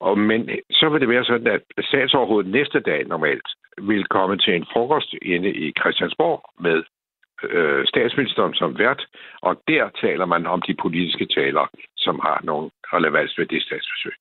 Og, 0.00 0.18
men 0.18 0.50
så 0.70 0.88
vil 0.88 1.00
det 1.00 1.08
være 1.08 1.24
sådan, 1.24 1.46
at 1.46 1.62
statsoverhovedet 1.80 2.52
næste 2.52 2.80
dag 2.80 3.06
normalt 3.06 3.48
vil 3.78 4.04
komme 4.04 4.36
til 4.38 4.54
en 4.54 4.66
frokost 4.72 5.14
inde 5.22 5.50
i 5.54 5.72
Christiansborg 5.80 6.40
med 6.60 6.82
øh, 7.42 7.86
statsministeren 7.86 8.54
som 8.54 8.78
vært, 8.78 9.06
og 9.42 9.62
der 9.68 9.88
taler 10.00 10.26
man 10.26 10.46
om 10.46 10.62
de 10.62 10.74
politiske 10.74 11.26
taler, 11.26 11.66
som 11.96 12.20
har 12.22 12.40
nogen 12.44 12.70
relevans 12.92 13.38
ved 13.38 13.46
det 13.46 13.62
statsbesøg. 13.62 14.12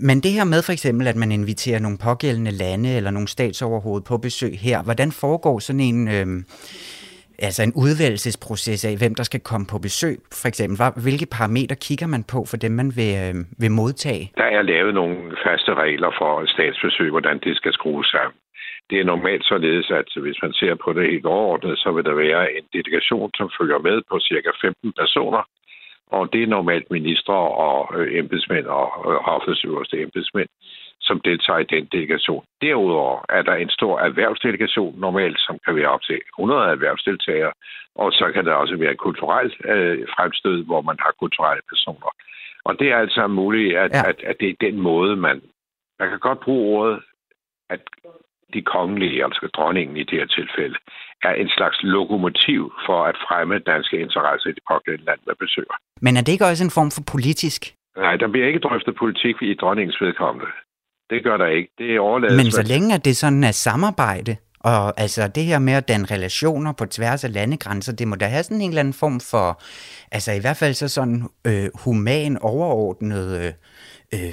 Men 0.00 0.20
det 0.20 0.32
her 0.32 0.44
med 0.44 0.62
for 0.62 0.72
eksempel, 0.72 1.06
at 1.06 1.16
man 1.16 1.32
inviterer 1.32 1.80
nogle 1.80 1.98
pågældende 2.08 2.50
lande 2.50 2.96
eller 2.96 3.10
nogle 3.10 3.28
statsoverhoved 3.28 4.02
på 4.08 4.18
besøg 4.18 4.52
her, 4.66 4.78
hvordan 4.82 5.10
foregår 5.12 5.58
sådan 5.58 5.80
en, 5.80 6.08
øh, 6.16 6.26
altså 7.46 7.62
en 7.62 7.72
udvalgelsesproces 7.84 8.84
af, 8.84 8.94
hvem 9.02 9.14
der 9.14 9.22
skal 9.22 9.40
komme 9.40 9.66
på 9.72 9.78
besøg, 9.78 10.16
for 10.40 10.48
eksempel? 10.48 10.76
Hvilke 11.06 11.26
parametre 11.38 11.76
kigger 11.86 12.08
man 12.14 12.24
på 12.32 12.40
for 12.50 12.56
dem, 12.64 12.72
man 12.80 12.90
vil, 12.98 13.12
øh, 13.24 13.34
vil 13.62 13.72
modtage? 13.80 14.24
Der 14.36 14.48
er 14.58 14.62
lavet 14.62 14.94
nogle 14.94 15.16
faste 15.44 15.74
regler 15.74 16.10
for 16.20 16.32
statsbesøg, 16.54 17.10
hvordan 17.10 17.38
det 17.46 17.56
skal 17.56 17.72
skrues 17.72 18.06
sammen. 18.06 18.36
Det 18.90 19.00
er 19.00 19.04
normalt 19.04 19.44
således, 19.44 19.90
at 19.90 20.08
hvis 20.24 20.38
man 20.42 20.52
ser 20.52 20.74
på 20.84 20.92
det 20.92 21.10
helt 21.10 21.26
overordnet, 21.26 21.78
så 21.78 21.88
vil 21.92 22.04
der 22.04 22.14
være 22.14 22.42
en 22.56 22.64
delegation, 22.72 23.30
som 23.38 23.50
følger 23.58 23.78
med 23.78 23.96
på 24.10 24.16
cirka 24.20 24.50
15 24.60 24.92
personer, 25.00 25.42
og 26.06 26.32
det 26.32 26.42
er 26.42 26.46
normalt 26.46 26.90
ministre 26.90 27.34
og 27.34 28.00
øh, 28.00 28.18
embedsmænd 28.18 28.66
og 28.66 29.12
øh, 29.12 29.18
hoffets 29.28 29.64
øverste 29.64 30.02
embedsmænd, 30.02 30.48
som 31.00 31.20
deltager 31.20 31.58
i 31.58 31.70
den 31.74 31.84
delegation. 31.92 32.44
Derudover 32.62 33.24
er 33.28 33.42
der 33.42 33.54
en 33.54 33.70
stor 33.70 34.00
erhvervsdelegation 34.00 35.00
normalt, 35.00 35.38
som 35.46 35.58
kan 35.64 35.76
være 35.76 35.88
op 35.88 36.02
til 36.02 36.20
100 36.38 36.70
erhvervsdeltagere, 36.70 37.52
og 37.94 38.12
så 38.12 38.30
kan 38.34 38.44
der 38.44 38.52
også 38.52 38.76
være 38.76 38.92
et 38.92 38.98
kulturelt 38.98 39.54
øh, 39.64 40.06
fremstød, 40.16 40.64
hvor 40.64 40.80
man 40.80 40.96
har 41.00 41.12
kulturelle 41.20 41.62
personer. 41.68 42.10
Og 42.64 42.78
det 42.78 42.92
er 42.92 42.98
altså 42.98 43.26
muligt, 43.26 43.76
at, 43.76 43.92
ja. 43.92 44.08
at, 44.08 44.20
at 44.30 44.36
det 44.40 44.48
er 44.48 44.54
den 44.60 44.80
måde, 44.80 45.16
man... 45.16 45.42
Man 45.98 46.08
kan 46.08 46.18
godt 46.18 46.40
bruge 46.40 46.78
ordet, 46.78 47.02
at 47.70 47.80
de 48.54 48.62
kongelige, 48.62 49.24
altså 49.24 49.48
dronningen 49.56 49.96
i 49.96 50.04
det 50.08 50.18
her 50.20 50.26
tilfælde, 50.38 50.76
er 51.28 51.34
en 51.42 51.48
slags 51.56 51.78
lokomotiv 51.82 52.72
for 52.86 53.04
at 53.10 53.16
fremme 53.26 53.58
danske 53.58 53.96
interesser 54.04 54.48
i 54.50 54.52
det 54.52 54.64
pågældende 54.70 55.06
land, 55.10 55.20
der 55.28 55.34
besøger. 55.44 55.76
Men 56.00 56.16
er 56.16 56.20
det 56.20 56.32
ikke 56.32 56.46
også 56.46 56.64
en 56.64 56.76
form 56.78 56.90
for 56.96 57.02
politisk? 57.14 57.60
Nej, 57.96 58.16
der 58.16 58.28
bliver 58.28 58.46
ikke 58.46 58.58
drøftet 58.58 58.94
politik 58.96 59.36
i 59.42 59.54
dronningens 59.54 60.00
vedkommende. 60.00 60.50
Det 61.10 61.24
gør 61.24 61.36
der 61.36 61.46
ikke. 61.46 61.70
Det 61.78 61.94
er 61.94 62.00
overladet. 62.00 62.36
Men 62.36 62.50
så 62.50 62.62
længe 62.72 62.94
at 62.94 63.04
det 63.04 63.16
sådan 63.16 63.44
er 63.44 63.50
samarbejde, 63.50 64.36
og 64.60 65.00
altså 65.00 65.28
det 65.34 65.44
her 65.44 65.58
med 65.58 65.72
at 65.72 65.88
danne 65.88 66.06
relationer 66.10 66.72
på 66.72 66.86
tværs 66.86 67.24
af 67.24 67.32
landegrænser, 67.32 67.92
det 67.96 68.08
må 68.08 68.16
da 68.16 68.26
have 68.26 68.42
sådan 68.42 68.60
en 68.60 68.68
eller 68.68 68.80
anden 68.80 68.94
form 68.94 69.20
for, 69.20 69.62
altså 70.12 70.32
i 70.32 70.40
hvert 70.40 70.56
fald 70.56 70.74
så 70.74 70.88
sådan 70.88 71.22
øh, 71.46 71.68
human, 71.84 72.38
overordnet 72.38 73.26
øh, 73.40 73.52
øh, 74.14 74.32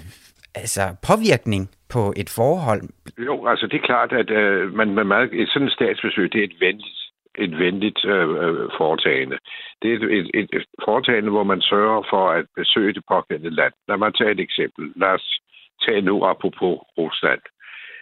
altså 0.55 0.95
påvirkning 1.07 1.69
på 1.93 2.13
et 2.21 2.29
forhold. 2.29 2.81
Jo, 3.27 3.47
altså 3.47 3.67
det 3.67 3.77
er 3.77 3.85
klart, 3.85 4.11
at 4.11 4.29
øh, 4.29 4.73
man, 4.73 4.87
man 4.95 5.07
meget, 5.07 5.29
et 5.33 5.49
sådan 5.53 5.69
statsbesøg, 5.69 6.33
det 6.33 6.39
er 6.39 6.43
et 6.43 6.59
venligt 6.59 7.03
et 7.37 7.59
venligt 7.59 8.05
øh, 8.05 8.29
øh, 8.29 8.69
foretagende. 8.77 9.37
Det 9.81 9.91
er 9.91 9.95
et, 9.95 10.03
et, 10.03 10.29
et, 10.33 10.49
et 10.53 10.65
foretagende, 10.85 11.29
hvor 11.29 11.43
man 11.43 11.61
sørger 11.61 12.03
for 12.09 12.29
at 12.29 12.45
besøge 12.55 12.93
det 12.93 13.03
pågældende 13.11 13.55
land. 13.55 13.73
Lad 13.87 13.97
mig 13.97 14.13
tage 14.15 14.31
et 14.31 14.39
eksempel. 14.39 14.93
Lad 14.95 15.09
os 15.09 15.39
tage 15.87 16.01
nu 16.01 16.25
apropos 16.25 16.77
Rusland. 16.97 17.41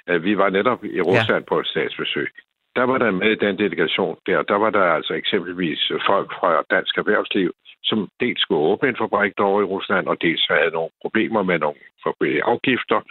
Øh, 0.10 0.24
vi 0.24 0.38
var 0.38 0.50
netop 0.50 0.84
i 0.84 1.02
Rusland 1.02 1.44
ja. 1.44 1.50
på 1.50 1.60
et 1.60 1.68
statsbesøg. 1.68 2.30
Der 2.76 2.84
var 2.84 2.98
der 2.98 3.12
med 3.12 3.32
i 3.32 3.44
den 3.46 3.58
delegation 3.58 4.18
der, 4.26 4.42
der 4.42 4.56
var 4.56 4.70
der 4.70 4.84
altså 4.84 5.14
eksempelvis 5.14 5.92
folk 6.08 6.30
fra 6.40 6.64
dansk 6.76 6.98
erhvervsliv, 6.98 7.52
som 7.84 8.10
dels 8.20 8.42
skulle 8.42 8.62
åbne 8.62 8.90
en 8.90 9.02
fabrik 9.04 9.34
derovre 9.38 9.64
i 9.64 9.72
Rusland, 9.74 10.08
og 10.08 10.22
dels 10.22 10.46
havde 10.50 10.72
nogle 10.72 10.90
problemer 11.02 11.44
med 11.44 11.60
nogle 11.60 11.78
afgifter. 12.54 13.02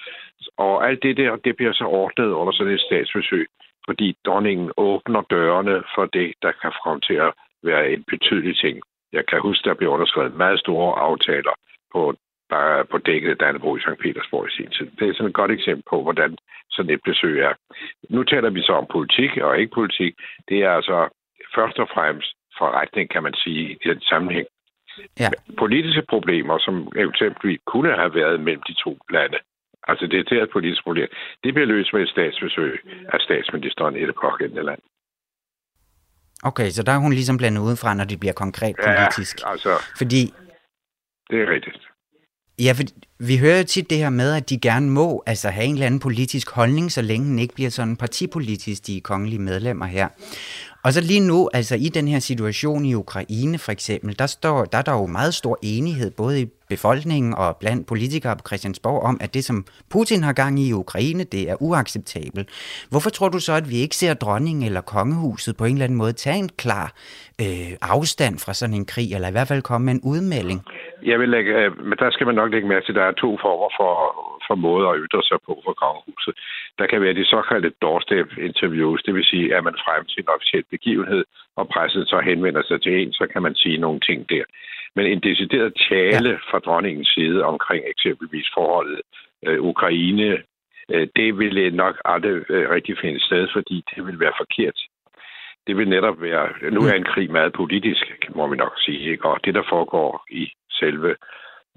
Og 0.57 0.89
alt 0.89 1.03
det 1.03 1.17
der, 1.17 1.37
det 1.37 1.57
bliver 1.57 1.73
så 1.73 1.85
ordnet 1.85 2.31
under 2.31 2.53
sådan 2.53 2.73
et 2.73 2.81
statsbesøg, 2.81 3.47
fordi 3.85 4.17
dronningen 4.27 4.73
åbner 4.77 5.23
dørene 5.31 5.83
for 5.95 6.07
det, 6.07 6.35
der 6.43 6.53
kan 6.63 6.73
frem 6.83 7.01
til 7.01 7.15
at 7.15 7.33
være 7.63 7.91
en 7.93 8.05
betydelig 8.13 8.57
ting. 8.57 8.81
Jeg 9.13 9.27
kan 9.27 9.41
huske, 9.41 9.69
der 9.69 9.75
blev 9.75 9.91
underskrevet 9.91 10.35
meget 10.35 10.61
store 10.61 10.99
aftaler 10.99 11.55
på 11.93 12.15
der 12.51 12.83
på 12.83 12.99
dækket 12.99 13.31
af 13.31 13.37
Dannebro 13.37 13.77
i 13.77 13.81
St. 13.81 14.01
Petersborg 14.03 14.49
i 14.49 14.57
sin 14.57 14.71
tid. 14.71 14.91
Det 14.99 15.09
er 15.09 15.15
sådan 15.15 15.29
et 15.29 15.41
godt 15.41 15.51
eksempel 15.51 15.85
på, 15.91 16.03
hvordan 16.03 16.37
sådan 16.71 16.95
et 16.95 17.01
besøg 17.05 17.41
er. 17.41 17.55
Nu 18.09 18.25
taler 18.25 18.51
vi 18.51 18.63
så 18.63 18.73
om 18.73 18.87
politik 18.91 19.37
og 19.37 19.59
ikke 19.59 19.75
politik. 19.75 20.15
Det 20.49 20.59
er 20.63 20.71
altså 20.71 21.09
først 21.55 21.79
og 21.79 21.89
fremmest 21.95 22.33
forretning, 22.59 23.11
kan 23.11 23.23
man 23.23 23.35
sige, 23.35 23.65
i 23.73 23.89
den 23.89 24.01
sammenhæng. 24.01 24.47
Ja. 25.21 25.31
Politiske 25.59 26.03
problemer, 26.09 26.59
som 26.59 26.93
eventuelt 26.97 27.37
kunne 27.67 27.93
have 28.01 28.15
været 28.15 28.41
mellem 28.41 28.63
de 28.69 28.75
to 28.85 28.99
lande, 29.11 29.39
altså 29.89 30.07
det 30.07 30.33
er 30.33 30.43
et 30.43 30.51
politisk 30.53 30.83
problem, 30.83 31.09
det 31.45 31.55
bliver 31.55 31.67
løst 31.67 31.93
med 31.93 32.03
et 32.03 32.09
statsbesøg 32.09 32.81
af 33.15 33.21
statsministeren 33.21 33.97
i 33.97 34.01
det 34.01 34.15
pågældende 34.25 34.63
land. 34.63 34.83
Okay, 36.43 36.69
så 36.71 36.83
der 36.83 36.93
er 36.93 36.99
hun 36.99 37.13
ligesom 37.13 37.37
blandet 37.37 37.61
udenfra, 37.61 37.95
når 37.95 38.05
det 38.05 38.21
bliver 38.21 38.33
konkret 38.33 38.77
politisk. 38.87 39.41
Ja, 39.41 39.51
altså... 39.51 39.73
Fordi... 39.99 40.23
Det 41.31 41.43
er 41.43 41.51
rigtigt. 41.55 41.90
Ja, 42.61 42.73
for 42.73 42.83
vi 43.19 43.37
hører 43.37 43.59
jo 43.59 43.65
tit 43.65 43.91
det 43.91 43.99
her 43.99 44.11
med, 44.11 44.33
at 44.33 44.51
de 44.51 44.59
gerne 44.59 44.91
må 44.91 45.23
altså, 45.27 45.49
have 45.49 45.65
en 45.65 45.75
eller 45.75 45.87
anden 45.87 46.01
politisk 46.01 46.51
holdning, 46.51 46.93
så 46.93 47.03
længe 47.03 47.27
den 47.27 47.39
ikke 47.39 47.55
bliver 47.55 47.71
sådan 47.71 47.97
partipolitisk, 47.97 48.87
de 48.87 49.01
kongelige 49.01 49.39
medlemmer 49.39 49.87
her. 49.87 50.09
Og 50.85 50.93
så 50.93 51.01
lige 51.01 51.21
nu, 51.21 51.51
altså 51.55 51.75
i 51.75 51.89
den 51.89 52.09
her 52.09 52.19
situation 52.19 52.85
i 52.85 52.95
Ukraine 52.95 53.59
for 53.59 53.73
eksempel, 53.73 54.19
der, 54.19 54.27
står, 54.27 54.65
der 54.65 54.79
er 54.79 54.83
der 54.83 54.93
jo 54.93 55.07
meget 55.07 55.35
stor 55.35 55.59
enighed, 55.63 56.11
både 56.11 56.43
i 56.43 56.47
befolkningen 56.75 57.35
og 57.35 57.57
blandt 57.63 57.89
politikere 57.93 58.37
på 58.37 58.45
Christiansborg 58.49 59.01
om, 59.11 59.17
at 59.25 59.35
det, 59.35 59.45
som 59.45 59.65
Putin 59.93 60.23
har 60.23 60.33
gang 60.43 60.55
i 60.59 60.71
i 60.71 60.73
Ukraine, 60.85 61.25
det 61.35 61.43
er 61.51 61.57
uacceptabelt. 61.69 62.49
Hvorfor 62.93 63.11
tror 63.17 63.29
du 63.29 63.41
så, 63.49 63.53
at 63.61 63.67
vi 63.73 63.77
ikke 63.85 63.97
ser 64.03 64.15
dronningen 64.15 64.65
eller 64.69 64.83
kongehuset 64.97 65.53
på 65.59 65.65
en 65.65 65.73
eller 65.73 65.85
anden 65.85 66.03
måde 66.03 66.13
tage 66.25 66.39
en 66.45 66.51
klar 66.63 66.89
øh, 67.43 67.73
afstand 67.97 68.35
fra 68.45 68.53
sådan 68.61 68.77
en 68.81 68.91
krig, 68.93 69.09
eller 69.15 69.29
i 69.29 69.37
hvert 69.37 69.51
fald 69.51 69.63
komme 69.71 69.85
med 69.87 69.95
en 69.95 70.05
udmelding? 70.13 70.61
Jeg 71.11 71.19
vil 71.21 71.29
lægge, 71.35 71.51
øh, 71.61 71.71
men 71.89 71.97
der 72.03 72.11
skal 72.11 72.27
man 72.27 72.39
nok 72.41 72.51
lægge 72.53 72.69
mærke 72.73 72.85
til, 72.87 72.95
at 72.95 73.01
der 73.01 73.07
er 73.09 73.21
to 73.25 73.31
former 73.45 73.71
for, 73.79 73.93
for 74.47 74.57
måder 74.67 74.89
at 74.93 75.01
ytre 75.05 75.23
sig 75.31 75.39
på 75.47 75.53
for 75.67 75.75
kongehuset. 75.85 76.35
Der 76.79 76.87
kan 76.91 77.01
være 77.05 77.19
de 77.21 77.31
såkaldte 77.35 77.71
doorstep 77.85 78.29
interviews, 78.49 79.03
det 79.07 79.15
vil 79.15 79.31
sige, 79.33 79.47
at 79.57 79.63
man 79.69 79.77
frem 79.85 80.03
til 80.11 80.21
en 80.23 80.33
officiel 80.35 80.65
begivenhed, 80.75 81.25
og 81.59 81.69
presset 81.75 82.05
så 82.13 82.19
henvender 82.29 82.63
sig 82.69 82.79
til 82.83 82.93
en, 83.01 83.13
så 83.13 83.25
kan 83.33 83.43
man 83.47 83.55
sige 83.63 83.79
nogle 83.85 84.01
ting 84.09 84.21
der. 84.33 84.45
Men 84.97 85.07
en 85.07 85.21
decideret 85.21 85.73
tale 85.89 86.31
ja. 86.31 86.37
fra 86.51 86.59
dronningens 86.59 87.09
side 87.09 87.45
omkring 87.45 87.85
eksempelvis 87.87 88.47
forholdet 88.55 89.01
øh, 89.47 89.61
Ukraine, 89.63 90.43
øh, 90.93 91.09
det 91.17 91.39
vil 91.39 91.75
nok 91.75 91.95
aldrig 92.05 92.51
øh, 92.51 92.71
rigtig 92.71 92.99
finde 92.99 93.25
sted, 93.25 93.49
fordi 93.53 93.85
det 93.95 94.07
vil 94.07 94.21
være 94.21 94.33
forkert. 94.39 94.79
Det 95.67 95.77
vil 95.77 95.89
netop 95.89 96.21
være, 96.23 96.71
nu 96.71 96.81
er 96.81 96.93
en 96.93 97.13
krig 97.13 97.31
meget 97.31 97.53
politisk, 97.53 98.05
må 98.35 98.47
vi 98.47 98.57
nok 98.57 98.75
sige, 98.79 99.11
ikke? 99.11 99.29
og 99.29 99.45
det, 99.45 99.55
der 99.55 99.63
foregår 99.69 100.25
i 100.31 100.53
selve 100.71 101.17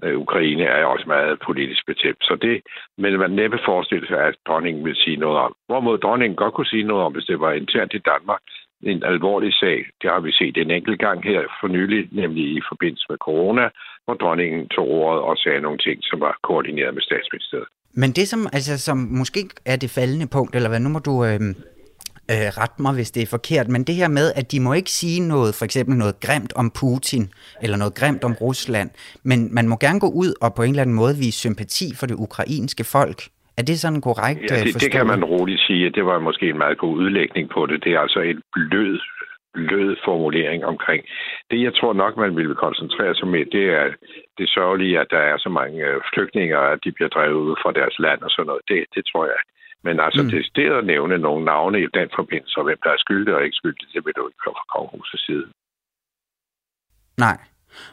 øh, 0.04 0.18
Ukraine, 0.18 0.64
er 0.64 0.84
også 0.84 1.04
meget 1.06 1.40
politisk 1.46 1.86
betæmt. 1.86 2.22
Så 2.22 2.36
det 2.42 2.62
vil 2.98 3.18
man 3.18 3.30
næppe 3.30 3.58
forestille 3.64 4.06
sig, 4.06 4.18
at 4.18 4.36
dronningen 4.46 4.84
vil 4.84 4.96
sige 4.96 5.16
noget 5.16 5.38
om. 5.38 5.54
Hvorimod 5.66 5.98
dronningen 5.98 6.36
godt 6.36 6.54
kunne 6.54 6.66
sige 6.66 6.82
noget 6.90 7.04
om, 7.04 7.12
hvis 7.12 7.24
det 7.24 7.40
var 7.40 7.52
internt 7.52 7.94
i 7.94 7.98
Danmark, 7.98 8.40
en 8.92 9.02
alvorlig 9.12 9.52
sag. 9.54 9.78
Det 10.00 10.10
har 10.10 10.20
vi 10.20 10.32
set 10.32 10.56
en 10.56 10.70
enkelt 10.70 10.98
gang 11.00 11.24
her 11.24 11.40
for 11.60 11.68
nylig, 11.68 12.08
nemlig 12.12 12.44
i 12.58 12.60
forbindelse 12.70 13.06
med 13.10 13.18
corona, 13.18 13.64
hvor 14.04 14.14
dronningen 14.14 14.68
tog 14.68 14.88
ordet 14.88 15.22
og 15.22 15.36
sagde 15.36 15.60
nogle 15.60 15.78
ting, 15.78 15.98
som 16.02 16.20
var 16.20 16.38
koordineret 16.42 16.94
med 16.94 17.02
statsministeriet. 17.02 17.68
Men 17.94 18.10
det, 18.10 18.28
som, 18.28 18.40
altså, 18.52 18.78
som 18.78 18.98
måske 18.98 19.40
er 19.66 19.76
det 19.76 19.90
faldende 19.90 20.28
punkt, 20.32 20.56
eller 20.56 20.68
hvad, 20.68 20.80
nu 20.80 20.88
må 20.88 20.98
du 20.98 21.24
øh, 21.24 21.40
øh, 22.30 22.48
rette 22.60 22.82
mig, 22.82 22.94
hvis 22.94 23.10
det 23.10 23.22
er 23.22 23.26
forkert, 23.26 23.68
men 23.68 23.84
det 23.84 23.94
her 23.94 24.08
med, 24.08 24.32
at 24.36 24.52
de 24.52 24.60
må 24.60 24.72
ikke 24.72 24.90
sige 24.90 25.20
noget, 25.28 25.54
for 25.54 25.64
eksempel 25.64 25.96
noget 25.96 26.20
grimt 26.20 26.52
om 26.56 26.70
Putin, 26.80 27.30
eller 27.62 27.76
noget 27.76 27.94
grimt 27.94 28.24
om 28.24 28.34
Rusland, 28.40 28.90
men 29.22 29.54
man 29.54 29.68
må 29.68 29.76
gerne 29.76 30.00
gå 30.00 30.10
ud 30.10 30.34
og 30.40 30.54
på 30.54 30.62
en 30.62 30.70
eller 30.70 30.82
anden 30.82 30.96
måde 30.96 31.16
vise 31.16 31.38
sympati 31.38 31.94
for 31.94 32.06
det 32.06 32.14
ukrainske 32.14 32.84
folk. 32.84 33.22
Er 33.58 33.62
det 33.62 33.80
sådan 33.80 34.00
korrekt 34.00 34.40
ja, 34.50 34.56
det, 34.64 34.74
det 34.82 34.92
kan 34.92 35.06
man 35.06 35.24
roligt 35.24 35.60
sige. 35.60 35.90
Det 35.90 36.04
var 36.06 36.18
måske 36.18 36.48
en 36.48 36.58
meget 36.58 36.78
god 36.78 36.94
udlægning 36.96 37.50
på 37.50 37.66
det. 37.66 37.84
Det 37.84 37.92
er 37.92 38.00
altså 38.00 38.20
et 38.20 38.40
blød, 38.52 39.00
blød 39.54 39.96
formulering 40.04 40.64
omkring. 40.64 41.04
Det, 41.50 41.62
jeg 41.62 41.74
tror 41.74 41.92
nok, 41.92 42.16
man 42.16 42.36
vil 42.36 42.54
koncentrere 42.54 43.14
sig 43.14 43.28
med, 43.28 43.44
det 43.56 43.64
er 43.80 43.86
det 44.38 44.48
sørgelige, 44.56 45.00
at 45.00 45.06
der 45.10 45.22
er 45.32 45.38
så 45.38 45.48
mange 45.48 45.78
øh, 45.86 46.00
flygtninge, 46.14 46.56
at 46.56 46.78
de 46.84 46.92
bliver 46.92 47.08
drevet 47.08 47.40
ud 47.48 47.56
fra 47.62 47.72
deres 47.72 47.96
land 47.98 48.20
og 48.22 48.30
sådan 48.30 48.46
noget. 48.46 48.62
Det, 48.68 48.84
det 48.94 49.04
tror 49.10 49.24
jeg. 49.24 49.40
Men 49.86 50.00
altså, 50.00 50.22
mm. 50.22 50.30
det 50.56 50.70
at 50.78 50.84
nævne 50.84 51.18
nogle 51.18 51.44
navne 51.44 51.78
i 51.82 51.86
den 51.98 52.08
forbindelse, 52.18 52.58
og 52.58 52.64
hvem 52.64 52.78
der 52.84 52.90
er 52.90 53.04
skyldig 53.04 53.34
og 53.34 53.44
ikke 53.44 53.60
skyldig, 53.60 53.86
det 53.94 54.00
vil 54.04 54.14
du 54.16 54.28
ikke 54.28 54.44
høre 54.44 54.58
fra 54.58 54.70
kongehusets 54.74 55.26
side. 55.26 55.46
Nej. 57.24 57.38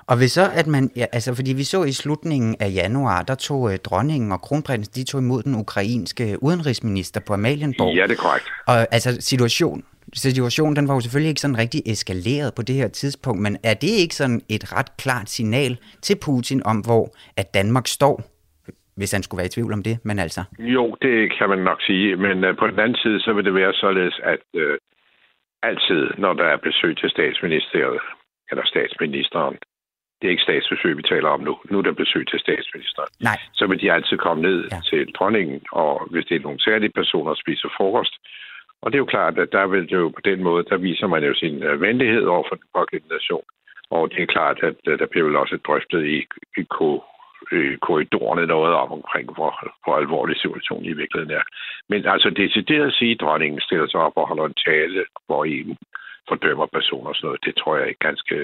Og 0.07 0.17
hvis 0.17 0.31
så, 0.31 0.51
at 0.53 0.67
man, 0.67 0.91
ja, 0.95 1.05
altså 1.11 1.35
fordi 1.35 1.53
vi 1.53 1.63
så 1.63 1.83
i 1.83 1.91
slutningen 1.91 2.55
af 2.59 2.69
januar, 2.73 3.21
der 3.21 3.35
tog 3.35 3.71
øh, 3.71 3.77
dronningen 3.77 4.31
og 4.31 4.41
kronprinsen, 4.41 4.93
de 4.95 5.03
tog 5.11 5.21
imod 5.21 5.43
den 5.43 5.55
ukrainske 5.55 6.37
udenrigsminister 6.41 7.21
på 7.27 7.33
Amalienborg. 7.33 7.95
Ja, 7.95 8.03
det 8.03 8.11
er 8.11 8.21
korrekt. 8.21 8.45
Og 8.67 8.75
altså 8.91 9.17
situation, 9.19 9.83
situationen, 10.13 10.75
den 10.75 10.87
var 10.87 10.93
jo 10.93 10.99
selvfølgelig 10.99 11.29
ikke 11.29 11.41
sådan 11.41 11.57
rigtig 11.57 11.81
eskaleret 11.85 12.53
på 12.55 12.61
det 12.61 12.75
her 12.75 12.87
tidspunkt, 12.87 13.41
men 13.41 13.57
er 13.63 13.73
det 13.73 13.89
ikke 14.03 14.15
sådan 14.15 14.41
et 14.49 14.77
ret 14.77 14.97
klart 14.97 15.29
signal 15.29 15.77
til 16.01 16.15
Putin 16.25 16.61
om, 16.65 16.77
hvor 16.77 17.13
at 17.37 17.53
Danmark 17.53 17.87
står? 17.87 18.31
hvis 19.01 19.11
han 19.11 19.23
skulle 19.23 19.39
være 19.39 19.51
i 19.51 19.55
tvivl 19.55 19.73
om 19.73 19.83
det, 19.83 19.95
men 20.03 20.19
altså... 20.19 20.41
Jo, 20.59 20.83
det 21.01 21.15
kan 21.37 21.49
man 21.49 21.59
nok 21.69 21.79
sige, 21.81 22.15
men 22.15 22.37
uh, 22.43 22.55
på 22.61 22.67
den 22.67 22.79
anden 22.79 22.97
side, 23.03 23.19
så 23.19 23.33
vil 23.33 23.45
det 23.45 23.53
være 23.53 23.73
således, 23.73 24.19
at 24.23 24.43
uh, 24.53 24.75
altid, 25.63 26.03
når 26.17 26.33
der 26.33 26.47
er 26.53 26.57
besøg 26.57 26.97
til 26.97 27.09
statsministeriet, 27.09 28.01
eller 28.51 28.65
statsministeren, 28.65 29.57
det 30.21 30.27
er 30.27 30.31
ikke 30.35 30.47
statsbesøg, 30.49 30.97
vi 30.97 31.01
taler 31.01 31.29
om 31.29 31.39
nu. 31.39 31.53
Nu 31.69 31.77
er 31.77 31.81
der 31.81 32.01
besøg 32.03 32.27
til 32.27 32.39
statsministeren. 32.39 33.09
Nej. 33.19 33.39
Så 33.53 33.67
vil 33.67 33.81
de 33.81 33.91
altid 33.91 34.17
komme 34.17 34.41
ned 34.43 34.59
ja. 34.71 34.79
til 34.89 35.01
dronningen, 35.17 35.61
og 35.71 36.07
hvis 36.11 36.25
det 36.25 36.35
er 36.35 36.45
nogle 36.47 36.63
særlige 36.67 36.97
personer, 36.99 37.33
spiser 37.33 37.69
frokost. 37.77 38.15
Og 38.81 38.91
det 38.91 38.95
er 38.95 39.05
jo 39.05 39.13
klart, 39.15 39.39
at 39.39 39.51
der 39.51 39.65
vil 39.67 39.83
det 39.89 39.97
jo 40.03 40.09
på 40.09 40.21
den 40.29 40.43
måde, 40.43 40.63
der 40.69 40.77
viser 40.77 41.07
man 41.07 41.23
jo 41.23 41.33
sin 41.33 41.55
uh, 41.67 41.81
venlighed 41.81 42.25
over 42.25 42.43
for 42.49 42.55
den 42.55 42.67
pågældende 42.75 43.13
nation. 43.15 43.45
Og 43.89 44.11
det 44.11 44.21
er 44.21 44.33
klart, 44.35 44.57
at 44.63 44.79
uh, 44.89 44.99
der 44.99 45.07
bliver 45.11 45.25
vel 45.27 45.35
også 45.35 45.57
drøftet 45.67 46.05
i, 46.05 46.17
i 46.61 46.63
øh, 47.51 47.77
korridorerne 47.77 48.45
noget 48.47 48.73
om 48.73 48.91
omkring, 48.91 49.33
hvor, 49.35 49.51
hvor 49.83 49.95
alvorlig 49.97 50.37
situationen 50.37 50.85
i 50.85 50.93
virkeligheden 51.01 51.37
er. 51.39 51.43
Men 51.89 52.05
altså 52.05 52.29
decideret 52.29 52.87
at 52.87 52.97
sige, 52.99 53.11
at 53.11 53.21
dronningen 53.21 53.61
stiller 53.61 53.87
sig 53.87 53.99
op 53.99 54.17
og 54.21 54.27
holder 54.27 54.45
en 54.45 54.61
tale, 54.67 55.05
hvor 55.25 55.45
en 55.45 55.77
fordømmer 56.29 56.65
personer 56.65 57.09
og 57.09 57.15
sådan 57.15 57.27
noget, 57.27 57.45
det 57.45 57.55
tror 57.55 57.77
jeg 57.77 57.87
er 57.89 58.05
ganske 58.07 58.35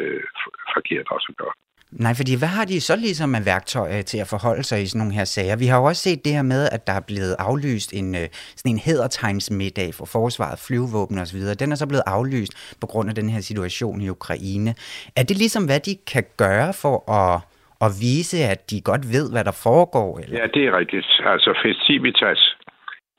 forkert 0.73 1.07
også 1.15 1.27
at 1.29 1.37
gøre. 1.43 1.55
Nej, 1.91 2.13
fordi 2.19 2.33
hvad 2.37 2.47
har 2.47 2.65
de 2.65 2.81
så 2.81 2.95
ligesom 2.95 3.35
af 3.35 3.45
værktøjer 3.45 4.01
til 4.01 4.17
at 4.17 4.27
forholde 4.27 4.63
sig 4.63 4.81
i 4.81 4.85
sådan 4.85 4.99
nogle 4.99 5.13
her 5.13 5.23
sager? 5.25 5.55
Vi 5.57 5.65
har 5.65 5.77
jo 5.77 5.85
også 5.85 6.01
set 6.01 6.25
det 6.25 6.33
her 6.33 6.41
med, 6.41 6.69
at 6.71 6.87
der 6.87 6.93
er 6.93 7.05
blevet 7.07 7.35
aflyst 7.39 7.93
en, 7.93 8.15
øh, 8.15 8.27
sådan 8.59 8.71
en 8.71 8.81
hedertegnsmiddag 8.87 9.89
for 9.93 10.05
forsvaret, 10.05 10.59
flyvevåben 10.67 11.17
osv. 11.19 11.39
Den 11.59 11.71
er 11.71 11.75
så 11.75 11.87
blevet 11.87 12.07
aflyst 12.07 12.53
på 12.81 12.87
grund 12.87 13.09
af 13.09 13.15
den 13.15 13.29
her 13.29 13.41
situation 13.41 14.01
i 14.01 14.09
Ukraine. 14.09 14.71
Er 15.19 15.23
det 15.29 15.37
ligesom, 15.37 15.65
hvad 15.65 15.79
de 15.79 15.93
kan 16.13 16.23
gøre 16.37 16.73
for 16.83 17.11
at 17.19 17.41
og 17.85 17.89
vise, 18.07 18.37
at 18.53 18.61
de 18.71 18.87
godt 18.89 19.03
ved, 19.15 19.25
hvad 19.33 19.43
der 19.49 19.55
foregår? 19.67 20.09
Eller? 20.19 20.35
Ja, 20.39 20.45
det 20.55 20.63
er 20.67 20.77
rigtigt. 20.81 21.09
Altså 21.33 21.51
festivitas, 21.65 22.41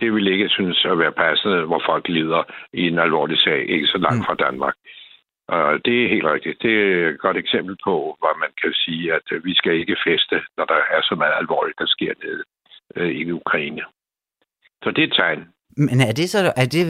det 0.01 0.09
vil 0.15 0.27
ikke 0.35 0.49
synes 0.49 0.87
at 0.91 0.99
være 0.99 1.13
passende, 1.13 1.59
hvor 1.71 1.83
folk 1.91 2.05
lider 2.09 2.43
i 2.73 2.83
en 2.91 2.99
alvorlig 2.99 3.39
sag, 3.39 3.61
ikke 3.75 3.87
så 3.87 3.99
langt 3.99 4.19
mm. 4.19 4.25
fra 4.25 4.35
Danmark. 4.47 4.75
Og 5.49 5.85
det 5.85 6.05
er 6.05 6.09
helt 6.09 6.25
rigtigt. 6.25 6.63
Det 6.63 6.75
er 6.83 7.09
et 7.09 7.21
godt 7.21 7.37
eksempel 7.37 7.77
på, 7.85 8.17
hvor 8.19 8.39
man 8.39 8.51
kan 8.63 8.73
sige, 8.73 9.15
at 9.15 9.27
øh, 9.33 9.45
vi 9.45 9.55
skal 9.55 9.73
ikke 9.73 9.97
feste, 10.07 10.37
når 10.57 10.65
der 10.65 10.81
er 10.91 11.03
så 11.03 11.15
meget 11.15 11.35
alvorligt, 11.37 11.79
der 11.79 11.87
sker 11.87 12.13
nede 12.25 12.43
øh, 12.97 13.11
i 13.11 13.33
Ukraine. 13.33 13.83
Så 14.83 14.91
det 14.91 15.05
er 15.05 15.07
et 15.07 15.13
tegn. 15.13 15.49
Men 15.77 16.01
er 16.01 16.13
det, 16.13 16.31
så, 16.31 16.53
er 16.57 16.69
det, 16.75 16.83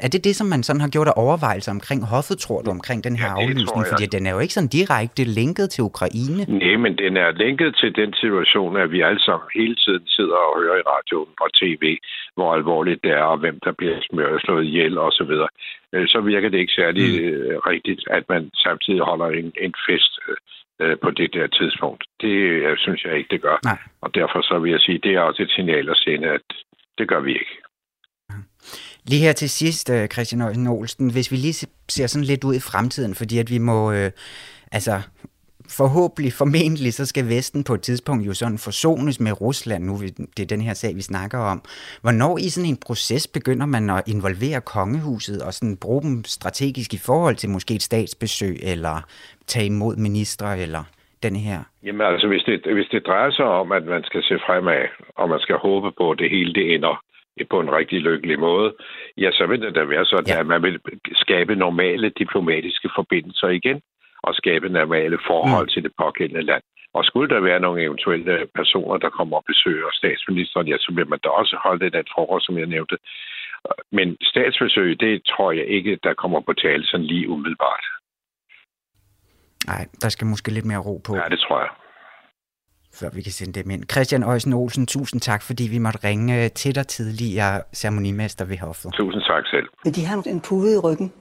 er 0.00 0.08
det 0.08 0.24
det, 0.24 0.34
som 0.36 0.46
man 0.46 0.62
sådan 0.62 0.80
har 0.80 0.88
gjort 0.88 1.08
af 1.08 1.16
overvejelser 1.16 1.72
omkring 1.72 2.00
hoffet, 2.14 2.38
tror 2.38 2.60
du, 2.62 2.70
omkring 2.70 3.04
den 3.04 3.16
her 3.16 3.30
ja, 3.30 3.42
aflysning? 3.42 3.84
Fordi 3.92 4.06
den 4.06 4.26
er 4.26 4.32
jo 4.36 4.40
ikke 4.44 4.54
sådan 4.54 4.74
direkte 4.78 5.24
linket 5.24 5.70
til 5.70 5.82
Ukraine. 5.90 6.42
Nej, 6.48 6.76
men 6.84 6.92
den 6.98 7.16
er 7.16 7.30
linket 7.44 7.76
til 7.80 7.90
den 8.00 8.14
situation, 8.22 8.76
at 8.76 8.90
vi 8.90 9.00
alle 9.00 9.22
sammen 9.26 9.48
hele 9.54 9.76
tiden 9.84 10.06
sidder 10.06 10.38
og 10.46 10.52
hører 10.60 10.76
i 10.82 10.88
radioen 10.92 11.34
og 11.44 11.50
tv, 11.60 11.84
hvor 12.36 12.54
alvorligt 12.54 13.00
det 13.04 13.12
er, 13.12 13.26
og 13.32 13.38
hvem 13.38 13.58
der 13.64 13.72
bliver 13.72 13.98
smørt, 14.10 14.40
slået 14.40 14.64
ihjel 14.64 14.98
osv. 14.98 15.32
Øh, 15.92 16.08
så 16.08 16.20
virker 16.20 16.48
det 16.48 16.58
ikke 16.58 16.78
særlig 16.82 17.06
mm. 17.22 17.28
Øh, 17.28 17.58
rigtigt, 17.72 18.02
at 18.10 18.24
man 18.28 18.50
samtidig 18.66 19.00
holder 19.00 19.28
en, 19.40 19.52
en 19.64 19.74
fest 19.88 20.12
øh, 20.80 20.96
på 21.02 21.10
det 21.10 21.34
der 21.34 21.46
tidspunkt. 21.46 22.04
Det 22.20 22.34
synes 22.78 23.04
jeg 23.04 23.16
ikke, 23.18 23.30
det 23.34 23.42
gør. 23.42 23.58
Nej. 23.64 23.78
Og 24.00 24.14
derfor 24.14 24.40
så 24.42 24.58
vil 24.58 24.70
jeg 24.70 24.80
sige, 24.80 24.98
det 25.02 25.12
er 25.14 25.20
også 25.20 25.42
et 25.42 25.50
signal 25.50 25.88
at 25.90 25.96
sende, 25.96 26.28
at 26.28 26.46
det 26.98 27.08
gør 27.08 27.20
vi 27.20 27.32
ikke. 27.32 27.56
Lige 29.10 29.22
her 29.22 29.32
til 29.32 29.50
sidst, 29.50 29.90
øh, 29.90 30.08
Christian 30.08 30.42
Øjsen 30.42 30.66
Olsen, 30.66 31.12
hvis 31.12 31.30
vi 31.32 31.36
lige 31.36 31.66
ser 31.88 32.06
sådan 32.06 32.24
lidt 32.24 32.44
ud 32.44 32.54
i 32.54 32.60
fremtiden, 32.60 33.14
fordi 33.14 33.38
at 33.38 33.50
vi 33.50 33.58
må, 33.58 33.92
øh, 33.92 34.10
altså 34.72 35.00
forhåbentlig, 35.80 36.32
formentlig, 36.32 36.92
så 36.94 37.06
skal 37.06 37.28
Vesten 37.28 37.64
på 37.64 37.74
et 37.74 37.82
tidspunkt 37.82 38.26
jo 38.26 38.34
sådan 38.34 38.58
forsones 38.58 39.20
med 39.20 39.40
Rusland, 39.40 39.84
nu 39.84 39.94
det 40.36 40.42
er 40.42 40.54
den 40.54 40.60
her 40.60 40.74
sag, 40.74 40.96
vi 40.96 41.02
snakker 41.02 41.38
om. 41.38 41.58
Hvornår 42.02 42.38
i 42.38 42.48
sådan 42.48 42.70
en 42.70 42.80
proces 42.86 43.28
begynder 43.28 43.66
man 43.66 43.90
at 43.90 44.02
involvere 44.14 44.60
kongehuset 44.60 45.42
og 45.42 45.52
sådan 45.54 45.76
bruge 45.76 46.02
dem 46.02 46.24
strategisk 46.24 46.94
i 46.94 47.00
forhold 47.08 47.36
til 47.36 47.50
måske 47.50 47.74
et 47.74 47.82
statsbesøg, 47.82 48.56
eller 48.62 48.96
tage 49.46 49.66
imod 49.66 49.96
ministre, 49.96 50.58
eller 50.58 50.82
den 51.22 51.36
her? 51.36 51.58
Jamen 51.84 52.06
altså, 52.06 52.26
hvis 52.28 52.42
det, 52.42 52.72
hvis 52.74 52.88
det 52.94 53.06
drejer 53.06 53.30
sig 53.30 53.44
om, 53.44 53.72
at 53.72 53.84
man 53.84 54.02
skal 54.04 54.22
se 54.22 54.34
fremad, 54.46 54.84
og 55.16 55.28
man 55.28 55.40
skal 55.40 55.56
håbe 55.56 55.92
på, 55.98 56.10
at 56.10 56.18
det 56.18 56.30
hele 56.30 56.52
det 56.54 56.74
ender 56.74 57.02
på 57.50 57.60
en 57.60 57.72
rigtig 57.72 58.00
lykkelig 58.00 58.38
måde, 58.38 58.74
ja, 59.16 59.30
så 59.32 59.46
vil 59.46 59.62
det 59.62 59.74
da 59.74 59.84
være 59.84 60.04
sådan, 60.04 60.34
ja. 60.34 60.40
at 60.40 60.46
man 60.46 60.62
vil 60.62 60.80
skabe 61.14 61.54
normale 61.54 62.08
diplomatiske 62.08 62.88
forbindelser 62.94 63.48
igen, 63.48 63.80
og 64.22 64.34
skabe 64.34 64.68
normale 64.68 65.18
forhold 65.26 65.66
mm. 65.66 65.72
til 65.72 65.82
det 65.82 65.92
pågældende 65.98 66.42
land. 66.42 66.62
Og 66.94 67.04
skulle 67.04 67.34
der 67.34 67.40
være 67.40 67.60
nogle 67.60 67.82
eventuelle 67.82 68.46
personer, 68.54 68.96
der 68.96 69.10
kommer 69.10 69.36
og 69.36 69.44
besøger 69.46 69.88
statsministeren, 69.92 70.68
ja, 70.68 70.76
så 70.78 70.92
vil 70.96 71.08
man 71.08 71.18
da 71.24 71.28
også 71.28 71.56
holde 71.64 71.90
den 71.90 72.04
forhold, 72.16 72.42
som 72.42 72.58
jeg 72.58 72.66
nævnte. 72.66 72.96
Men 73.92 74.16
statsbesøg, 74.22 75.00
det 75.00 75.22
tror 75.24 75.52
jeg 75.52 75.66
ikke, 75.66 75.98
der 76.02 76.14
kommer 76.14 76.40
på 76.40 76.52
tale 76.52 76.84
sådan 76.86 77.06
lige 77.06 77.28
umiddelbart. 77.28 77.84
Nej, 79.66 79.86
der 80.02 80.08
skal 80.08 80.26
måske 80.26 80.50
lidt 80.50 80.64
mere 80.64 80.78
ro 80.78 81.00
på. 81.06 81.16
Ja, 81.16 81.28
det 81.28 81.38
tror 81.38 81.60
jeg 81.60 81.70
før 82.94 83.08
vi 83.10 83.22
kan 83.22 83.32
sende 83.32 83.52
dem 83.52 83.70
ind. 83.70 83.82
Christian 83.92 84.22
Øjsen 84.22 84.52
Olsen, 84.52 84.86
tusind 84.86 85.20
tak, 85.20 85.42
fordi 85.42 85.64
vi 85.64 85.78
måtte 85.78 85.98
ringe 86.04 86.48
til 86.48 86.74
dig 86.74 86.86
tidligere 86.86 87.60
ceremonimester 87.74 88.44
ved 88.44 88.58
hoffet. 88.58 88.92
Tusind 88.92 89.22
tak 89.22 89.46
selv. 89.46 89.66
Vil 89.84 89.96
de 89.96 90.04
have 90.04 90.22
en 90.26 90.40
pude 90.40 90.74
i 90.74 90.78
ryggen? 90.78 91.12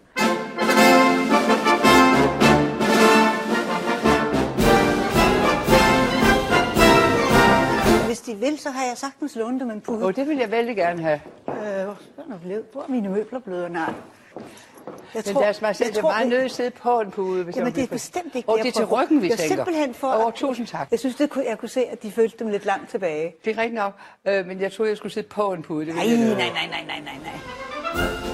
vil, 8.42 8.60
så 8.60 8.70
har 8.70 8.84
jeg 8.86 8.98
sagtens 8.98 9.36
lånt 9.36 9.62
dem 9.62 9.72
en 9.72 9.82
pude. 9.82 10.06
Og 10.06 10.16
det 10.16 10.28
vil 10.28 10.38
jeg 10.38 10.52
vældig 10.52 10.76
gerne 10.76 11.02
have. 11.02 11.20
Øh, 11.48 11.86
hvor 12.16 12.26
er 12.34 12.40
blevet? 12.42 12.64
Hvor 12.72 12.82
er 12.82 12.92
mine 12.92 13.10
møbler 13.10 13.40
blevet? 13.40 13.72
Nej. 13.72 13.94
Jeg 15.14 15.24
men 15.26 15.34
tror, 15.34 15.42
deres 15.42 15.62
majestæt 15.62 15.98
er 15.98 16.02
meget 16.02 16.28
nødt 16.28 16.40
til 16.40 16.46
at 16.46 16.52
sidde 16.52 16.72
på 16.72 17.02
en 17.02 17.12
pude. 17.12 17.44
Hvis 17.44 17.56
Jamen, 17.56 17.74
det 17.76 17.84
er 17.84 17.88
bestemt 17.88 18.36
ikke 18.36 18.50
Og 18.50 18.58
det 18.58 18.68
er 18.68 18.72
til 18.72 18.86
ryggen, 18.86 19.22
vi 19.22 19.30
jeg 19.30 19.38
tænker. 19.38 19.56
simpelthen 19.56 19.94
for... 19.94 20.26
Åh, 20.26 20.34
tusind 20.34 20.68
tak. 20.68 20.88
Jeg 20.92 21.00
synes, 21.00 21.16
det 21.16 21.30
kunne, 21.30 21.46
jeg 21.50 21.58
kunne 21.58 21.70
se, 21.70 21.86
at 21.86 22.04
de 22.04 22.12
følte 22.12 22.38
dem 22.40 22.48
lidt 22.48 22.66
langt 22.66 22.90
tilbage. 22.90 23.36
Det 23.46 23.58
er 23.58 23.62
rigtigt 23.62 23.76
nok, 23.76 23.94
øh, 24.26 24.46
men 24.48 24.62
jeg 24.62 24.72
troede, 24.72 24.90
jeg 24.90 24.98
skulle 24.98 25.14
sidde 25.14 25.28
på 25.28 25.54
en 25.54 25.64
pude. 25.64 25.86
Det 25.86 25.96
nej, 25.96 26.06
nej, 26.06 26.16
nej, 26.16 26.36
nej, 26.36 26.84
nej, 26.88 27.02
nej, 27.04 27.18
nej. 27.94 28.31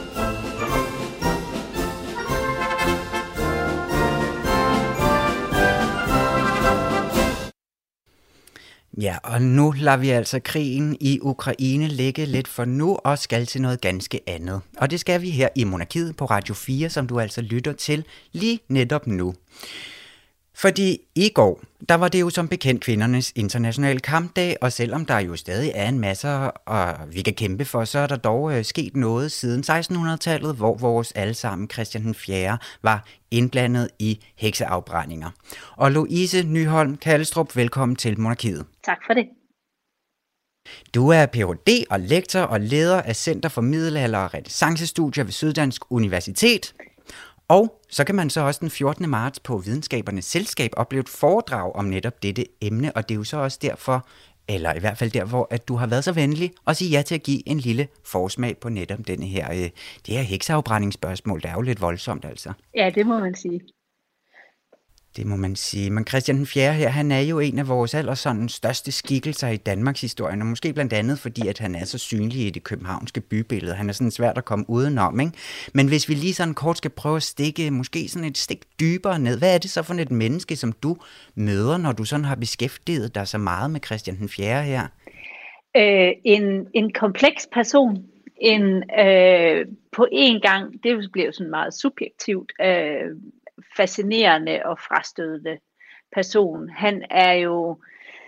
Ja, 9.01 9.17
og 9.23 9.41
nu 9.41 9.73
lader 9.77 9.97
vi 9.97 10.09
altså 10.09 10.39
krigen 10.39 10.97
i 10.99 11.19
Ukraine 11.21 11.87
ligge 11.87 12.25
lidt 12.25 12.47
for 12.47 12.65
nu 12.65 12.95
og 13.03 13.19
skal 13.19 13.45
til 13.45 13.61
noget 13.61 13.81
ganske 13.81 14.19
andet. 14.27 14.61
Og 14.77 14.91
det 14.91 14.99
skal 14.99 15.21
vi 15.21 15.29
her 15.29 15.49
i 15.55 15.63
Monarkiet 15.63 16.17
på 16.17 16.25
Radio 16.25 16.53
4, 16.53 16.89
som 16.89 17.07
du 17.07 17.19
altså 17.19 17.41
lytter 17.41 17.73
til 17.73 18.05
lige 18.31 18.59
netop 18.67 19.07
nu. 19.07 19.33
Fordi 20.59 20.97
i 21.15 21.29
går, 21.29 21.61
der 21.89 21.95
var 21.95 22.07
det 22.07 22.21
jo 22.21 22.29
som 22.29 22.47
bekendt 22.47 22.83
kvindernes 22.83 23.31
internationale 23.35 23.99
kampdag, 23.99 24.57
og 24.61 24.71
selvom 24.71 25.05
der 25.05 25.19
jo 25.19 25.35
stadig 25.35 25.71
er 25.75 25.89
en 25.89 25.99
masse, 25.99 26.27
og 26.51 26.95
vi 27.11 27.21
kan 27.21 27.33
kæmpe 27.33 27.65
for, 27.65 27.85
så 27.85 27.99
er 27.99 28.07
der 28.07 28.15
dog 28.15 28.53
øh, 28.53 28.65
sket 28.65 28.95
noget 28.95 29.31
siden 29.31 29.63
1600-tallet, 29.69 30.55
hvor 30.55 30.75
vores 30.75 31.11
allesammen 31.11 31.69
Christian 31.69 32.03
den 32.03 32.15
4. 32.15 32.57
var 32.83 33.05
indblandet 33.31 33.89
i 33.99 34.19
hekseafbrændinger. 34.35 35.29
Og 35.75 35.91
Louise 35.91 36.43
Nyholm 36.43 36.97
Kallestrup, 36.97 37.55
velkommen 37.55 37.95
til 37.95 38.19
Monarkiet. 38.19 38.65
Tak 38.85 38.97
for 39.07 39.13
det. 39.13 39.27
Du 40.95 41.09
er 41.09 41.25
Ph.D. 41.25 41.83
og 41.89 41.99
lektor 41.99 42.39
og 42.39 42.59
leder 42.59 43.01
af 43.01 43.15
Center 43.15 43.49
for 43.49 43.61
Middelalder 43.61 44.19
og 44.19 44.33
Renaissancestudier 44.33 45.23
ved 45.23 45.31
Syddansk 45.31 45.81
Universitet. 45.91 46.73
Og 47.49 47.81
så 47.89 48.03
kan 48.03 48.15
man 48.15 48.29
så 48.29 48.41
også 48.41 48.59
den 48.59 48.69
14. 48.69 49.09
marts 49.09 49.39
på 49.39 49.57
Videnskabernes 49.57 50.25
Selskab 50.25 50.71
opleve 50.77 51.01
et 51.01 51.09
foredrag 51.09 51.75
om 51.75 51.85
netop 51.85 52.23
dette 52.23 52.45
emne, 52.61 52.91
og 52.95 53.09
det 53.09 53.15
er 53.15 53.17
jo 53.17 53.23
så 53.23 53.37
også 53.37 53.59
derfor, 53.61 54.07
eller 54.49 54.73
i 54.73 54.79
hvert 54.79 54.97
fald 54.97 55.11
der, 55.11 55.25
hvor 55.25 55.47
at 55.51 55.67
du 55.67 55.75
har 55.75 55.87
været 55.87 56.03
så 56.03 56.11
venlig 56.11 56.51
at 56.67 56.77
sige 56.77 56.91
ja 56.91 57.01
til 57.01 57.15
at 57.15 57.23
give 57.23 57.49
en 57.49 57.57
lille 57.57 57.87
forsmag 58.05 58.57
på 58.57 58.69
netop 58.69 59.07
denne 59.07 59.25
her, 59.25 59.51
øh, 59.51 59.69
det 60.05 60.15
her 60.15 60.21
hekseafbrændingsspørgsmål. 60.21 61.41
Det 61.41 61.49
er 61.49 61.53
jo 61.53 61.61
lidt 61.61 61.81
voldsomt 61.81 62.25
altså. 62.25 62.53
Ja, 62.75 62.91
det 62.95 63.05
må 63.05 63.19
man 63.19 63.35
sige. 63.35 63.61
Det 65.15 65.25
må 65.25 65.35
man 65.35 65.55
sige. 65.55 65.89
Men 65.89 66.07
Christian 66.07 66.37
den 66.37 66.45
4. 66.45 66.73
her, 66.73 66.89
han 66.89 67.11
er 67.11 67.19
jo 67.19 67.39
en 67.39 67.59
af 67.59 67.67
vores 67.67 67.93
aller 67.93 68.13
sådan 68.13 68.49
største 68.49 68.91
skikkelser 68.91 69.47
i 69.47 69.57
Danmarks 69.57 70.01
historie, 70.01 70.33
og 70.33 70.45
måske 70.45 70.73
blandt 70.73 70.93
andet 70.93 71.19
fordi, 71.19 71.47
at 71.47 71.59
han 71.59 71.75
er 71.75 71.85
så 71.85 71.97
synlig 71.97 72.47
i 72.47 72.49
det 72.49 72.63
københavnske 72.63 73.21
bybillede. 73.21 73.75
Han 73.75 73.89
er 73.89 73.93
sådan 73.93 74.11
svært 74.11 74.37
at 74.37 74.45
komme 74.45 74.65
udenom, 74.67 75.19
ikke? 75.19 75.31
Men 75.73 75.87
hvis 75.87 76.09
vi 76.09 76.13
lige 76.13 76.33
sådan 76.33 76.53
kort 76.53 76.77
skal 76.77 76.91
prøve 76.91 77.15
at 77.15 77.23
stikke 77.23 77.71
måske 77.71 78.07
sådan 78.07 78.27
et 78.27 78.37
stik 78.37 78.65
dybere 78.79 79.19
ned, 79.19 79.37
hvad 79.37 79.53
er 79.53 79.57
det 79.57 79.69
så 79.69 79.83
for 79.83 79.93
et 79.93 80.11
menneske, 80.11 80.55
som 80.55 80.71
du 80.71 80.97
møder, 81.35 81.77
når 81.77 81.91
du 81.91 82.03
sådan 82.03 82.25
har 82.25 82.35
beskæftiget 82.35 83.15
dig 83.15 83.27
så 83.27 83.37
meget 83.37 83.71
med 83.71 83.79
Christian 83.85 84.17
den 84.17 84.29
4. 84.29 84.63
her? 84.63 84.87
Øh, 85.77 86.11
en, 86.25 86.67
en 86.73 86.93
kompleks 86.93 87.47
person, 87.53 87.97
en 88.41 88.83
øh, 88.99 89.65
på 89.91 90.07
en 90.11 90.41
gang, 90.41 90.83
det 90.83 91.11
bliver 91.11 91.25
jo 91.25 91.31
sådan 91.31 91.49
meget 91.49 91.73
subjektivt, 91.73 92.51
øh, 92.61 93.15
fascinerende 93.77 94.61
og 94.65 94.79
frastødende 94.79 95.57
person. 96.11 96.69
Han 96.69 97.05
er 97.09 97.31
jo, 97.33 97.81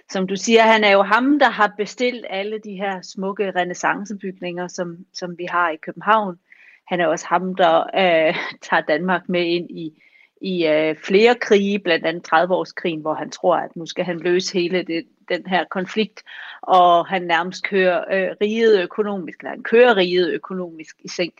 som 0.10 0.28
du 0.28 0.36
siger, 0.36 0.62
han 0.62 0.84
er 0.84 0.92
jo 0.92 1.02
ham, 1.02 1.39
der 1.39 1.50
har 1.50 1.74
bestilt 1.78 2.26
alle 2.30 2.60
de 2.60 2.76
her 2.76 3.02
smukke 3.02 3.52
renaissancebygninger, 3.52 4.68
som, 4.68 4.98
som 5.13 5.38
vi 5.38 5.46
har 5.50 5.70
i 5.70 5.78
København. 5.78 6.39
Han 6.88 7.02
er 7.02 7.08
også 7.08 7.26
ham, 7.28 7.56
der 7.56 7.80
øh, 7.80 8.36
tager 8.62 8.82
Danmark 8.82 9.30
med 9.30 9.46
ind 9.46 9.72
i, 9.72 10.04
i 10.42 10.68
øh, 10.68 10.96
flere 10.96 11.36
krige, 11.36 11.80
blandt 11.80 12.06
andet 12.06 12.28
30-årskrigen, 12.34 13.02
hvor 13.02 13.13
han 13.13 13.30
tror, 13.30 13.56
at 13.56 13.76
nu 13.76 13.86
skal 13.86 14.06
han 14.06 14.20
løse 14.20 14.54
hele 14.54 14.84
det, 14.84 15.06
den 15.30 15.46
her 15.46 15.65
konflikt, 15.72 16.24
og 16.62 17.08
han 17.08 17.22
nærmest 17.22 17.63
kører 17.63 18.00
øh, 18.12 18.36
riget 18.42 18.84
økonomisk, 18.84 19.39
eller 19.39 19.50
han 19.50 19.63
kører 19.63 19.98
riget 19.98 20.34
økonomisk 20.34 20.96
i 21.00 21.08
sænk. 21.08 21.34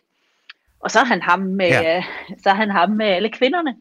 Og 0.79 0.91
så 0.91 0.99
er 0.99 1.05
han 1.05 1.21
ham 1.21 1.39
med, 1.39 1.69
ja. 1.69 1.97
øh, 1.97 2.03
så 2.43 2.49
er 2.49 2.53
han 2.53 2.69
ham 2.69 2.89
med 2.89 3.05
alle 3.05 3.29
kvinderne. 3.29 3.75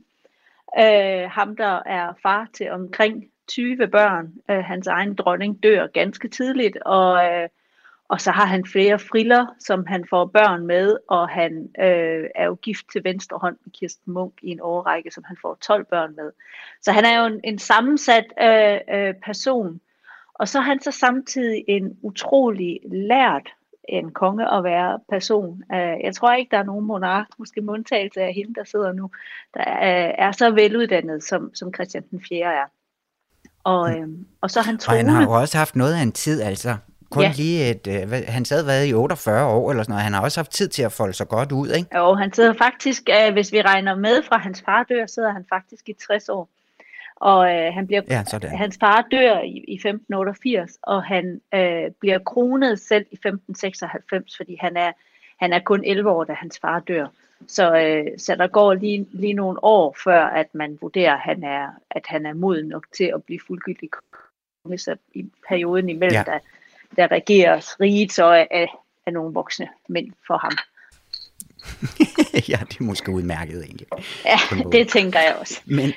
Øh, 0.78 1.30
ham, 1.30 1.56
der 1.56 1.82
er 1.86 2.12
far 2.22 2.48
til 2.52 2.70
omkring 2.70 3.24
20 3.48 3.88
børn. 3.88 4.32
Øh, 4.50 4.64
hans 4.64 4.86
egen 4.86 5.14
dronning 5.14 5.62
dør 5.62 5.86
ganske 5.86 6.28
tidligt, 6.28 6.76
og, 6.76 7.24
øh, 7.24 7.48
og 8.08 8.20
så 8.20 8.30
har 8.30 8.44
han 8.44 8.66
flere 8.66 8.98
friller, 8.98 9.46
som 9.58 9.86
han 9.86 10.06
får 10.10 10.24
børn 10.26 10.66
med, 10.66 10.96
og 11.08 11.28
han 11.28 11.68
øh, 11.78 12.24
er 12.34 12.44
jo 12.44 12.54
gift 12.54 12.86
til 12.92 13.04
venstre 13.04 13.38
hånd 13.38 13.56
med 13.64 13.72
Kirsten 13.72 14.12
Munk 14.12 14.32
i 14.42 14.50
en 14.50 14.60
årrække, 14.60 15.10
som 15.10 15.24
han 15.24 15.36
får 15.42 15.58
12 15.60 15.84
børn 15.84 16.16
med. 16.16 16.32
Så 16.82 16.92
han 16.92 17.04
er 17.04 17.20
jo 17.20 17.26
en, 17.26 17.40
en 17.44 17.58
sammensat 17.58 18.24
øh, 18.42 18.78
øh, 18.94 19.14
person, 19.24 19.80
og 20.34 20.48
så 20.48 20.58
er 20.58 20.62
han 20.62 20.80
så 20.80 20.90
samtidig 20.90 21.64
en 21.68 21.98
utrolig 22.02 22.80
lært 22.92 23.52
en 23.88 24.10
konge 24.10 24.54
at 24.54 24.64
være 24.64 24.98
person. 25.08 25.62
Jeg 26.04 26.14
tror 26.14 26.32
ikke, 26.32 26.50
der 26.50 26.58
er 26.58 26.64
nogen 26.64 26.84
monark, 26.84 27.26
måske 27.38 27.60
med 27.60 27.72
undtagelse 27.74 28.20
af 28.20 28.34
hende, 28.34 28.54
der 28.54 28.64
sidder 28.64 28.92
nu, 28.92 29.10
der 29.54 29.64
er, 30.18 30.32
så 30.32 30.50
veluddannet, 30.50 31.24
som, 31.24 31.54
som 31.54 31.74
Christian 31.74 32.04
den 32.10 32.22
4. 32.28 32.46
er. 32.46 32.64
Og, 33.64 33.90
mm. 33.90 34.02
øhm, 34.02 34.26
og 34.40 34.50
så 34.50 34.60
han 34.60 34.78
troende. 34.78 35.00
Og 35.00 35.04
han 35.04 35.14
har 35.14 35.22
jo 35.22 35.32
også 35.32 35.58
haft 35.58 35.76
noget 35.76 35.94
af 35.94 36.02
en 36.02 36.12
tid, 36.12 36.42
altså. 36.42 36.76
Kun 37.10 37.22
ja. 37.22 37.32
lige 37.36 37.70
et, 37.70 37.86
øh, 37.86 38.22
han 38.28 38.44
sad 38.44 38.64
været 38.64 38.88
i 38.88 38.94
48 38.94 39.46
år 39.46 39.70
eller 39.70 39.82
sådan 39.82 39.92
noget. 39.92 40.04
Han 40.04 40.12
har 40.12 40.20
også 40.20 40.40
haft 40.40 40.50
tid 40.50 40.68
til 40.68 40.82
at 40.82 40.92
folde 40.92 41.12
sig 41.12 41.28
godt 41.28 41.52
ud, 41.52 41.68
ikke? 41.68 41.98
Jo, 41.98 42.14
han 42.14 42.32
sidder 42.32 42.54
faktisk, 42.58 43.02
øh, 43.08 43.32
hvis 43.32 43.52
vi 43.52 43.62
regner 43.62 43.94
med 43.94 44.22
fra 44.28 44.38
hans 44.38 44.62
far 44.64 44.82
dør, 44.82 45.06
sidder 45.06 45.32
han 45.32 45.44
faktisk 45.48 45.88
i 45.88 45.92
60 45.92 46.28
år. 46.28 46.48
Og 47.20 47.54
øh, 47.54 47.74
han 47.74 47.86
bliver, 47.86 48.02
ja, 48.08 48.24
hans 48.56 48.78
far 48.80 49.06
dør 49.10 49.40
i, 49.40 49.64
i 49.68 49.74
1588, 49.74 50.78
og 50.82 51.04
han 51.04 51.40
øh, 51.54 51.90
bliver 52.00 52.18
kronet 52.18 52.80
selv 52.80 53.06
i 53.10 53.14
1596, 53.14 54.36
fordi 54.36 54.56
han 54.60 54.76
er, 54.76 54.92
han 55.40 55.52
er 55.52 55.58
kun 55.58 55.84
11 55.84 56.10
år, 56.10 56.24
da 56.24 56.32
hans 56.32 56.58
far 56.58 56.80
dør. 56.80 57.06
Så, 57.46 57.76
øh, 57.76 58.18
så 58.18 58.34
der 58.34 58.46
går 58.46 58.74
lige, 58.74 59.06
lige 59.12 59.32
nogle 59.32 59.64
år, 59.64 59.96
før 60.04 60.24
at 60.24 60.46
man 60.52 60.78
vurderer, 60.80 61.14
at 61.14 61.20
han 61.20 61.44
er, 61.44 61.68
at 61.90 62.02
han 62.06 62.26
er 62.26 62.32
moden 62.32 62.68
nok 62.68 62.86
til 62.96 63.12
at 63.14 63.24
blive 63.24 63.40
fuldgyldig 63.46 63.88
konge. 63.90 64.78
Så 64.78 64.96
i 65.14 65.26
perioden 65.48 65.88
imellem, 65.88 66.12
ja. 66.12 66.22
der, 66.26 66.38
der 66.96 67.10
regeres 67.10 67.80
riget 67.80 68.12
så 68.12 68.32
af, 68.50 68.68
af 69.06 69.12
nogle 69.12 69.34
voksne 69.34 69.68
mænd 69.88 70.12
for 70.26 70.38
ham. 70.38 70.52
ja, 72.52 72.58
det 72.68 72.80
er 72.80 72.84
måske 72.84 73.12
udmærket 73.12 73.64
egentlig. 73.64 73.86
Ja, 74.24 74.38
det 74.72 74.88
tænker 74.88 75.20
jeg 75.20 75.36
også. 75.40 75.60
Men, 75.66 75.92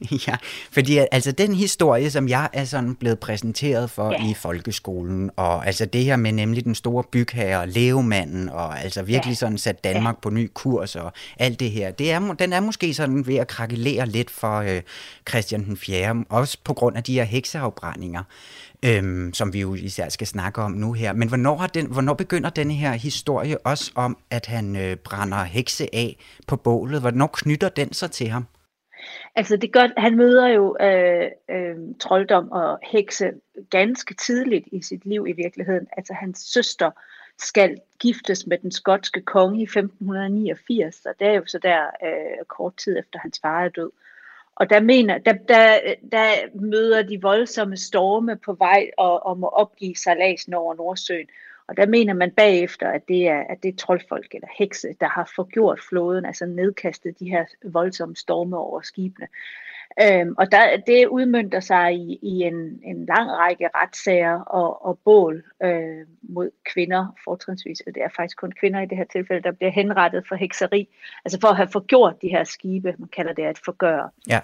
Ja, 0.28 0.36
fordi 0.70 0.98
altså 1.12 1.32
den 1.32 1.54
historie, 1.54 2.10
som 2.10 2.28
jeg 2.28 2.48
er 2.52 2.64
sådan 2.64 2.94
blevet 2.94 3.18
præsenteret 3.18 3.90
for 3.90 4.12
ja. 4.12 4.30
i 4.30 4.34
folkeskolen, 4.34 5.30
og 5.36 5.66
altså 5.66 5.86
det 5.86 6.04
her 6.04 6.16
med 6.16 6.32
nemlig 6.32 6.64
den 6.64 6.74
store 6.74 7.04
bygherre, 7.12 7.70
levemanden, 7.70 8.48
og 8.48 8.80
altså 8.82 9.02
virkelig 9.02 9.32
ja. 9.32 9.36
sådan 9.36 9.58
sat 9.58 9.84
Danmark 9.84 10.14
ja. 10.14 10.20
på 10.20 10.30
ny 10.30 10.50
kurs, 10.54 10.96
og 10.96 11.12
alt 11.38 11.60
det 11.60 11.70
her, 11.70 11.90
det 11.90 12.12
er, 12.12 12.32
den 12.32 12.52
er 12.52 12.60
måske 12.60 12.94
sådan 12.94 13.26
ved 13.26 13.36
at 13.36 13.48
krakelere 13.48 14.06
lidt 14.06 14.30
for 14.30 14.58
øh, 14.58 14.82
Christian 15.28 15.64
den 15.64 15.76
4., 15.76 16.24
også 16.28 16.58
på 16.64 16.74
grund 16.74 16.96
af 16.96 17.02
de 17.02 17.14
her 17.14 17.24
hekseafbrændinger, 17.24 18.22
øhm, 18.82 19.34
som 19.34 19.52
vi 19.52 19.60
jo 19.60 19.74
især 19.74 20.08
skal 20.08 20.26
snakke 20.26 20.62
om 20.62 20.72
nu 20.72 20.92
her. 20.92 21.12
Men 21.12 21.28
hvornår, 21.28 21.56
har 21.56 21.66
den, 21.66 21.86
hvornår 21.86 22.14
begynder 22.14 22.50
denne 22.50 22.74
her 22.74 22.92
historie 22.92 23.58
også 23.58 23.92
om, 23.94 24.16
at 24.30 24.46
han 24.46 24.76
øh, 24.76 24.96
brænder 24.96 25.44
hekse 25.44 25.94
af 25.94 26.16
på 26.46 26.56
bålet? 26.56 27.00
Hvornår 27.00 27.30
knytter 27.32 27.68
den 27.68 27.92
sig 27.92 28.10
til 28.10 28.28
ham? 28.28 28.46
Altså 29.34 29.56
det 29.56 29.72
gør, 29.72 30.00
han 30.00 30.16
møder 30.16 30.46
jo 30.46 30.76
øh, 30.80 31.30
øh, 31.50 31.76
trolddom 32.00 32.50
og 32.50 32.78
hekse 32.82 33.32
ganske 33.70 34.14
tidligt 34.14 34.64
i 34.72 34.82
sit 34.82 35.06
liv 35.06 35.26
i 35.28 35.32
virkeligheden. 35.32 35.86
Altså 35.96 36.12
hans 36.12 36.38
søster 36.38 36.90
skal 37.38 37.80
giftes 38.00 38.46
med 38.46 38.58
den 38.58 38.72
skotske 38.72 39.22
konge 39.22 39.60
i 39.60 39.62
1589, 39.62 41.06
og 41.06 41.14
det 41.18 41.28
er 41.28 41.32
jo 41.32 41.46
så 41.46 41.58
der 41.58 41.82
øh, 42.04 42.44
kort 42.48 42.76
tid 42.76 42.98
efter 42.98 43.18
hans 43.18 43.38
far 43.42 43.64
er 43.64 43.68
død. 43.68 43.90
Og 44.56 44.70
der, 44.70 44.80
mener, 44.80 45.18
der, 45.18 45.32
der, 45.32 45.78
der 46.12 46.58
møder 46.60 47.02
de 47.02 47.22
voldsomme 47.22 47.76
storme 47.76 48.36
på 48.36 48.52
vej 48.52 48.90
og, 48.98 49.26
og 49.26 49.38
må 49.38 49.48
opgive 49.48 49.96
sejladsen 49.96 50.54
over 50.54 50.74
Nordsøen. 50.74 51.26
Og 51.68 51.76
der 51.76 51.86
mener 51.86 52.14
man 52.14 52.30
bagefter, 52.30 52.88
at 52.90 53.08
det 53.08 53.28
er, 53.28 53.44
at 53.48 53.62
det 53.62 53.68
er 53.68 53.76
troldfolk 53.76 54.34
eller 54.34 54.48
hekse, 54.58 54.88
der 55.00 55.08
har 55.08 55.32
forgjort 55.36 55.80
floden, 55.88 56.24
altså 56.24 56.46
nedkastet 56.46 57.18
de 57.20 57.30
her 57.30 57.44
voldsomme 57.64 58.16
storme 58.16 58.58
over 58.58 58.80
skibene. 58.80 59.26
Øhm, 60.02 60.34
og 60.38 60.52
der, 60.52 60.76
det 60.86 61.06
udmyndter 61.06 61.60
sig 61.60 61.94
i, 61.94 62.18
i 62.22 62.42
en, 62.42 62.80
en 62.84 63.06
lang 63.06 63.30
række 63.30 63.68
retssager 63.74 64.40
og, 64.40 64.86
og 64.86 64.98
bål 65.04 65.44
øh, 65.62 66.06
mod 66.22 66.50
kvinder, 66.72 67.14
fortrinsvis. 67.24 67.82
Det 67.86 68.02
er 68.02 68.08
faktisk 68.16 68.36
kun 68.36 68.52
kvinder 68.60 68.80
i 68.80 68.86
det 68.86 68.96
her 68.96 69.04
tilfælde, 69.04 69.42
der 69.42 69.52
bliver 69.52 69.70
henrettet 69.70 70.24
for 70.28 70.34
hekseri, 70.34 70.88
altså 71.24 71.38
for 71.40 71.48
at 71.48 71.56
have 71.56 71.68
forgjort 71.72 72.22
de 72.22 72.28
her 72.28 72.44
skibe, 72.44 72.94
man 72.98 73.08
kalder 73.08 73.32
det 73.32 73.42
at 73.42 73.58
forgøre. 73.64 74.10
Ja. 74.28 74.40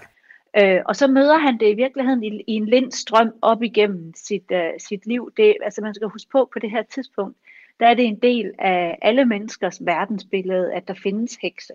Øh, 0.57 0.81
og 0.85 0.95
så 0.95 1.07
møder 1.07 1.37
han 1.37 1.57
det 1.59 1.69
i 1.69 1.73
virkeligheden 1.75 2.23
i, 2.23 2.43
i 2.47 2.53
en 2.53 2.65
lind 2.65 2.91
strøm 2.91 3.33
op 3.41 3.63
igennem 3.63 4.13
sit, 4.15 4.51
uh, 4.51 4.59
sit 4.77 5.05
liv. 5.05 5.31
Det, 5.37 5.55
altså 5.63 5.81
man 5.81 5.93
skal 5.93 6.07
huske 6.07 6.29
på, 6.31 6.49
på 6.53 6.59
det 6.59 6.71
her 6.71 6.83
tidspunkt, 6.83 7.37
der 7.79 7.87
er 7.87 7.93
det 7.93 8.05
en 8.05 8.19
del 8.19 8.51
af 8.59 8.97
alle 9.01 9.25
menneskers 9.25 9.85
verdensbillede, 9.85 10.73
at 10.73 10.87
der 10.87 10.93
findes 10.93 11.35
hekse. 11.41 11.73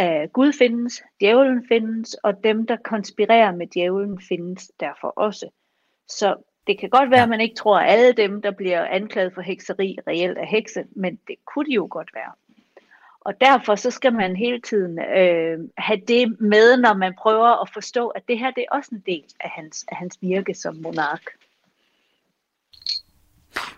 Uh, 0.00 0.30
Gud 0.32 0.52
findes, 0.52 1.02
djævlen 1.20 1.64
findes, 1.68 2.14
og 2.14 2.44
dem, 2.44 2.66
der 2.66 2.76
konspirerer 2.76 3.52
med 3.52 3.66
djævlen, 3.66 4.20
findes 4.28 4.72
derfor 4.80 5.08
også. 5.08 5.48
Så 6.08 6.36
det 6.66 6.78
kan 6.78 6.90
godt 6.90 7.10
være, 7.10 7.22
at 7.22 7.28
man 7.28 7.40
ikke 7.40 7.54
tror, 7.54 7.78
at 7.78 7.90
alle 7.90 8.12
dem, 8.12 8.42
der 8.42 8.50
bliver 8.50 8.84
anklaget 8.84 9.34
for 9.34 9.40
hekseri, 9.40 9.98
reelt 10.06 10.38
er 10.38 10.46
hekse, 10.46 10.84
men 10.90 11.18
det 11.28 11.36
kunne 11.44 11.66
de 11.66 11.74
jo 11.74 11.88
godt 11.90 12.10
være. 12.14 12.32
Og 13.24 13.40
derfor 13.40 13.74
så 13.74 13.90
skal 13.90 14.12
man 14.12 14.36
hele 14.36 14.60
tiden 14.60 14.98
øh, 14.98 15.58
have 15.78 16.00
det 16.08 16.40
med, 16.40 16.76
når 16.76 16.94
man 16.94 17.14
prøver 17.18 17.62
at 17.62 17.68
forstå, 17.72 18.08
at 18.08 18.22
det 18.28 18.38
her 18.38 18.50
det 18.50 18.64
er 18.70 18.76
også 18.76 18.90
en 18.92 19.02
del 19.06 19.24
af 19.40 19.50
hans, 19.50 19.84
af 19.88 19.96
hans 19.96 20.18
virke 20.20 20.54
som 20.54 20.76
monark. 20.76 21.22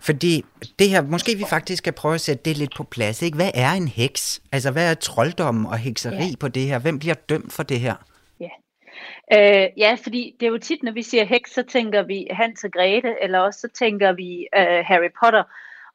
Fordi 0.01 0.45
det 0.79 0.89
her, 0.89 1.03
måske 1.03 1.37
vi 1.37 1.45
faktisk 1.51 1.79
skal 1.79 1.93
prøve 1.93 2.15
at 2.15 2.21
sætte 2.21 2.45
det 2.45 2.57
lidt 2.57 2.77
på 2.77 2.85
plads. 2.85 3.23
Ikke? 3.23 3.37
Hvad 3.37 3.51
er 3.55 3.71
en 3.73 3.89
heks? 3.89 4.43
Altså, 4.53 4.71
hvad 4.71 4.91
er 4.91 4.95
trolddommen 4.95 5.67
og 5.67 5.79
hekseri 5.79 6.29
ja. 6.31 6.37
på 6.41 6.49
det 6.49 6.63
her? 6.63 6.79
Hvem 6.79 6.99
bliver 6.99 7.15
dømt 7.15 7.53
for 7.53 7.63
det 7.63 7.81
her? 7.81 7.95
Ja. 8.41 8.49
Øh, 9.33 9.69
ja, 9.77 9.97
fordi 10.03 10.37
det 10.41 10.47
er 10.47 10.51
jo 10.51 10.59
tit, 10.59 10.83
når 10.83 10.93
vi 10.93 11.03
siger 11.03 11.25
heks, 11.25 11.55
så 11.55 11.63
tænker 11.63 12.03
vi 12.03 12.27
Hans 12.31 12.65
og 12.65 12.71
Grete, 12.73 13.15
eller 13.23 13.39
også 13.39 13.61
så 13.61 13.69
tænker 13.69 14.13
vi 14.13 14.49
øh, 14.57 14.85
Harry 14.87 15.11
Potter. 15.21 15.43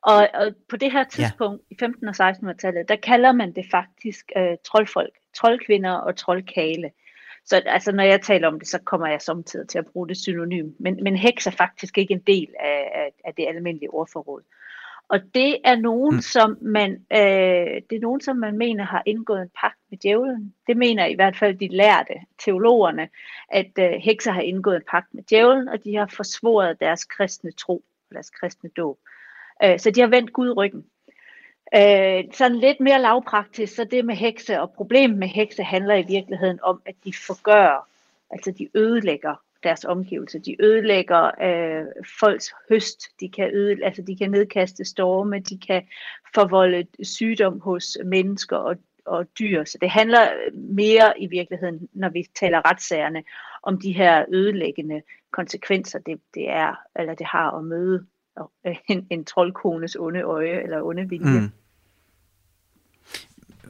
Og, 0.01 0.29
og 0.33 0.55
på 0.69 0.77
det 0.77 0.91
her 0.91 1.03
tidspunkt, 1.03 1.63
ja. 1.81 1.85
i 1.85 1.89
15- 1.89 2.07
og 2.07 2.29
1600-tallet, 2.29 2.89
der 2.89 2.95
kalder 2.95 3.31
man 3.31 3.53
det 3.53 3.65
faktisk 3.71 4.31
øh, 4.37 4.57
troldfolk, 4.65 5.13
troldkvinder 5.35 5.91
og 5.91 6.15
troldkale. 6.15 6.91
Så 7.45 7.61
altså, 7.65 7.91
når 7.91 8.03
jeg 8.03 8.21
taler 8.21 8.47
om 8.47 8.59
det, 8.59 8.67
så 8.67 8.79
kommer 8.85 9.07
jeg 9.07 9.21
samtidig 9.21 9.67
til 9.67 9.77
at 9.77 9.85
bruge 9.85 10.07
det 10.07 10.17
synonym. 10.17 10.71
Men, 10.79 11.03
men 11.03 11.15
heks 11.15 11.47
er 11.47 11.51
faktisk 11.51 11.97
ikke 11.97 12.13
en 12.13 12.23
del 12.27 12.47
af, 12.59 12.91
af, 12.95 13.11
af 13.25 13.33
det 13.37 13.45
almindelige 13.47 13.93
ordforråd. 13.93 14.41
Og 15.07 15.19
det 15.33 15.57
er 15.65 15.75
nogen, 15.75 16.15
mm. 16.15 16.21
som 16.21 16.57
man, 16.61 16.91
øh, 16.91 17.81
det 17.89 17.95
er 17.95 17.99
nogen, 18.01 18.21
som 18.21 18.37
man 18.37 18.57
mener 18.57 18.83
har 18.83 19.03
indgået 19.05 19.41
en 19.41 19.51
pagt 19.61 19.79
med 19.89 19.97
djævlen. 19.97 20.53
Det 20.67 20.77
mener 20.77 21.05
i 21.05 21.15
hvert 21.15 21.37
fald 21.37 21.57
de 21.57 21.67
lærte 21.67 22.13
teologerne, 22.45 23.09
at 23.49 23.71
øh, 23.79 23.91
hekser 23.91 24.31
har 24.31 24.41
indgået 24.41 24.75
en 24.75 24.81
pagt 24.91 25.13
med 25.13 25.23
djævlen, 25.23 25.67
og 25.69 25.83
de 25.83 25.95
har 25.95 26.13
forsvoret 26.15 26.79
deres 26.79 27.05
kristne 27.05 27.51
tro, 27.51 27.83
deres 28.13 28.29
kristne 28.29 28.69
dåb. 28.77 28.97
Øh, 28.97 29.18
Øh, 29.63 29.79
så 29.79 29.91
de 29.91 30.01
har 30.01 30.07
vendt 30.07 30.33
Gud 30.33 30.57
ryggen. 30.57 30.85
Øh, 31.75 32.23
sådan 32.33 32.57
lidt 32.57 32.79
mere 32.79 33.01
lavpraktisk, 33.01 33.75
så 33.75 33.83
det 33.83 34.05
med 34.05 34.15
hekse, 34.15 34.61
og 34.61 34.71
problemet 34.71 35.17
med 35.17 35.27
hekse 35.27 35.63
handler 35.63 35.95
i 35.95 36.05
virkeligheden 36.07 36.59
om, 36.63 36.81
at 36.85 36.95
de 37.05 37.13
forgør, 37.13 37.87
altså 38.31 38.51
de 38.51 38.69
ødelægger 38.73 39.35
deres 39.63 39.85
omgivelser. 39.85 40.39
De 40.39 40.55
ødelægger 40.61 41.31
øh, 41.43 41.85
folks 42.19 42.53
høst, 42.69 43.01
de 43.19 43.29
kan, 43.29 43.49
øde, 43.53 43.85
altså 43.85 44.01
de 44.01 44.17
kan 44.17 44.31
nedkaste 44.31 44.85
storme, 44.85 45.39
de 45.39 45.59
kan 45.67 45.83
forvolde 46.33 46.87
sygdom 47.03 47.59
hos 47.59 47.97
mennesker 48.05 48.57
og, 48.57 48.75
og 49.05 49.25
dyr. 49.39 49.63
Så 49.63 49.77
det 49.81 49.89
handler 49.89 50.29
mere 50.53 51.21
i 51.21 51.27
virkeligheden, 51.27 51.89
når 51.93 52.09
vi 52.09 52.25
taler 52.35 52.69
retssagerne, 52.69 53.23
om 53.63 53.81
de 53.81 53.91
her 53.91 54.25
ødelæggende 54.29 55.01
konsekvenser, 55.31 55.99
det, 55.99 56.21
det 56.33 56.49
er, 56.49 56.75
eller 56.95 57.13
det 57.13 57.25
har 57.25 57.51
at 57.51 57.63
møde 57.63 58.05
en, 58.89 59.07
en 59.09 59.25
troldkones 59.25 59.95
onde 59.95 60.21
øje 60.21 60.63
eller 60.63 60.81
onde 60.81 61.09
vilje. 61.09 61.39
Mm. 61.39 61.51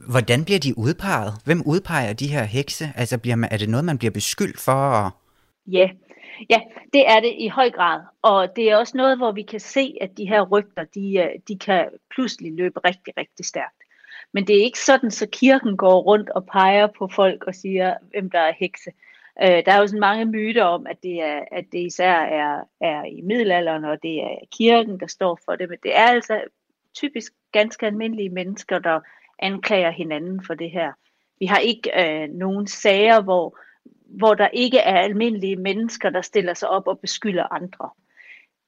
Hvordan 0.08 0.44
bliver 0.44 0.60
de 0.60 0.78
udpeget? 0.78 1.32
Hvem 1.44 1.62
udpeger 1.66 2.12
de 2.12 2.26
her 2.26 2.44
hekse? 2.44 2.84
Altså 2.96 3.18
bliver 3.18 3.36
man, 3.36 3.48
er 3.52 3.56
det 3.56 3.68
noget, 3.68 3.84
man 3.84 3.98
bliver 3.98 4.10
beskyldt 4.10 4.60
for? 4.60 5.16
Ja. 5.66 5.90
ja, 6.50 6.60
det 6.92 7.10
er 7.10 7.20
det 7.20 7.34
i 7.38 7.48
høj 7.48 7.70
grad. 7.70 8.00
Og 8.22 8.48
det 8.56 8.70
er 8.70 8.76
også 8.76 8.96
noget, 8.96 9.18
hvor 9.18 9.32
vi 9.32 9.42
kan 9.42 9.60
se, 9.60 9.96
at 10.00 10.10
de 10.16 10.28
her 10.28 10.42
rygter, 10.42 10.84
de, 10.94 11.14
øh, 11.18 11.28
de 11.48 11.58
kan 11.58 11.88
pludselig 12.14 12.52
løbe 12.52 12.80
rigtig, 12.84 13.12
rigtig 13.16 13.46
stærkt. 13.46 13.82
Men 14.32 14.46
det 14.46 14.56
er 14.56 14.64
ikke 14.64 14.78
sådan, 14.78 15.10
så 15.10 15.26
kirken 15.32 15.76
går 15.76 16.00
rundt 16.00 16.30
og 16.30 16.46
peger 16.46 16.88
på 16.98 17.08
folk 17.14 17.44
og 17.46 17.54
siger, 17.54 17.94
hvem 18.10 18.30
der 18.30 18.38
er 18.38 18.52
hekse. 18.58 18.90
Øh, 18.90 19.09
der 19.40 19.72
er 19.72 19.78
jo 19.78 19.86
sådan 19.86 20.00
mange 20.00 20.24
myter 20.24 20.64
om, 20.64 20.86
at 20.86 21.02
det, 21.02 21.22
er, 21.22 21.44
at 21.52 21.64
det 21.72 21.78
især 21.78 22.14
er, 22.14 22.64
er 22.80 23.04
i 23.04 23.20
middelalderen, 23.20 23.84
og 23.84 24.02
det 24.02 24.22
er 24.22 24.36
kirken, 24.58 25.00
der 25.00 25.06
står 25.06 25.38
for 25.44 25.56
det. 25.56 25.68
Men 25.68 25.78
det 25.82 25.96
er 25.96 26.04
altså 26.04 26.40
typisk 26.94 27.32
ganske 27.52 27.86
almindelige 27.86 28.28
mennesker, 28.28 28.78
der 28.78 29.00
anklager 29.38 29.90
hinanden 29.90 30.44
for 30.44 30.54
det 30.54 30.70
her. 30.70 30.92
Vi 31.38 31.46
har 31.46 31.58
ikke 31.58 31.90
øh, 32.00 32.28
nogen 32.28 32.66
sager, 32.66 33.22
hvor, 33.22 33.58
hvor 34.04 34.34
der 34.34 34.48
ikke 34.48 34.78
er 34.78 34.98
almindelige 34.98 35.56
mennesker, 35.56 36.10
der 36.10 36.22
stiller 36.22 36.54
sig 36.54 36.68
op 36.68 36.86
og 36.86 37.00
beskylder 37.00 37.52
andre. 37.52 37.90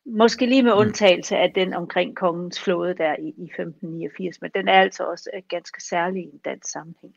Måske 0.07 0.47
lige 0.47 0.63
med 0.63 0.73
mm. 0.73 0.79
undtagelse 0.79 1.37
af 1.37 1.53
den 1.55 1.75
omkring 1.75 2.17
kongens 2.17 2.61
flåde 2.61 2.95
der 2.95 3.17
i, 3.19 3.29
i 3.29 3.45
1589, 3.45 4.41
men 4.41 4.51
den 4.55 4.69
er 4.69 4.81
altså 4.81 5.05
også 5.05 5.31
øh, 5.35 5.43
ganske 5.49 5.83
særlig 5.83 6.23
i 6.23 6.31
en 6.33 6.41
dansk 6.45 6.71
sammenhæng. 6.71 7.15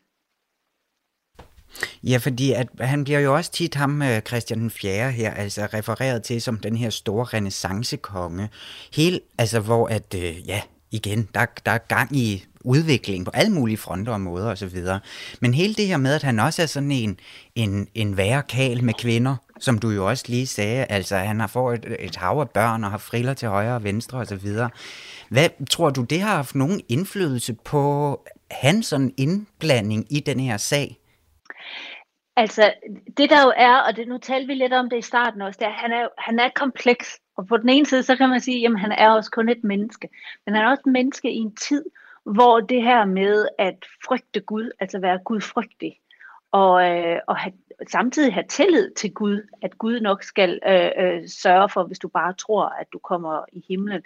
Ja, 2.04 2.16
fordi 2.16 2.52
at 2.52 2.68
han 2.80 3.04
bliver 3.04 3.20
jo 3.20 3.34
også 3.34 3.52
tit 3.52 3.74
ham, 3.74 4.02
øh, 4.02 4.20
Christian 4.20 4.60
den 4.60 4.70
4. 4.70 5.12
her, 5.12 5.30
altså 5.30 5.68
refereret 5.74 6.22
til 6.22 6.42
som 6.42 6.58
den 6.58 6.76
her 6.76 6.90
store 6.90 7.24
renaissancekonge. 7.24 8.48
Helt, 8.92 9.22
altså 9.38 9.60
hvor 9.60 9.88
at, 9.88 10.14
øh, 10.14 10.48
ja, 10.48 10.60
igen, 10.90 11.28
der, 11.34 11.46
der 11.66 11.72
er 11.72 11.78
gang 11.78 12.16
i 12.16 12.44
udvikling 12.60 13.24
på 13.24 13.30
alle 13.34 13.52
mulige 13.52 13.76
fronter 13.76 14.12
og 14.12 14.20
måder 14.20 14.50
osv. 14.50 14.82
Men 15.40 15.54
hele 15.54 15.74
det 15.74 15.86
her 15.86 15.96
med, 15.96 16.14
at 16.14 16.22
han 16.22 16.40
også 16.40 16.62
er 16.62 16.66
sådan 16.66 16.92
en, 16.92 17.20
en, 17.54 17.88
en 17.94 18.16
værre 18.16 18.42
kal 18.42 18.84
med 18.84 18.94
kvinder, 18.94 19.36
som 19.60 19.78
du 19.78 19.90
jo 19.90 20.08
også 20.08 20.24
lige 20.28 20.46
sagde, 20.46 20.84
altså 20.84 21.16
han 21.16 21.40
har 21.40 21.46
fået 21.46 21.84
et, 21.84 21.96
et 22.00 22.16
hav 22.16 22.40
af 22.40 22.50
børn 22.50 22.84
og 22.84 22.90
har 22.90 22.98
friller 22.98 23.34
til 23.34 23.48
højre 23.48 23.74
og 23.74 23.84
venstre 23.84 24.18
osv. 24.18 24.50
Hvad 25.28 25.48
tror 25.70 25.90
du, 25.90 26.02
det 26.02 26.20
har 26.20 26.36
haft 26.36 26.54
nogen 26.54 26.80
indflydelse 26.88 27.54
på 27.64 28.20
hans 28.50 28.86
sådan 28.86 29.14
indblanding 29.16 30.06
i 30.10 30.20
den 30.20 30.40
her 30.40 30.56
sag? 30.56 30.98
Altså, 32.36 32.74
det 33.16 33.30
der 33.30 33.42
jo 33.44 33.52
er, 33.56 33.76
og 33.76 33.96
det, 33.96 34.08
nu 34.08 34.18
talte 34.18 34.46
vi 34.46 34.54
lidt 34.54 34.72
om 34.72 34.90
det 34.90 34.98
i 34.98 35.02
starten 35.02 35.42
også, 35.42 35.58
det 35.58 35.66
er, 35.66 35.72
han 35.72 35.92
er, 35.92 36.08
han 36.18 36.38
er 36.38 36.48
kompleks. 36.54 37.20
Og 37.36 37.46
på 37.46 37.56
den 37.56 37.68
ene 37.68 37.86
side, 37.86 38.02
så 38.02 38.16
kan 38.16 38.28
man 38.28 38.40
sige, 38.40 38.66
at 38.66 38.80
han 38.80 38.92
er 38.92 39.10
også 39.10 39.30
kun 39.30 39.48
et 39.48 39.64
menneske. 39.64 40.08
Men 40.46 40.54
han 40.54 40.64
er 40.64 40.70
også 40.70 40.82
et 40.86 40.92
menneske 40.92 41.32
i 41.32 41.36
en 41.36 41.54
tid, 41.54 41.84
hvor 42.24 42.60
det 42.60 42.82
her 42.82 43.04
med 43.04 43.48
at 43.58 43.84
frygte 44.06 44.40
Gud, 44.40 44.70
altså 44.80 44.98
være 44.98 45.18
gudfrygtig, 45.24 46.00
og, 46.52 46.90
øh, 46.90 47.20
og 47.26 47.36
have, 47.36 47.52
samtidig 47.88 48.34
have 48.34 48.46
tillid 48.48 48.90
til 48.90 49.12
Gud, 49.14 49.48
at 49.62 49.78
Gud 49.78 50.00
nok 50.00 50.22
skal 50.22 50.60
øh, 50.68 50.90
øh, 50.98 51.28
sørge 51.28 51.68
for, 51.68 51.82
hvis 51.84 51.98
du 51.98 52.08
bare 52.08 52.32
tror, 52.32 52.68
at 52.80 52.86
du 52.92 52.98
kommer 52.98 53.44
i 53.52 53.64
himlen, 53.68 54.02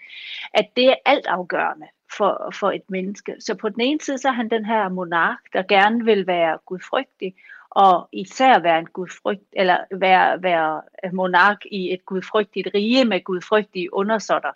at 0.55 0.67
det 0.77 0.89
er 0.89 0.95
altafgørende 1.05 1.87
for, 2.17 2.51
for 2.55 2.71
et 2.71 2.91
menneske. 2.91 3.37
Så 3.41 3.55
på 3.55 3.69
den 3.69 3.81
ene 3.81 4.01
side, 4.01 4.19
så 4.19 4.29
er 4.29 4.33
han 4.33 4.51
den 4.51 4.65
her 4.65 4.89
monark, 4.89 5.53
der 5.53 5.63
gerne 5.63 6.05
vil 6.05 6.27
være 6.27 6.59
gudfrygtig, 6.67 7.35
og 7.71 8.09
især 8.13 8.59
være 8.59 8.79
en 8.79 8.87
gudfrygt, 8.87 9.45
eller 9.53 9.79
være, 9.91 10.43
være 10.43 10.83
monark 11.13 11.59
i 11.71 11.93
et 11.93 12.05
gudfrygtigt 12.07 12.69
rige 12.75 13.05
med 13.05 13.25
gudfrygtige 13.25 13.95
undersåtter. 13.95 14.53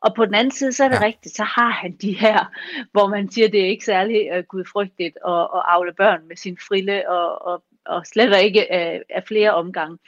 Og 0.00 0.14
på 0.14 0.24
den 0.24 0.34
anden 0.34 0.50
side, 0.50 0.72
så 0.72 0.84
er 0.84 0.88
det 0.88 1.00
ja. 1.00 1.04
rigtigt, 1.04 1.36
så 1.36 1.44
har 1.44 1.70
han 1.70 1.92
de 1.92 2.12
her, 2.12 2.44
hvor 2.92 3.08
man 3.08 3.30
siger, 3.30 3.48
det 3.48 3.60
er 3.60 3.68
ikke 3.68 3.84
særlig 3.84 4.38
uh, 4.38 4.44
gudfrygtigt 4.44 5.18
at, 5.26 5.40
at 5.40 5.62
afle 5.64 5.92
børn 5.92 6.28
med 6.28 6.36
sin 6.36 6.58
frille, 6.68 7.10
og, 7.10 7.46
og, 7.46 7.62
og 7.86 8.06
slet 8.06 8.42
ikke 8.44 8.60
uh, 8.60 9.16
af 9.16 9.24
flere 9.26 9.54
omgange. 9.54 9.98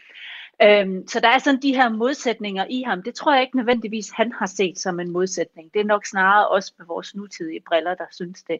Um, 0.64 1.08
så 1.08 1.20
der 1.20 1.28
er 1.28 1.38
sådan 1.38 1.62
de 1.62 1.74
her 1.74 1.88
modsætninger 1.88 2.66
i 2.70 2.82
ham. 2.82 3.02
Det 3.02 3.14
tror 3.14 3.32
jeg 3.32 3.42
ikke 3.42 3.56
nødvendigvis, 3.56 4.10
han 4.10 4.32
har 4.32 4.46
set 4.46 4.78
som 4.78 5.00
en 5.00 5.10
modsætning. 5.10 5.74
Det 5.74 5.80
er 5.80 5.84
nok 5.84 6.06
snarere 6.06 6.48
os 6.48 6.72
med 6.78 6.86
vores 6.86 7.14
nutidige 7.14 7.60
briller, 7.68 7.94
der 7.94 8.04
synes 8.10 8.42
det. 8.42 8.58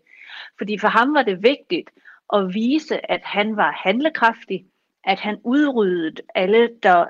Fordi 0.58 0.78
for 0.78 0.88
ham 0.88 1.14
var 1.14 1.22
det 1.22 1.42
vigtigt 1.42 1.90
og 2.28 2.54
vise, 2.54 3.10
at 3.10 3.20
han 3.24 3.56
var 3.56 3.80
handlekraftig, 3.84 4.66
at 5.04 5.20
han 5.20 5.38
udryddede 5.44 6.22
alle, 6.34 6.70
der, 6.82 7.06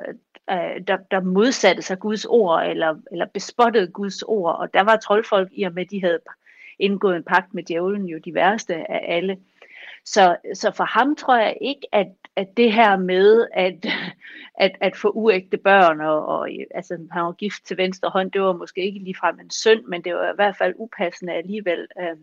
øh, 0.51 0.81
der, 0.87 0.97
der 1.11 1.21
modsatte 1.21 1.83
sig 1.83 1.99
Guds 1.99 2.25
ord, 2.25 2.67
eller, 2.67 2.95
eller 3.13 3.27
bespottede 3.27 3.87
Guds 3.87 4.23
ord. 4.23 4.57
Og 4.59 4.75
der 4.75 4.83
var 4.83 4.97
troldfolk 4.97 5.49
i 5.53 5.63
og 5.63 5.73
med, 5.73 5.85
at 5.85 5.91
de 5.91 6.01
havde 6.01 6.19
indgået 6.79 7.17
en 7.17 7.25
pagt 7.25 7.55
med 7.55 7.63
djævlen, 7.63 8.07
jo 8.07 8.19
de 8.19 8.35
værste 8.35 8.91
af 8.91 9.17
alle. 9.17 9.39
Så, 10.05 10.37
så 10.55 10.71
for 10.71 10.85
ham 10.85 11.17
tror 11.17 11.37
jeg 11.37 11.57
ikke, 11.61 11.87
at, 11.93 12.09
at 12.37 12.57
det 12.57 12.73
her 12.73 12.97
med 12.97 13.49
at, 13.53 13.87
at, 14.55 14.73
at 14.81 14.97
få 14.97 15.11
uægte 15.11 15.57
børn, 15.57 16.01
og, 16.01 16.27
og 16.27 16.49
altså, 16.75 16.99
han 17.11 17.23
var 17.23 17.33
gift 17.33 17.67
til 17.67 17.77
venstre 17.77 18.09
hånd, 18.09 18.31
det 18.31 18.43
var 18.43 18.53
måske 18.53 18.81
ikke 18.81 18.99
ligefrem 18.99 19.41
en 19.41 19.51
synd, 19.51 19.85
men 19.85 20.03
det 20.05 20.15
var 20.15 20.33
i 20.33 20.35
hvert 20.35 20.57
fald 20.57 20.75
upassende 20.77 21.33
alligevel. 21.33 21.87
Øh, 22.01 22.17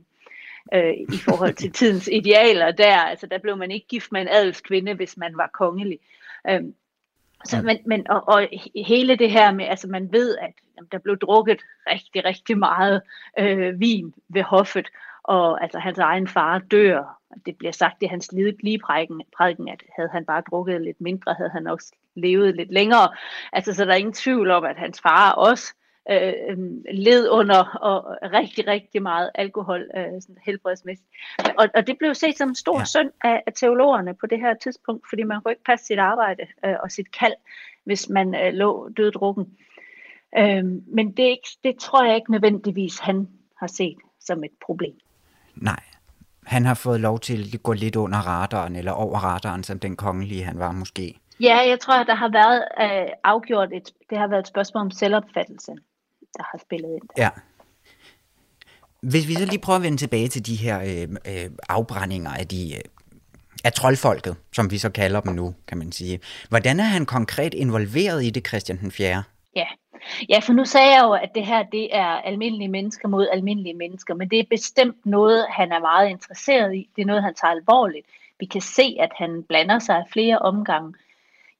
øh, 0.73 0.93
i 0.93 1.17
forhold 1.17 1.53
til 1.53 1.71
tidens 1.79 2.09
idealer 2.11 2.71
der. 2.71 2.97
Altså 2.97 3.27
der 3.27 3.37
blev 3.37 3.57
man 3.57 3.71
ikke 3.71 3.87
gift 3.87 4.11
med 4.11 4.21
en 4.21 4.27
adelskvinde, 4.27 4.93
hvis 4.93 5.17
man 5.17 5.37
var 5.37 5.49
kongelig. 5.53 5.99
Øh, 6.49 6.61
så, 7.45 7.61
men, 7.61 7.77
men, 7.85 8.09
og, 8.09 8.27
og 8.27 8.47
hele 8.85 9.15
det 9.15 9.31
her 9.31 9.51
med, 9.51 9.65
altså 9.65 9.87
man 9.87 10.11
ved, 10.11 10.37
at 10.37 10.53
jamen, 10.77 10.89
der 10.91 10.97
blev 10.97 11.17
drukket 11.17 11.61
rigtig, 11.91 12.25
rigtig 12.25 12.57
meget 12.57 13.01
øh, 13.39 13.79
vin 13.79 14.13
ved 14.29 14.43
hoffet, 14.43 14.87
og 15.23 15.63
altså 15.63 15.79
hans 15.79 15.97
egen 15.97 16.27
far 16.27 16.59
dør 16.59 17.21
Det 17.45 17.57
bliver 17.57 17.71
sagt 17.71 18.03
i 18.03 18.05
hans 18.05 18.31
prædiken, 18.31 19.21
prædiken, 19.37 19.69
at 19.69 19.83
havde 19.95 20.09
han 20.09 20.25
bare 20.25 20.43
drukket 20.49 20.81
lidt 20.81 21.01
mindre, 21.01 21.33
havde 21.33 21.49
han 21.49 21.67
også 21.67 21.93
levet 22.15 22.55
lidt 22.55 22.71
længere. 22.71 23.15
Altså, 23.53 23.73
så 23.73 23.85
der 23.85 23.91
er 23.91 23.95
ingen 23.95 24.13
tvivl 24.13 24.51
om, 24.51 24.63
at 24.63 24.77
hans 24.77 25.01
far 25.01 25.31
også 25.31 25.73
øh, 26.11 26.33
øhm, 26.49 26.83
led 26.91 27.29
under 27.29 27.63
og 27.63 28.17
rigtig, 28.33 28.67
rigtig 28.67 29.01
meget 29.01 29.31
alkohol 29.35 29.89
øh, 29.97 30.21
sådan 30.21 30.37
helbredsmæssigt. 30.45 31.09
Og, 31.57 31.67
og 31.75 31.87
det 31.87 31.97
blev 31.97 32.15
set 32.15 32.37
som 32.37 32.49
en 32.49 32.55
stor 32.55 32.79
ja. 32.79 32.85
synd 32.85 33.11
af, 33.23 33.43
af 33.47 33.53
teologerne 33.53 34.13
på 34.13 34.27
det 34.27 34.39
her 34.39 34.53
tidspunkt, 34.53 35.05
fordi 35.09 35.23
man 35.23 35.41
kunne 35.41 35.51
ikke 35.51 35.63
passe 35.63 35.85
sit 35.85 35.99
arbejde 35.99 36.43
øh, 36.65 36.75
og 36.83 36.91
sit 36.91 37.11
kald, 37.19 37.33
hvis 37.83 38.09
man 38.09 38.35
øh, 38.35 38.53
lå 38.53 38.89
døddrukken. 38.97 39.45
Øh, 40.37 40.63
men 40.87 41.11
det, 41.11 41.25
er 41.25 41.29
ikke, 41.29 41.49
det 41.63 41.75
tror 41.79 42.05
jeg 42.05 42.15
ikke 42.15 42.31
nødvendigvis, 42.31 42.99
han 42.99 43.27
har 43.59 43.67
set 43.67 43.97
som 44.19 44.43
et 44.43 44.51
problem. 44.65 44.95
Nej, 45.55 45.83
han 46.45 46.65
har 46.65 46.73
fået 46.73 46.99
lov 46.99 47.19
til 47.19 47.49
at 47.53 47.63
gå 47.63 47.73
lidt 47.73 47.95
under 47.95 48.17
radaren, 48.17 48.75
eller 48.75 48.91
over 48.91 49.19
radaren, 49.19 49.63
som 49.63 49.79
den 49.79 49.95
kongelige 49.95 50.43
han 50.43 50.59
var 50.59 50.71
måske. 50.71 51.19
Ja, 51.39 51.57
jeg 51.67 51.79
tror, 51.79 51.93
at 51.93 52.07
der 52.07 52.15
har 52.15 52.29
været 52.29 52.63
øh, 52.81 53.11
afgjort 53.23 53.69
et, 53.73 53.91
det 54.09 54.17
har 54.17 54.27
været 54.27 54.39
et 54.39 54.47
spørgsmål 54.47 54.81
om 54.81 54.91
selvopfattelse 54.91 55.75
der 56.37 56.43
har 56.51 56.57
spillet 56.57 56.89
ind. 56.89 57.09
Ja. 57.17 57.29
Hvis 59.01 59.27
vi 59.27 59.33
så 59.33 59.45
lige 59.45 59.59
prøver 59.59 59.77
at 59.77 59.83
vende 59.83 59.97
tilbage 59.97 60.27
til 60.27 60.45
de 60.45 60.55
her 60.55 60.81
øh, 60.81 61.33
øh, 61.33 61.51
afbrændinger 61.69 62.31
af 62.31 62.47
de 62.47 62.75
øh, 62.75 62.81
af 63.63 63.73
troldfolket, 63.73 64.35
som 64.53 64.71
vi 64.71 64.77
så 64.77 64.89
kalder 64.89 65.21
dem 65.21 65.33
nu, 65.33 65.55
kan 65.67 65.77
man 65.77 65.91
sige. 65.91 66.19
Hvordan 66.49 66.79
er 66.79 66.83
han 66.83 67.05
konkret 67.05 67.53
involveret 67.53 68.23
i 68.23 68.29
det, 68.29 68.47
Christian 68.47 68.77
den 68.79 68.91
4. 68.91 69.23
Ja. 69.55 69.67
ja, 70.29 70.39
for 70.39 70.53
nu 70.53 70.65
sagde 70.65 70.93
jeg 70.95 71.03
jo, 71.03 71.11
at 71.13 71.29
det 71.35 71.45
her 71.45 71.63
det 71.63 71.95
er 71.95 72.05
almindelige 72.05 72.67
mennesker 72.67 73.07
mod 73.07 73.27
almindelige 73.33 73.73
mennesker, 73.73 74.13
men 74.13 74.29
det 74.29 74.39
er 74.39 74.43
bestemt 74.49 75.05
noget, 75.05 75.45
han 75.49 75.71
er 75.71 75.79
meget 75.79 76.09
interesseret 76.09 76.75
i. 76.75 76.89
Det 76.95 77.01
er 77.01 77.05
noget, 77.05 77.23
han 77.23 77.33
tager 77.33 77.51
alvorligt. 77.51 78.07
Vi 78.39 78.45
kan 78.45 78.61
se, 78.61 78.97
at 78.99 79.11
han 79.15 79.43
blander 79.43 79.79
sig 79.79 79.95
af 79.95 80.03
flere 80.13 80.39
omgange 80.39 80.93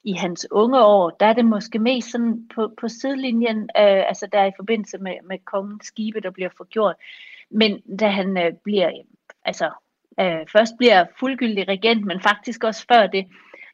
i 0.06 0.14
hans 0.14 0.48
unge 0.52 0.86
år, 0.86 1.10
der 1.10 1.26
er 1.26 1.34
det 1.34 1.46
måske 1.46 1.80
mest 1.80 2.12
sådan 2.12 2.50
på, 2.56 2.72
på 2.82 2.88
sidelinjen, 2.88 3.62
øh, 3.62 4.08
altså 4.08 4.28
der 4.32 4.46
i 4.46 4.52
forbindelse 4.56 4.98
med, 4.98 5.14
med 5.24 5.38
kongens 5.46 5.86
skibe, 5.86 6.22
der 6.22 6.32
bliver 6.32 6.50
forgjort. 6.58 6.96
Men 7.50 7.82
da 8.00 8.08
han 8.08 8.38
øh, 8.38 8.54
bliver, 8.64 8.92
altså 9.46 9.72
øh, 10.20 10.48
først 10.52 10.74
bliver 10.78 11.06
fuldgyldig 11.20 11.68
regent, 11.68 12.06
men 12.06 12.22
faktisk 12.22 12.64
også 12.64 12.86
før 12.94 13.08
det, 13.08 13.26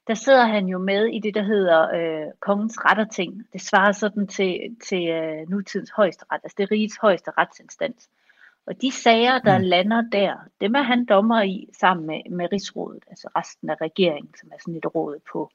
der 0.08 0.14
sidder 0.14 0.46
han 0.46 0.66
jo 0.66 0.78
med 0.78 1.06
i 1.06 1.20
det, 1.20 1.34
der 1.36 1.44
hedder 1.44 1.82
øh, 1.96 2.32
kongens 2.40 2.86
retterting. 2.86 3.48
Det 3.54 3.62
svarer 3.62 3.92
sådan 3.92 4.28
til, 4.28 4.76
til 4.88 5.10
øh, 5.10 5.50
nutidens 5.50 5.92
højeste 5.96 6.26
ret, 6.32 6.42
altså 6.44 6.56
det 6.58 6.72
rigets 6.72 6.98
højeste 7.02 7.32
retsinstans. 7.38 8.10
Og 8.66 8.82
de 8.82 8.92
sager, 8.92 9.40
der 9.40 9.58
mm. 9.58 9.64
lander 9.64 10.02
der, 10.12 10.36
dem 10.62 10.76
er 10.76 10.82
han 10.82 11.06
dommer 11.06 11.42
i 11.42 11.70
sammen 11.80 12.08
med, 12.08 12.22
med 12.30 12.52
rigsrådet, 12.52 13.04
altså 13.10 13.28
resten 13.36 13.70
af 13.70 13.76
regeringen, 13.82 14.34
som 14.40 14.50
er 14.54 14.58
sådan 14.60 14.76
et 14.76 14.96
råd 14.96 15.20
på 15.32 15.52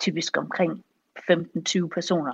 typisk 0.00 0.36
omkring 0.36 0.84
15-20 1.30 1.88
personer. 1.88 2.32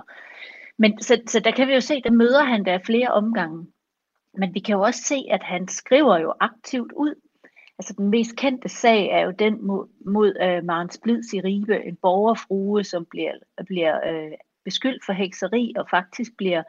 Men 0.77 1.01
så, 1.01 1.21
så 1.27 1.39
der 1.39 1.51
kan 1.51 1.67
vi 1.67 1.73
jo 1.73 1.81
se, 1.81 2.01
der 2.01 2.11
møder 2.11 2.43
han 2.43 2.65
der 2.65 2.79
flere 2.85 3.07
omgange. 3.07 3.67
Men 4.37 4.53
vi 4.53 4.59
kan 4.59 4.73
jo 4.73 4.81
også 4.81 5.03
se, 5.03 5.15
at 5.31 5.43
han 5.43 5.67
skriver 5.67 6.17
jo 6.17 6.33
aktivt 6.39 6.91
ud. 6.91 7.15
Altså 7.79 7.93
den 7.97 8.09
mest 8.09 8.35
kendte 8.35 8.69
sag 8.69 9.09
er 9.09 9.19
jo 9.19 9.31
den 9.31 9.67
mod, 9.67 9.87
mod 10.05 10.35
øh, 10.41 10.57
uh, 10.57 10.63
Maren 10.63 10.89
Splids 10.89 11.33
i 11.33 11.41
Ribe, 11.41 11.85
en 11.85 11.95
borgerfrue, 11.95 12.83
som 12.83 13.05
bliver, 13.05 13.33
bliver 13.65 14.25
uh, 14.25 14.31
beskyldt 14.65 15.05
for 15.05 15.13
hekseri 15.13 15.73
og 15.77 15.89
faktisk 15.89 16.37
bliver 16.37 16.63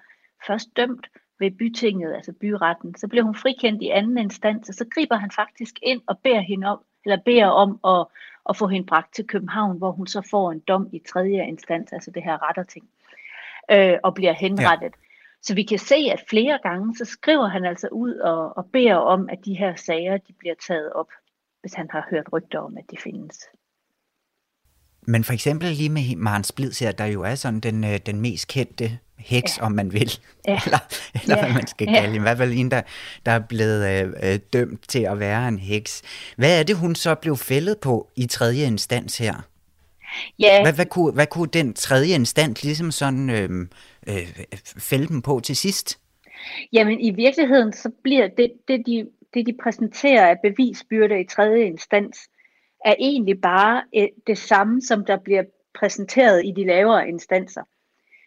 først 0.46 0.68
dømt 0.76 1.06
ved 1.40 1.50
bytinget, 1.50 2.14
altså 2.14 2.32
byretten. 2.32 2.94
Så 2.94 3.08
bliver 3.08 3.24
hun 3.24 3.34
frikendt 3.34 3.82
i 3.82 3.88
anden 3.88 4.18
instans, 4.18 4.68
og 4.68 4.74
så 4.74 4.86
griber 4.94 5.16
han 5.16 5.30
faktisk 5.30 5.74
ind 5.82 6.02
og 6.06 6.18
beder 6.18 6.40
hende 6.40 6.66
om, 6.66 6.80
eller 7.04 7.18
beder 7.24 7.46
om 7.46 7.80
at 7.84 8.06
og 8.44 8.56
få 8.56 8.66
hende 8.66 8.86
bragt 8.86 9.14
til 9.14 9.26
København, 9.26 9.78
hvor 9.78 9.90
hun 9.90 10.06
så 10.06 10.22
får 10.30 10.52
en 10.52 10.60
dom 10.60 10.88
i 10.92 10.98
tredje 10.98 11.46
instans, 11.46 11.92
altså 11.92 12.10
det 12.10 12.22
her 12.24 12.48
retterting, 12.48 12.88
øh, 13.70 13.98
og 14.02 14.14
bliver 14.14 14.32
henrettet. 14.32 14.92
Ja. 14.92 15.00
Så 15.42 15.54
vi 15.54 15.62
kan 15.62 15.78
se, 15.78 15.94
at 16.12 16.24
flere 16.28 16.58
gange, 16.62 16.96
så 16.96 17.04
skriver 17.04 17.46
han 17.46 17.64
altså 17.64 17.88
ud 17.88 18.14
og, 18.14 18.56
og 18.56 18.66
beder 18.72 18.96
om, 18.96 19.28
at 19.28 19.44
de 19.44 19.54
her 19.54 19.74
sager, 19.74 20.16
de 20.16 20.32
bliver 20.32 20.54
taget 20.66 20.92
op, 20.92 21.08
hvis 21.60 21.74
han 21.74 21.88
har 21.90 22.06
hørt 22.10 22.32
rygter 22.32 22.58
om, 22.58 22.78
at 22.78 22.84
de 22.90 22.96
findes. 22.96 23.48
Men 25.06 25.24
for 25.24 25.32
eksempel 25.32 25.70
lige 25.70 25.88
med 25.88 26.16
Maren 26.16 26.44
Splids 26.44 26.78
her, 26.78 26.92
der 26.92 27.04
jo 27.04 27.22
er 27.22 27.34
sådan 27.34 27.60
den, 27.60 27.84
øh, 27.84 27.98
den 28.06 28.20
mest 28.20 28.48
kendte 28.48 28.98
heks, 29.18 29.58
ja. 29.58 29.62
om 29.62 29.72
man 29.72 29.92
vil, 29.92 30.18
ja. 30.48 30.60
eller, 30.64 30.78
eller 31.22 31.36
ja. 31.36 31.44
hvad 31.44 31.54
man 31.54 31.66
skal 31.66 31.86
kalde 31.86 32.10
ja. 32.10 32.14
I 32.14 32.18
hvert 32.18 32.38
fald 32.38 32.52
en, 32.52 32.70
der, 32.70 32.82
der 33.26 33.32
er 33.32 33.38
blevet 33.38 34.04
øh, 34.04 34.12
øh, 34.22 34.38
dømt 34.52 34.88
til 34.88 35.02
at 35.02 35.20
være 35.20 35.48
en 35.48 35.58
heks. 35.58 36.02
Hvad 36.36 36.60
er 36.60 36.62
det, 36.62 36.76
hun 36.76 36.94
så 36.94 37.14
blev 37.14 37.36
fældet 37.36 37.78
på 37.78 38.10
i 38.16 38.26
tredje 38.26 38.66
instans 38.66 39.18
her? 39.18 39.34
Ja. 40.38 40.62
Hvad, 40.62 40.72
hvad, 40.72 40.86
kunne, 40.86 41.12
hvad 41.12 41.26
kunne 41.26 41.48
den 41.52 41.74
tredje 41.74 42.14
instans 42.14 42.64
ligesom 42.64 42.90
sådan 42.90 43.30
øh, 43.30 43.50
øh, 44.06 44.28
fælde 44.78 45.06
dem 45.06 45.22
på 45.22 45.40
til 45.40 45.56
sidst? 45.56 45.98
Jamen 46.72 47.00
i 47.00 47.10
virkeligheden, 47.10 47.72
så 47.72 47.90
bliver 48.02 48.28
det, 48.28 48.52
det, 48.68 48.82
de, 48.86 49.06
det 49.34 49.46
de 49.46 49.56
præsenterer 49.62 50.26
af 50.26 50.36
bevisbyrde 50.42 51.20
i 51.20 51.24
tredje 51.24 51.64
instans, 51.64 52.18
er 52.84 52.94
egentlig 52.98 53.40
bare 53.40 53.82
øh, 53.96 54.08
det 54.26 54.38
samme, 54.38 54.82
som 54.82 55.04
der 55.04 55.16
bliver 55.16 55.42
præsenteret 55.74 56.42
i 56.44 56.50
de 56.50 56.66
lavere 56.66 57.08
instanser. 57.08 57.62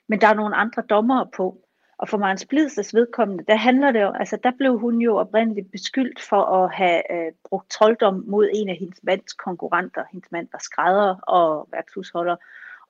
Men 0.08 0.22
der 0.22 0.28
er 0.28 0.34
nogle 0.34 0.56
andre 0.56 0.84
dommere 0.90 1.28
på. 1.36 1.64
Og 1.98 2.10
for 2.10 2.18
Maren 2.18 2.38
Splids 2.38 2.94
vedkommende, 2.94 3.44
der 3.48 3.56
handler 3.56 3.92
det 3.92 4.02
jo, 4.02 4.12
altså 4.12 4.38
der 4.44 4.52
blev 4.58 4.80
hun 4.80 5.02
jo 5.02 5.18
oprindeligt 5.18 5.72
beskyldt 5.72 6.22
for 6.22 6.42
at 6.42 6.74
have 6.74 7.12
øh, 7.12 7.32
brugt 7.50 7.70
trolddom 7.70 8.24
mod 8.28 8.50
en 8.54 8.70
af 8.70 8.76
hendes 8.76 9.00
mands 9.04 9.34
konkurrenter. 9.34 10.04
Hendes 10.12 10.32
mand 10.32 10.48
var 10.52 10.60
skrædder 10.60 11.16
og 11.16 11.68
værtshusholder. 11.72 12.36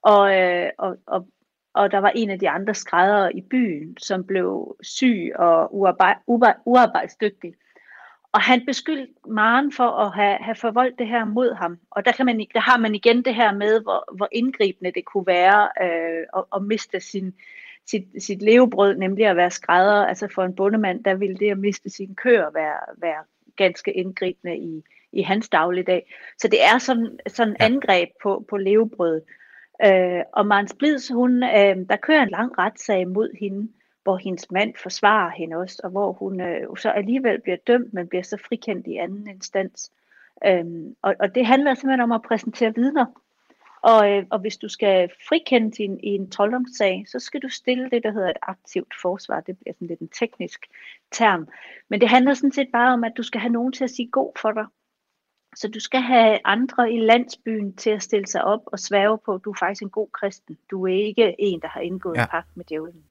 Og, 0.02 0.42
øh, 0.42 0.70
og, 0.78 0.98
og, 1.06 1.28
og 1.74 1.92
der 1.92 1.98
var 1.98 2.12
en 2.16 2.30
af 2.30 2.40
de 2.40 2.50
andre 2.50 2.74
skræddere 2.74 3.36
i 3.36 3.42
byen, 3.42 3.98
som 3.98 4.24
blev 4.24 4.78
syg 4.82 5.32
og 5.36 5.76
uarbejdsdygtig. 6.66 7.54
Og 8.38 8.44
han 8.44 8.66
beskyldte 8.66 9.14
Maren 9.28 9.72
for 9.72 9.90
at 9.90 10.14
have, 10.14 10.38
have 10.42 10.56
forvoldt 10.56 11.00
det 11.00 11.08
her 11.08 11.26
mod 11.26 11.54
ham. 11.54 11.80
Og 11.92 12.06
der, 12.06 12.12
kan 12.12 12.26
man, 12.26 12.46
der 12.54 12.60
har 12.60 12.78
man 12.78 12.96
igen 12.96 13.26
det 13.26 13.36
her 13.36 13.54
med, 13.54 13.82
hvor, 13.82 14.16
hvor 14.16 14.28
indgribende 14.32 14.92
det 14.92 15.06
kunne 15.06 15.28
være 15.28 15.70
øh, 15.82 16.26
at, 16.38 16.44
at 16.56 16.64
miste 16.64 17.00
sin, 17.00 17.34
sit, 17.90 18.04
sit 18.20 18.42
levebrød, 18.42 18.96
nemlig 18.96 19.26
at 19.26 19.36
være 19.36 19.52
skrædder. 19.52 20.06
Altså 20.06 20.28
for 20.36 20.44
en 20.44 20.56
bondemand, 20.56 21.04
der 21.04 21.14
ville 21.16 21.38
det 21.38 21.52
at 21.52 21.58
miste 21.58 21.90
sin 21.90 22.16
køer 22.16 22.50
være, 22.54 22.80
være 22.98 23.24
ganske 23.56 23.94
indgribende 23.94 24.58
i, 24.58 24.84
i 25.12 25.22
hans 25.22 25.50
dagligdag. 25.50 26.14
Så 26.38 26.48
det 26.48 26.66
er 26.66 26.78
sådan, 26.78 27.20
sådan 27.28 27.56
ja. 27.60 27.66
angreb 27.66 28.10
på, 28.24 28.46
på 28.50 28.58
levebrød. 28.58 29.22
Øh, 29.86 30.22
og 30.34 30.46
Maren 30.46 30.68
Splids, 30.68 31.10
hun, 31.10 31.44
øh, 31.44 31.76
der 31.90 31.98
kører 32.02 32.24
en 32.24 32.30
lang 32.30 32.58
retssag 32.58 33.08
mod 33.08 33.40
hende, 33.40 33.70
hvor 34.08 34.18
hendes 34.18 34.52
mand 34.52 34.74
forsvarer 34.84 35.32
hende 35.32 35.56
også, 35.56 35.82
og 35.84 35.90
hvor 35.90 36.12
hun 36.12 36.42
øh, 36.42 36.78
så 36.78 36.90
alligevel 36.90 37.42
bliver 37.42 37.58
dømt, 37.68 37.94
men 37.94 38.08
bliver 38.08 38.24
så 38.24 38.38
frikendt 38.48 38.88
i 38.88 38.96
anden 38.96 39.28
instans. 39.30 39.92
Øhm, 40.46 40.96
og, 41.02 41.16
og 41.20 41.36
det 41.36 41.46
handler 41.46 41.74
simpelthen 41.74 42.02
om 42.02 42.12
at 42.12 42.22
præsentere 42.22 42.76
vidner. 42.76 43.06
Og, 43.82 44.12
øh, 44.12 44.26
og 44.30 44.40
hvis 44.40 44.58
du 44.58 44.70
skal 44.70 45.10
frikende 45.28 45.84
i 45.84 45.86
en, 45.86 46.00
i 46.04 46.08
en 46.08 46.30
trolddomssag, 46.30 47.06
så 47.08 47.20
skal 47.20 47.42
du 47.42 47.50
stille 47.50 47.90
det, 47.90 48.04
der 48.04 48.12
hedder 48.12 48.30
et 48.30 48.38
aktivt 48.42 48.94
forsvar. 49.02 49.40
Det 49.40 49.58
bliver 49.58 49.74
sådan 49.74 49.88
lidt 49.88 50.00
en 50.00 50.10
teknisk 50.20 50.60
term. 51.12 51.48
Men 51.90 52.02
det 52.02 52.10
handler 52.10 52.34
sådan 52.34 52.52
set 52.52 52.70
bare 52.74 52.94
om, 52.94 53.04
at 53.04 53.14
du 53.18 53.24
skal 53.24 53.42
have 53.42 53.54
nogen 53.54 53.74
til 53.74 53.84
at 53.84 53.90
sige 53.90 54.10
god 54.12 54.32
for 54.42 54.52
dig. 54.52 54.66
Så 55.56 55.68
du 55.68 55.80
skal 55.80 56.02
have 56.02 56.40
andre 56.46 56.94
i 56.94 57.00
landsbyen 57.00 57.76
til 57.76 57.90
at 57.90 58.04
stille 58.04 58.28
sig 58.28 58.44
op 58.44 58.62
og 58.66 58.80
sværge 58.80 59.18
på, 59.18 59.34
at 59.34 59.42
du 59.46 59.52
er 59.52 59.58
faktisk 59.60 59.82
en 59.82 59.90
god 59.90 60.08
kristen. 60.14 60.58
Du 60.72 60.88
er 60.88 60.94
ikke 60.94 61.36
en, 61.40 61.60
der 61.62 61.68
har 61.68 61.82
indgået 61.82 62.16
ja. 62.16 62.22
en 62.22 62.28
pagt 62.32 62.58
med 62.58 62.66
djævlen. 62.66 63.04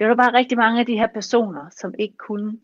Det 0.00 0.08
var 0.08 0.14
der 0.14 0.22
bare 0.22 0.38
rigtig 0.38 0.58
mange 0.58 0.80
af 0.80 0.86
de 0.86 0.96
her 0.96 1.06
personer, 1.06 1.66
som 1.70 1.94
ikke 1.98 2.16
kunne. 2.16 2.58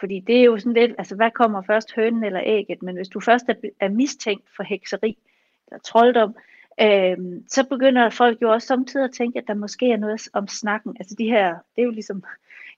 Fordi 0.00 0.20
det 0.20 0.40
er 0.40 0.44
jo 0.44 0.58
sådan 0.58 0.72
lidt, 0.72 0.92
altså 0.98 1.16
hvad 1.16 1.30
kommer 1.30 1.62
først, 1.62 1.94
hønen 1.94 2.24
eller 2.24 2.40
ægget? 2.44 2.82
Men 2.82 2.96
hvis 2.96 3.08
du 3.08 3.20
først 3.20 3.44
er, 3.48 3.54
er 3.80 3.88
mistænkt 3.88 4.44
for 4.56 4.62
hekseri 4.62 5.18
eller 5.66 5.78
trolddom, 5.78 6.36
øh, 6.80 7.16
så 7.48 7.66
begynder 7.68 8.10
folk 8.10 8.42
jo 8.42 8.52
også 8.52 8.66
samtidig 8.66 9.04
at 9.04 9.12
tænke, 9.12 9.38
at 9.38 9.44
der 9.48 9.54
måske 9.54 9.90
er 9.90 9.96
noget 9.96 10.28
om 10.32 10.48
snakken. 10.48 10.96
Altså 11.00 11.14
de 11.18 11.24
her, 11.24 11.48
det 11.48 11.82
er 11.82 11.86
jo 11.86 11.90
ligesom 11.90 12.24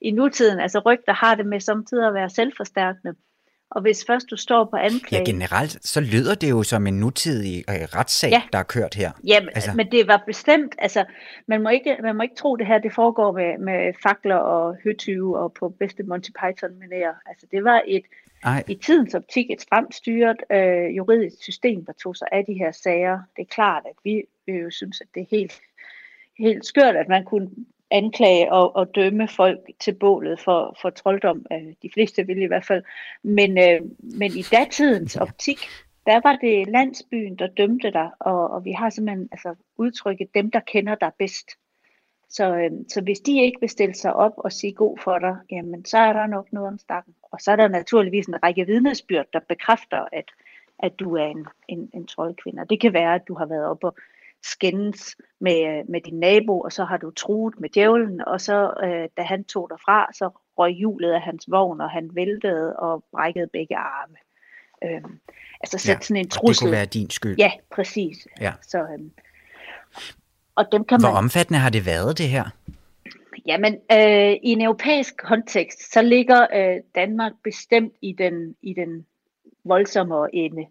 i 0.00 0.10
nutiden, 0.10 0.60
altså 0.60 0.78
rygter 0.78 1.12
har 1.12 1.34
det 1.34 1.46
med 1.46 1.60
samtidig 1.60 2.06
at 2.06 2.14
være 2.14 2.30
selvforstærkende. 2.30 3.14
Og 3.70 3.82
hvis 3.82 4.04
først 4.06 4.30
du 4.30 4.36
står 4.36 4.64
på 4.64 4.76
anklage... 4.76 5.24
Ja, 5.26 5.30
generelt, 5.30 5.86
så 5.86 6.00
lyder 6.00 6.34
det 6.34 6.50
jo 6.50 6.62
som 6.62 6.86
en 6.86 7.00
nutidig 7.00 7.64
øh, 7.68 7.74
retssag, 7.74 8.30
ja. 8.30 8.42
der 8.52 8.58
er 8.58 8.62
kørt 8.62 8.94
her. 8.94 9.12
Ja, 9.26 9.40
altså. 9.54 9.72
men 9.74 9.92
det 9.92 10.08
var 10.08 10.22
bestemt, 10.26 10.74
altså, 10.78 11.04
man 11.46 11.62
må 11.62 11.68
ikke, 11.68 11.96
man 12.02 12.16
må 12.16 12.22
ikke 12.22 12.34
tro, 12.34 12.56
det 12.56 12.66
her 12.66 12.78
det 12.78 12.92
foregår 12.94 13.32
med, 13.32 13.58
med 13.58 13.92
fakler 14.02 14.36
og 14.36 14.76
høtyve 14.84 15.38
og 15.38 15.52
på 15.52 15.68
bedste 15.68 16.02
Monty 16.02 16.30
python 16.30 16.70
manér 16.70 17.28
Altså, 17.30 17.46
det 17.50 17.64
var 17.64 17.82
et, 17.86 18.04
Ej. 18.44 18.64
i 18.68 18.74
tidens 18.74 19.14
optik 19.14 19.50
et 19.50 19.60
stramt 19.60 19.94
styret 19.94 20.36
øh, 20.52 20.96
juridisk 20.96 21.42
system, 21.42 21.84
der 21.84 21.92
tog 21.92 22.16
sig 22.16 22.28
af 22.32 22.44
de 22.44 22.54
her 22.54 22.72
sager. 22.72 23.18
Det 23.36 23.42
er 23.42 23.54
klart, 23.54 23.82
at 23.86 23.96
vi 24.04 24.22
øh, 24.48 24.72
synes, 24.72 25.00
at 25.00 25.06
det 25.14 25.20
er 25.20 25.26
helt, 25.30 25.60
helt 26.38 26.66
skørt, 26.66 26.96
at 26.96 27.08
man 27.08 27.24
kunne 27.24 27.50
anklage 27.90 28.52
og, 28.52 28.76
og 28.76 28.94
dømme 28.94 29.28
folk 29.28 29.58
til 29.80 29.92
bålet 29.94 30.40
for, 30.40 30.76
for 30.82 30.90
trolddom. 30.90 31.46
De 31.82 31.90
fleste 31.94 32.26
vil 32.26 32.42
i 32.42 32.46
hvert 32.46 32.64
fald. 32.64 32.82
Men, 33.22 33.58
øh, 33.58 33.80
men 34.00 34.32
i 34.36 34.42
datidens 34.42 35.16
optik, 35.16 35.58
der 36.06 36.20
var 36.22 36.36
det 36.36 36.68
landsbyen, 36.68 37.36
der 37.36 37.46
dømte 37.46 37.90
dig, 37.90 38.10
og, 38.20 38.50
og 38.50 38.64
vi 38.64 38.72
har 38.72 38.90
simpelthen 38.90 39.28
altså, 39.32 39.54
udtrykket 39.76 40.34
dem, 40.34 40.50
der 40.50 40.60
kender 40.60 40.94
dig 40.94 41.12
bedst. 41.18 41.50
Så, 42.28 42.56
øh, 42.56 42.70
så 42.88 43.00
hvis 43.00 43.20
de 43.20 43.42
ikke 43.42 43.60
vil 43.60 43.68
stille 43.68 43.94
sig 43.94 44.14
op 44.14 44.32
og 44.36 44.52
sige 44.52 44.72
god 44.72 44.98
for 44.98 45.18
dig, 45.18 45.36
jamen 45.50 45.84
så 45.84 45.98
er 45.98 46.12
der 46.12 46.26
nok 46.26 46.52
noget 46.52 46.68
om 46.68 46.78
stakken. 46.78 47.14
Og 47.22 47.40
så 47.40 47.50
er 47.52 47.56
der 47.56 47.68
naturligvis 47.68 48.26
en 48.26 48.42
række 48.42 48.66
vidnesbyrd, 48.66 49.26
der 49.32 49.40
bekræfter, 49.48 50.04
at, 50.12 50.30
at 50.78 50.92
du 50.98 51.16
er 51.16 51.26
en, 51.26 51.46
en, 51.68 51.90
en 51.94 52.06
troldkvinde. 52.06 52.66
Det 52.70 52.80
kan 52.80 52.92
være, 52.92 53.14
at 53.14 53.28
du 53.28 53.34
har 53.34 53.46
været 53.46 53.66
oppe 53.66 53.86
og 53.86 53.96
skændes 54.42 55.16
med, 55.40 55.84
med 55.88 56.00
din 56.00 56.18
nabo, 56.18 56.60
og 56.60 56.72
så 56.72 56.84
har 56.84 56.96
du 56.96 57.10
truet 57.10 57.60
med 57.60 57.68
djævlen, 57.68 58.20
og 58.26 58.40
så 58.40 58.74
øh, 58.84 59.08
da 59.16 59.22
han 59.22 59.44
tog 59.44 59.66
dig 59.70 59.78
fra, 59.84 60.12
så 60.12 60.30
røg 60.58 60.72
hjulet 60.72 61.12
af 61.12 61.20
hans 61.22 61.44
vogn, 61.48 61.80
og 61.80 61.90
han 61.90 62.10
væltede 62.12 62.76
og 62.76 63.04
brækkede 63.12 63.46
begge 63.52 63.76
arme. 63.76 64.16
Øhm, 64.84 65.20
altså 65.60 65.78
sætte 65.78 65.98
ja, 66.00 66.06
sådan 66.06 66.16
en 66.16 66.28
trussel. 66.28 66.52
det 66.52 66.60
kunne 66.60 66.76
være 66.76 66.86
din 66.86 67.10
skyld. 67.10 67.36
Ja, 67.38 67.52
præcis. 67.70 68.26
Ja. 68.40 68.52
Så, 68.62 68.78
øhm, 68.78 69.10
og 70.54 70.64
dem 70.72 70.84
kan 70.84 71.00
Hvor 71.00 71.08
man... 71.08 71.18
omfattende 71.18 71.58
har 71.58 71.70
det 71.70 71.86
været, 71.86 72.18
det 72.18 72.28
her? 72.28 72.44
Jamen, 73.46 73.74
øh, 73.92 74.32
i 74.42 74.48
en 74.52 74.62
europæisk 74.62 75.16
kontekst, 75.16 75.92
så 75.92 76.02
ligger 76.02 76.46
øh, 76.54 76.82
Danmark 76.94 77.32
bestemt 77.44 77.92
i 78.02 78.12
den, 78.12 78.54
i 78.62 78.74
den 78.74 79.06
voldsommere 79.64 80.34
ende. 80.34 80.66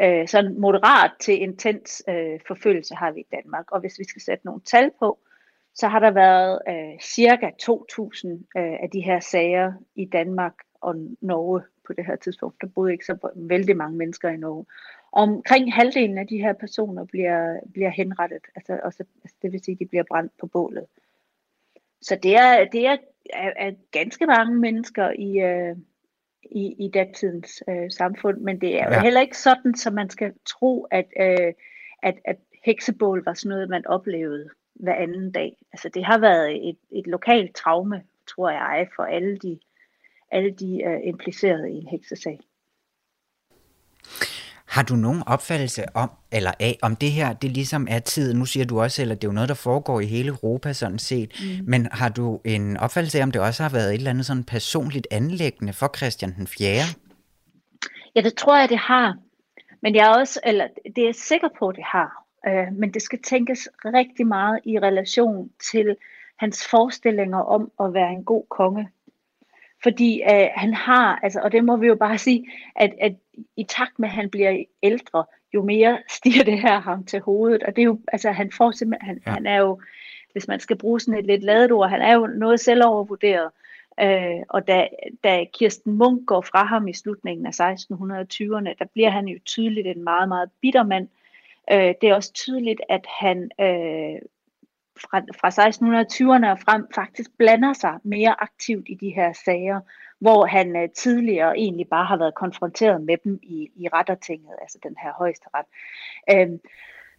Øh, 0.00 0.28
sådan 0.28 0.60
moderat 0.60 1.10
til 1.20 1.42
intens 1.42 2.02
øh, 2.08 2.40
forfølgelse 2.46 2.94
har 2.94 3.10
vi 3.12 3.20
i 3.20 3.26
Danmark. 3.32 3.72
Og 3.72 3.80
hvis 3.80 3.98
vi 3.98 4.04
skal 4.04 4.22
sætte 4.22 4.46
nogle 4.46 4.60
tal 4.60 4.90
på, 4.98 5.18
så 5.74 5.88
har 5.88 5.98
der 5.98 6.10
været 6.10 6.58
øh, 6.68 7.00
cirka 7.00 7.50
2.000 7.62 8.28
øh, 8.28 8.76
af 8.82 8.90
de 8.92 9.00
her 9.00 9.20
sager 9.20 9.72
i 9.94 10.04
Danmark 10.04 10.54
og 10.80 10.94
Norge 11.20 11.62
på 11.86 11.92
det 11.92 12.06
her 12.06 12.16
tidspunkt. 12.16 12.60
Der 12.60 12.66
boede 12.66 12.92
ikke 12.92 13.04
så 13.04 13.32
vældig 13.36 13.76
mange 13.76 13.96
mennesker 13.96 14.28
i 14.28 14.36
Norge. 14.36 14.66
Omkring 15.12 15.74
halvdelen 15.74 16.18
af 16.18 16.26
de 16.26 16.38
her 16.38 16.52
personer 16.52 17.04
bliver, 17.04 17.60
bliver 17.72 17.90
henrettet, 17.90 18.44
altså, 18.56 18.80
også, 18.84 19.04
altså 19.24 19.36
det 19.42 19.52
vil 19.52 19.64
sige, 19.64 19.72
at 19.72 19.78
de 19.78 19.86
bliver 19.86 20.04
brændt 20.08 20.32
på 20.40 20.46
bålet. 20.46 20.86
Så 22.02 22.18
det 22.22 22.36
er, 22.36 22.64
det 22.64 22.86
er, 22.86 22.96
er, 23.32 23.52
er 23.56 23.72
ganske 23.90 24.26
mange 24.26 24.54
mennesker 24.54 25.10
i, 25.10 25.38
øh, 25.38 25.76
i, 26.42 26.84
i 26.84 26.90
datidens 26.94 27.62
øh, 27.68 27.90
samfund, 27.90 28.40
men 28.40 28.60
det 28.60 28.80
er 28.80 28.86
jo 28.86 28.94
ja. 28.94 29.02
heller 29.02 29.20
ikke 29.20 29.38
sådan, 29.38 29.74
så 29.74 29.90
man 29.90 30.10
skal 30.10 30.32
tro, 30.46 30.82
at, 30.90 31.06
øh, 31.20 31.52
at, 32.02 32.18
at 32.24 32.36
heksebål 32.64 33.24
var 33.24 33.34
sådan 33.34 33.48
noget, 33.48 33.68
man 33.68 33.86
oplevede 33.86 34.48
hver 34.74 34.94
anden 34.94 35.32
dag. 35.32 35.56
Altså 35.72 35.88
det 35.88 36.04
har 36.04 36.18
været 36.18 36.68
et, 36.68 36.78
et 36.92 37.06
lokalt 37.06 37.56
traume, 37.56 38.02
tror 38.26 38.50
jeg, 38.50 38.88
for 38.96 39.02
alle 39.02 39.38
de, 39.38 39.58
alle 40.30 40.50
de 40.50 40.82
øh, 40.82 41.00
implicerede 41.04 41.70
i 41.70 41.76
en 41.76 41.86
heksesag. 41.86 42.40
Har 44.70 44.82
du 44.82 44.94
nogen 44.94 45.22
opfattelse 45.26 45.84
om, 45.94 46.10
eller 46.32 46.50
af, 46.60 46.78
om 46.82 46.96
det 46.96 47.10
her, 47.10 47.32
det 47.32 47.50
ligesom 47.50 47.86
er 47.90 47.98
tid, 47.98 48.34
nu 48.34 48.44
siger 48.44 48.66
du 48.66 48.80
også 48.80 48.94
selv, 48.94 49.12
at 49.12 49.22
det 49.22 49.28
er 49.28 49.32
jo 49.32 49.34
noget, 49.34 49.48
der 49.48 49.54
foregår 49.54 50.00
i 50.00 50.06
hele 50.06 50.28
Europa 50.28 50.72
sådan 50.72 50.98
set, 50.98 51.30
mm. 51.40 51.64
men 51.70 51.88
har 51.92 52.08
du 52.08 52.40
en 52.44 52.76
opfattelse 52.76 53.18
af, 53.18 53.22
om 53.22 53.30
det 53.30 53.40
også 53.40 53.62
har 53.62 53.70
været 53.70 53.88
et 53.88 53.94
eller 53.94 54.10
andet 54.10 54.26
sådan 54.26 54.44
personligt 54.44 55.06
anlæggende 55.10 55.72
for 55.72 55.90
Christian 55.96 56.34
den 56.36 56.46
4. 56.46 56.68
Ja, 58.14 58.20
det 58.20 58.34
tror 58.34 58.58
jeg, 58.58 58.68
det 58.68 58.78
har. 58.78 59.16
Men 59.82 59.94
jeg 59.94 60.06
er 60.06 60.14
også, 60.20 60.40
eller 60.44 60.66
det 60.96 61.02
er 61.02 61.06
jeg 61.06 61.14
sikker 61.14 61.48
på, 61.58 61.72
det 61.72 61.84
har. 61.84 62.24
Øh, 62.48 62.72
men 62.72 62.94
det 62.94 63.02
skal 63.02 63.22
tænkes 63.22 63.68
rigtig 63.84 64.26
meget 64.26 64.60
i 64.64 64.78
relation 64.78 65.50
til 65.72 65.96
hans 66.38 66.68
forestillinger 66.70 67.38
om 67.38 67.70
at 67.80 67.94
være 67.94 68.12
en 68.12 68.24
god 68.24 68.44
konge. 68.50 68.88
Fordi 69.82 70.22
øh, 70.22 70.48
han 70.56 70.74
har, 70.74 71.18
altså, 71.22 71.40
og 71.40 71.52
det 71.52 71.64
må 71.64 71.76
vi 71.76 71.86
jo 71.86 71.94
bare 71.94 72.18
sige, 72.18 72.46
at, 72.76 72.94
at 73.00 73.12
i 73.56 73.64
takt 73.64 73.98
med, 73.98 74.08
at 74.08 74.14
han 74.14 74.30
bliver 74.30 74.64
ældre, 74.82 75.24
jo 75.54 75.62
mere 75.62 75.98
stiger 76.16 76.44
det 76.44 76.60
her 76.60 76.80
ham 76.80 77.04
til 77.04 77.20
hovedet. 77.20 77.62
Og 77.62 77.76
det 77.76 77.82
er 77.82 77.86
jo, 77.86 78.00
altså 78.12 78.30
han 78.30 78.52
får 78.52 78.70
simpelthen, 78.70 79.08
han, 79.08 79.22
ja. 79.26 79.30
han 79.32 79.46
er 79.46 79.56
jo, 79.56 79.80
hvis 80.32 80.48
man 80.48 80.60
skal 80.60 80.78
bruge 80.78 81.00
sådan 81.00 81.18
et 81.18 81.26
lidt 81.26 81.42
ladet 81.42 81.72
ord, 81.72 81.90
han 81.90 82.02
er 82.02 82.14
jo 82.14 82.26
noget 82.26 82.60
selvovervurderet. 82.60 83.50
Øh, 84.00 84.42
og 84.48 84.66
da, 84.68 84.88
da 85.24 85.44
Kirsten 85.52 85.92
Munk 85.92 86.26
går 86.26 86.40
fra 86.40 86.64
ham 86.64 86.88
i 86.88 86.92
slutningen 86.92 87.46
af 87.46 87.60
1620'erne, 87.60 88.74
der 88.78 88.84
bliver 88.92 89.10
han 89.10 89.28
jo 89.28 89.38
tydeligt 89.44 89.86
en 89.86 90.04
meget, 90.04 90.28
meget 90.28 90.50
bitter 90.60 90.82
mand. 90.82 91.08
Øh, 91.72 91.94
det 92.00 92.04
er 92.08 92.14
også 92.14 92.32
tydeligt, 92.32 92.80
at 92.88 93.06
han 93.20 93.50
øh, 93.60 94.20
fra, 95.00 95.18
fra 95.40 95.48
1620'erne 95.48 96.50
og 96.50 96.58
frem 96.60 96.86
faktisk 96.94 97.30
blander 97.38 97.72
sig 97.72 97.98
mere 98.02 98.42
aktivt 98.42 98.88
i 98.88 98.94
de 98.94 99.10
her 99.10 99.32
sager, 99.32 99.80
hvor 100.18 100.46
han 100.46 100.76
øh, 100.76 100.88
tidligere 100.96 101.58
egentlig 101.58 101.88
bare 101.88 102.04
har 102.04 102.16
været 102.16 102.34
konfronteret 102.34 103.02
med 103.02 103.16
dem 103.24 103.38
i, 103.42 103.70
i 103.76 103.88
rettertinget, 103.88 104.54
altså 104.60 104.78
den 104.82 104.96
her 105.02 105.12
højesteret. 105.12 105.66
Øhm, 106.30 106.60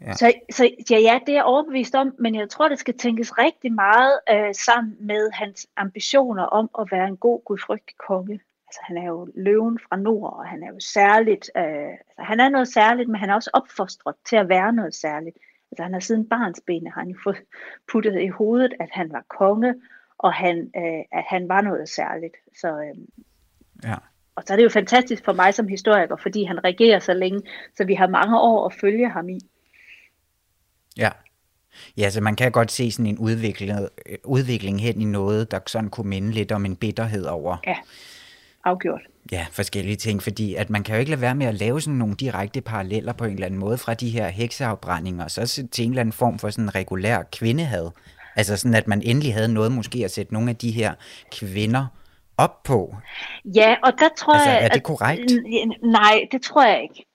ja. 0.02 0.14
Så, 0.14 0.34
så 0.52 0.70
ja, 0.92 1.00
ja, 1.00 1.20
det 1.26 1.30
er 1.32 1.38
jeg 1.38 1.44
overbevist 1.44 1.96
om, 1.96 2.16
men 2.20 2.36
jeg 2.36 2.50
tror, 2.50 2.70
det 2.70 2.80
skal 2.80 2.98
tænkes 2.98 3.38
rigtig 3.38 3.74
meget 3.74 4.20
øh, 4.32 4.56
sammen 4.56 4.98
med 5.00 5.32
hans 5.32 5.68
ambitioner 5.78 6.44
om 6.44 6.70
at 6.80 6.92
være 6.92 7.08
en 7.08 7.18
god, 7.18 7.42
gudfrygtig 7.46 7.98
konge. 7.98 8.40
Altså, 8.68 8.80
han 8.84 8.98
er 8.98 9.06
jo 9.06 9.28
løven 9.36 9.80
fra 9.90 9.96
nord, 9.96 10.34
og 10.34 10.46
han 10.46 10.64
er 10.64 10.68
jo 10.68 10.80
særligt, 10.80 11.52
øh, 11.58 11.92
altså, 12.08 12.24
han 12.24 12.40
er 12.40 12.50
noget 12.50 12.68
særligt, 12.68 13.10
men 13.10 13.20
han 13.20 13.30
er 13.30 13.36
også 13.36 13.50
opfostret 13.54 14.16
til 14.26 14.36
at 14.36 14.50
være 14.50 14.74
noget 14.74 14.96
særligt. 14.96 15.38
Altså 15.72 15.84
han 15.84 15.94
har 15.94 16.00
siden 16.00 16.30
barnsben, 16.30 16.88
har 16.88 17.02
han 17.02 17.10
jo 17.10 17.18
fået 17.24 17.38
puttet 17.92 18.22
i 18.22 18.28
hovedet, 18.28 18.74
at 18.80 18.90
han 18.92 19.12
var 19.12 19.26
konge, 19.30 19.76
og 20.18 20.34
han, 20.34 20.72
øh, 20.76 21.04
at 21.12 21.24
han 21.28 21.50
var 21.50 21.62
noget 21.62 21.90
særligt. 21.90 22.36
Så, 22.62 22.68
øh, 22.68 23.02
ja. 23.84 23.96
Og 24.36 24.44
så 24.46 24.54
er 24.54 24.58
det 24.58 24.64
jo 24.64 24.70
fantastisk 24.70 25.26
for 25.26 25.34
mig 25.34 25.54
som 25.54 25.68
historiker, 25.68 26.16
fordi 26.16 26.44
han 26.44 26.64
regerer 26.64 27.00
så 27.00 27.14
længe, 27.14 27.42
så 27.78 27.86
vi 27.86 27.94
har 27.94 28.08
mange 28.08 28.40
år 28.40 28.66
at 28.66 28.74
følge 28.74 29.10
ham 29.10 29.30
i. 29.30 29.40
Ja. 30.98 31.10
Ja, 31.98 32.10
så 32.10 32.22
man 32.22 32.36
kan 32.36 32.52
godt 32.52 32.72
se 32.72 32.92
sådan 32.92 33.06
en 33.06 33.18
udvikling, 33.18 33.72
udvikling 34.24 34.82
hen 34.82 35.02
i 35.02 35.06
noget, 35.06 35.52
der 35.52 35.60
sådan 35.68 35.90
kunne 35.90 36.10
minde 36.10 36.32
lidt 36.32 36.52
om 36.52 36.66
en 36.66 36.76
bitterhed 36.76 37.26
over. 37.26 37.58
Ja, 37.68 37.76
afgjort 38.64 39.02
ja, 39.32 39.46
forskellige 39.52 39.96
ting, 39.96 40.24
fordi 40.24 40.56
at 40.56 40.70
man 40.70 40.84
kan 40.84 40.96
jo 40.96 41.00
ikke 41.00 41.12
lade 41.12 41.22
være 41.22 41.36
med 41.36 41.46
at 41.46 41.56
lave 41.56 41.82
sådan 41.82 41.98
nogle 41.98 42.16
direkte 42.16 42.62
paralleller 42.62 43.14
på 43.14 43.26
en 43.26 43.34
eller 43.34 43.46
anden 43.46 43.60
måde 43.60 43.78
fra 43.78 43.94
de 43.94 44.10
her 44.10 44.28
hekseafbrændinger, 44.28 45.24
og 45.24 45.32
så 45.32 45.68
til 45.72 45.86
en 45.86 45.92
eller 45.92 46.02
anden 46.02 46.14
form 46.14 46.40
for 46.40 46.50
sådan 46.50 46.66
en 46.66 46.76
regulær 46.76 47.22
kvindehad. 47.32 47.90
Altså 48.36 48.58
sådan, 48.58 48.76
at 48.76 48.88
man 48.88 49.02
endelig 49.02 49.34
havde 49.34 49.54
noget 49.54 49.72
måske 49.72 50.06
at 50.06 50.12
sætte 50.12 50.34
nogle 50.34 50.50
af 50.50 50.56
de 50.56 50.72
her 50.72 50.94
kvinder 51.32 51.86
op 52.38 52.64
på. 52.64 52.96
Ja, 53.46 53.76
og 53.84 53.94
der 54.00 54.10
tror 54.18 54.34
altså, 54.34 54.50
jeg... 54.50 54.64
er 54.64 54.68
det 54.68 54.84
korrekt? 54.84 55.32
At, 55.32 55.82
nej, 55.84 56.28
det 56.32 56.42
tror 56.42 56.66
jeg 56.66 56.84
ikke. 56.84 57.06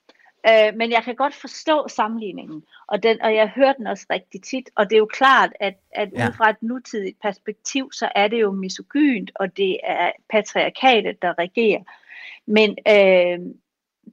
Øh, 0.48 0.76
men 0.76 0.90
jeg 0.90 1.02
kan 1.02 1.14
godt 1.14 1.34
forstå 1.34 1.88
sammenligningen, 1.88 2.64
og, 2.86 3.02
den, 3.02 3.22
og 3.22 3.34
jeg 3.34 3.48
hører 3.48 3.72
den 3.72 3.86
også 3.86 4.06
rigtig 4.10 4.42
tit, 4.42 4.70
og 4.74 4.90
det 4.90 4.96
er 4.96 4.98
jo 4.98 5.06
klart, 5.06 5.50
at, 5.60 5.74
at 5.90 6.08
ja. 6.12 6.28
ud 6.28 6.32
fra 6.32 6.50
et 6.50 6.62
nutidigt 6.62 7.20
perspektiv, 7.22 7.92
så 7.92 8.08
er 8.14 8.28
det 8.28 8.40
jo 8.40 8.52
misogynt, 8.52 9.30
og 9.34 9.56
det 9.56 9.78
er 9.84 10.10
patriarkatet, 10.30 11.22
der 11.22 11.38
regerer. 11.38 11.82
Men 12.46 12.70
øh, 12.70 13.54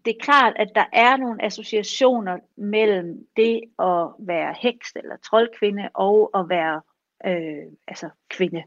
det 0.05 0.15
er 0.15 0.23
klart, 0.23 0.53
at 0.55 0.69
der 0.75 0.85
er 0.93 1.17
nogle 1.17 1.45
associationer 1.45 2.37
mellem 2.55 3.27
det 3.37 3.61
at 3.79 4.07
være 4.19 4.55
heks 4.61 4.91
eller 4.95 5.15
troldkvinde 5.17 5.89
og 5.93 6.31
at 6.35 6.49
være 6.49 6.81
øh, 7.25 7.71
altså 7.87 8.09
kvinde. 8.29 8.63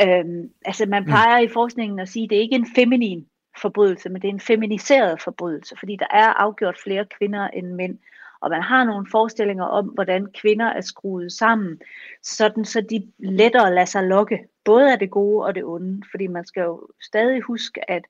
Øh, 0.00 0.24
altså 0.64 0.86
man 0.86 1.04
plejer 1.04 1.40
mm. 1.40 1.44
i 1.44 1.48
forskningen 1.48 1.98
at 1.98 2.08
sige, 2.08 2.24
at 2.24 2.30
det 2.30 2.38
er 2.38 2.42
ikke 2.42 2.54
en 2.54 2.66
feminin 2.74 3.26
forbrydelse, 3.62 4.08
men 4.08 4.22
det 4.22 4.28
er 4.28 4.32
en 4.32 4.40
feminiseret 4.40 5.22
forbrydelse, 5.22 5.76
fordi 5.78 5.96
der 5.96 6.06
er 6.10 6.26
afgjort 6.26 6.78
flere 6.84 7.04
kvinder 7.18 7.48
end 7.48 7.66
mænd. 7.66 7.98
Og 8.40 8.50
man 8.50 8.62
har 8.62 8.84
nogle 8.84 9.06
forestillinger 9.10 9.64
om, 9.64 9.86
hvordan 9.86 10.26
kvinder 10.26 10.66
er 10.66 10.80
skruet 10.80 11.32
sammen, 11.32 11.80
sådan 12.22 12.64
så 12.64 12.80
de 12.80 13.12
lettere 13.18 13.74
lader 13.74 13.84
sig 13.84 14.02
lokke, 14.02 14.48
både 14.64 14.92
af 14.92 14.98
det 14.98 15.10
gode 15.10 15.46
og 15.46 15.54
det 15.54 15.64
onde. 15.64 16.02
Fordi 16.10 16.26
man 16.26 16.46
skal 16.46 16.60
jo 16.60 16.88
stadig 17.02 17.40
huske, 17.40 17.90
at, 17.90 18.02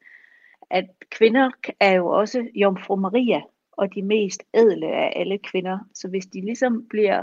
at 0.71 0.85
kvinder 1.11 1.51
er 1.81 1.93
jo 1.93 2.07
også 2.07 2.47
Jomfru 2.55 2.97
Maria, 2.97 3.41
og 3.73 3.95
de 3.95 4.03
mest 4.03 4.43
ædle 4.55 4.87
af 4.87 5.13
alle 5.17 5.39
kvinder. 5.39 5.79
Så 5.95 6.09
hvis 6.09 6.27
de 6.27 6.41
ligesom 6.41 6.87
bliver 6.89 7.23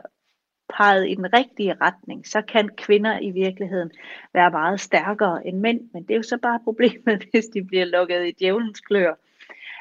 peget 0.70 1.09
i 1.09 1.16
den 1.16 1.34
rigtige 1.34 1.76
retning, 1.82 2.28
så 2.28 2.41
kan 2.41 2.70
kvinder 2.78 3.20
i 3.20 3.32
virkeligheden 3.32 3.91
være 4.34 4.51
meget 4.51 4.80
stærkere 4.80 5.47
end 5.47 5.59
mænd. 5.59 5.82
Men 5.93 6.03
det 6.03 6.11
er 6.11 6.18
jo 6.18 6.24
så 6.24 6.38
bare 6.38 6.59
problemet, 6.64 7.24
hvis 7.32 7.45
de 7.45 7.64
bliver 7.64 7.86
lukket 7.86 8.28
i 8.28 8.32
djævelens 8.32 8.80
klør 8.80 9.14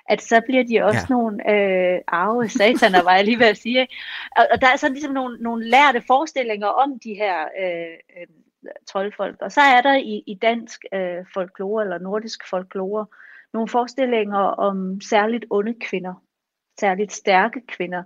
at 0.09 0.23
så 0.23 0.41
bliver 0.47 0.65
de 0.65 0.85
også 0.85 1.07
ja. 1.11 1.15
nogle 1.15 1.51
øh, 1.51 2.01
arve 2.07 2.49
sataner, 2.49 3.03
var 3.03 3.15
jeg 3.15 3.25
lige 3.25 3.39
ved 3.39 3.47
at 3.47 3.57
sige. 3.57 3.89
Og, 4.37 4.47
og 4.53 4.61
der 4.61 4.67
er 4.67 4.77
sådan 4.77 4.93
ligesom 4.93 5.13
nogle, 5.13 5.37
nogle 5.41 5.69
lærte 5.69 6.03
forestillinger 6.07 6.67
om 6.67 6.99
de 6.99 7.15
her 7.15 7.43
øh, 7.63 8.21
øh, 8.21 8.27
troldfolk. 8.87 9.37
Og 9.41 9.53
så 9.53 9.61
er 9.61 9.81
der 9.81 9.97
i, 9.97 10.23
i 10.27 10.35
dansk 10.35 10.85
øh, 10.95 11.25
folklore, 11.35 11.83
eller 11.83 11.99
nordisk 11.99 12.49
folklore, 12.51 13.07
nogle 13.53 13.69
forestillinger 13.69 14.39
om 14.39 15.01
særligt 15.01 15.45
onde 15.51 15.75
kvinder, 15.81 16.15
særligt 16.81 17.13
stærke 17.13 17.61
kvinder. 17.67 18.03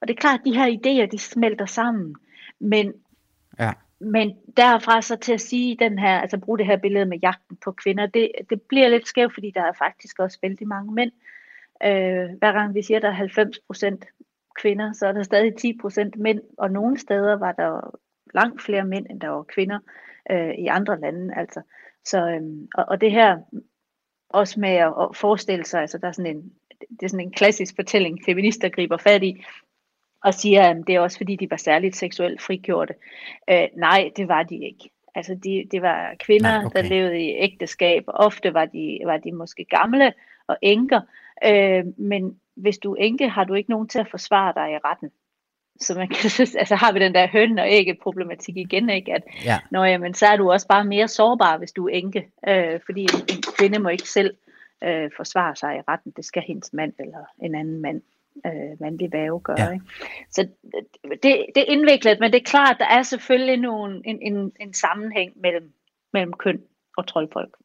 Og 0.00 0.08
det 0.08 0.14
er 0.14 0.20
klart, 0.20 0.40
at 0.40 0.44
de 0.44 0.54
her 0.54 0.66
idéer, 0.66 1.10
de 1.10 1.18
smelter 1.18 1.66
sammen. 1.66 2.16
Men, 2.58 2.92
ja. 3.58 3.72
men 3.98 4.36
derfra 4.56 5.02
så 5.02 5.16
til 5.16 5.32
at 5.32 5.40
sige 5.40 5.76
den 5.76 5.98
her, 5.98 6.20
altså 6.20 6.38
bruge 6.38 6.58
det 6.58 6.66
her 6.66 6.76
billede 6.76 7.06
med 7.06 7.18
jagten 7.18 7.56
på 7.56 7.72
kvinder, 7.72 8.06
det, 8.06 8.32
det 8.50 8.62
bliver 8.62 8.88
lidt 8.88 9.08
skævt, 9.08 9.34
fordi 9.34 9.50
der 9.50 9.62
er 9.62 9.72
faktisk 9.72 10.18
også 10.18 10.38
vældig 10.42 10.68
mange 10.68 10.94
mænd. 10.94 11.12
Øh, 11.84 12.38
hver 12.38 12.52
gang 12.52 12.74
vi 12.74 12.82
siger, 12.82 12.98
at 12.98 13.02
der 13.02 13.08
er 13.08 13.12
90 13.12 13.58
procent 13.58 14.04
kvinder, 14.60 14.92
så 14.92 15.06
er 15.06 15.12
der 15.12 15.22
stadig 15.22 15.56
10 15.56 15.78
procent 15.80 16.16
mænd, 16.16 16.40
og 16.58 16.70
nogle 16.70 16.98
steder 16.98 17.36
var 17.36 17.52
der 17.52 17.98
langt 18.34 18.62
flere 18.62 18.84
mænd, 18.84 19.06
end 19.10 19.20
der 19.20 19.28
var 19.28 19.42
kvinder 19.42 19.78
øh, 20.30 20.50
i 20.50 20.66
andre 20.66 21.00
lande. 21.00 21.34
Altså. 21.36 21.62
Så, 22.04 22.26
øh, 22.26 22.42
og, 22.74 22.84
og 22.88 23.00
det 23.00 23.10
her 23.10 23.38
også 24.28 24.60
med 24.60 24.70
at, 24.70 24.94
at 25.00 25.16
forestille 25.16 25.64
sig, 25.64 25.80
altså 25.80 25.98
der 25.98 26.08
er 26.08 26.12
sådan 26.12 26.36
en, 26.36 26.52
det 26.80 27.02
er 27.02 27.08
sådan 27.08 27.26
en 27.26 27.32
klassisk 27.32 27.76
fortælling, 27.76 28.18
feminister 28.24 28.68
griber 28.68 28.96
fat 28.96 29.22
i, 29.22 29.44
og 30.24 30.34
siger, 30.34 30.62
at 30.62 30.76
det 30.86 30.94
er 30.94 31.00
også 31.00 31.16
fordi, 31.16 31.36
de 31.36 31.50
var 31.50 31.56
særligt 31.56 31.96
seksuelt 31.96 32.42
frigjorte. 32.42 32.94
Øh, 33.50 33.68
nej, 33.76 34.10
det 34.16 34.28
var 34.28 34.42
de 34.42 34.54
ikke. 34.54 34.90
Altså, 35.14 35.34
de, 35.34 35.68
det 35.70 35.82
var 35.82 36.14
kvinder, 36.20 36.58
nej, 36.58 36.64
okay. 36.64 36.82
der 36.82 36.88
levede 36.88 37.20
i 37.20 37.34
ægteskab. 37.36 38.04
Ofte 38.06 38.54
var 38.54 38.64
de, 38.64 39.00
var 39.04 39.16
de 39.16 39.32
måske 39.32 39.64
gamle 39.64 40.12
og 40.46 40.56
enker. 40.62 41.00
Øh, 41.44 41.84
men 41.98 42.40
hvis 42.56 42.78
du 42.78 42.92
er 42.92 42.96
enke, 42.98 43.28
har 43.28 43.44
du 43.44 43.54
ikke 43.54 43.70
nogen 43.70 43.88
til 43.88 43.98
at 43.98 44.10
forsvare 44.10 44.52
dig 44.56 44.72
i 44.72 44.78
retten. 44.84 45.10
Så 45.80 45.94
man 45.94 46.08
kan 46.08 46.30
altså 46.60 46.74
har 46.74 46.92
vi 46.92 46.98
den 46.98 47.14
der 47.14 47.26
høn 47.26 47.58
og 47.58 47.68
ikke 47.68 47.96
problematik 48.02 48.56
igen, 48.56 48.90
ikke? 48.90 49.14
At, 49.14 49.22
ja. 49.44 49.58
når, 49.70 49.84
jamen, 49.84 50.14
så 50.14 50.26
er 50.26 50.36
du 50.36 50.50
også 50.50 50.68
bare 50.68 50.84
mere 50.84 51.08
sårbar, 51.08 51.58
hvis 51.58 51.72
du 51.72 51.88
er 51.88 51.92
enke. 51.92 52.28
Øh, 52.48 52.80
fordi 52.86 53.02
en, 53.02 53.20
en 53.28 53.42
kvinde 53.58 53.78
må 53.78 53.88
ikke 53.88 54.08
selv 54.08 54.36
øh, 54.84 55.10
forsvare 55.16 55.56
sig 55.56 55.76
i 55.76 55.80
retten. 55.88 56.12
Det 56.16 56.24
skal 56.24 56.42
hendes 56.42 56.72
mand 56.72 56.92
eller 56.98 57.24
en 57.42 57.54
anden 57.54 57.80
mand 57.80 58.02
øh, 58.46 58.80
mandlig 58.80 59.12
væve 59.12 59.40
gør. 59.40 59.54
Ja. 59.58 59.70
Ikke? 59.70 59.84
Så 60.30 60.48
det, 61.22 61.46
det 61.54 61.60
er 61.60 61.72
indviklet, 61.72 62.20
men 62.20 62.32
det 62.32 62.40
er 62.40 62.44
klart, 62.44 62.76
der 62.78 62.86
er 62.86 63.02
selvfølgelig 63.02 63.56
nogle, 63.56 64.02
en, 64.04 64.18
en, 64.22 64.52
en 64.60 64.74
sammenhæng 64.74 65.32
mellem, 65.36 65.72
mellem 66.12 66.32
køn 66.32 66.62
og 66.96 67.06
troldfolk. 67.06 67.56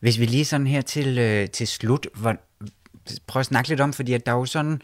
Hvis 0.00 0.20
vi 0.20 0.24
lige 0.24 0.44
sådan 0.44 0.66
her 0.66 0.80
til, 0.80 1.18
øh, 1.18 1.48
til 1.48 1.68
slut, 1.68 2.06
hvor, 2.20 2.36
prøv 3.26 3.40
at 3.40 3.46
snakke 3.46 3.68
lidt 3.68 3.80
om, 3.80 3.92
fordi 3.92 4.12
at 4.12 4.26
der 4.26 4.32
er 4.32 4.36
jo 4.36 4.44
sådan, 4.44 4.82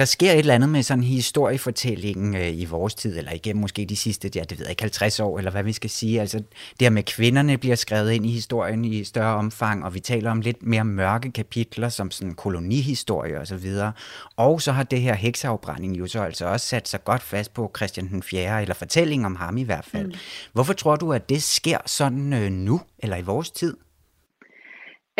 der 0.00 0.06
sker 0.06 0.32
et 0.32 0.38
eller 0.38 0.54
andet 0.54 0.68
med 0.68 0.82
sådan 0.82 1.04
historiefortællingen 1.04 2.36
øh, 2.36 2.60
i 2.60 2.64
vores 2.64 2.94
tid, 2.94 3.18
eller 3.18 3.32
igennem 3.32 3.60
måske 3.60 3.84
de 3.84 3.96
sidste, 3.96 4.30
ja, 4.34 4.40
det 4.40 4.58
ved 4.58 4.66
jeg 4.66 4.70
ikke, 4.70 4.82
50 4.82 5.20
år, 5.20 5.38
eller 5.38 5.50
hvad 5.50 5.62
vi 5.62 5.72
skal 5.72 5.90
sige. 5.90 6.20
Altså, 6.20 6.38
det 6.38 6.80
her 6.80 6.90
med 6.90 7.02
kvinderne 7.02 7.58
bliver 7.58 7.76
skrevet 7.76 8.12
ind 8.12 8.26
i 8.26 8.30
historien 8.30 8.84
i 8.84 9.04
større 9.04 9.34
omfang, 9.34 9.84
og 9.84 9.94
vi 9.94 10.00
taler 10.00 10.30
om 10.30 10.40
lidt 10.40 10.62
mere 10.62 10.84
mørke 10.84 11.32
kapitler, 11.32 11.88
som 11.88 12.10
sådan 12.10 12.34
kolonihistorie 12.34 13.40
og 13.40 13.46
så 13.46 13.56
videre. 13.56 13.92
Og 14.36 14.62
så 14.62 14.72
har 14.72 14.82
det 14.82 15.00
her 15.00 15.14
hekseafbrænding 15.14 15.98
jo 15.98 16.06
så 16.06 16.22
altså 16.22 16.46
også 16.46 16.66
sat 16.66 16.88
sig 16.88 17.04
godt 17.04 17.22
fast 17.22 17.54
på 17.54 17.72
Christian 17.76 18.08
den 18.08 18.22
4., 18.22 18.62
eller 18.62 18.74
fortællingen 18.74 19.26
om 19.26 19.36
ham 19.36 19.56
i 19.56 19.62
hvert 19.62 19.84
fald. 19.84 20.06
Mm. 20.06 20.14
Hvorfor 20.52 20.72
tror 20.72 20.96
du, 20.96 21.12
at 21.12 21.28
det 21.28 21.42
sker 21.42 21.78
sådan 21.86 22.32
øh, 22.32 22.50
nu, 22.50 22.80
eller 22.98 23.16
i 23.16 23.22
vores 23.22 23.50
tid? 23.50 23.76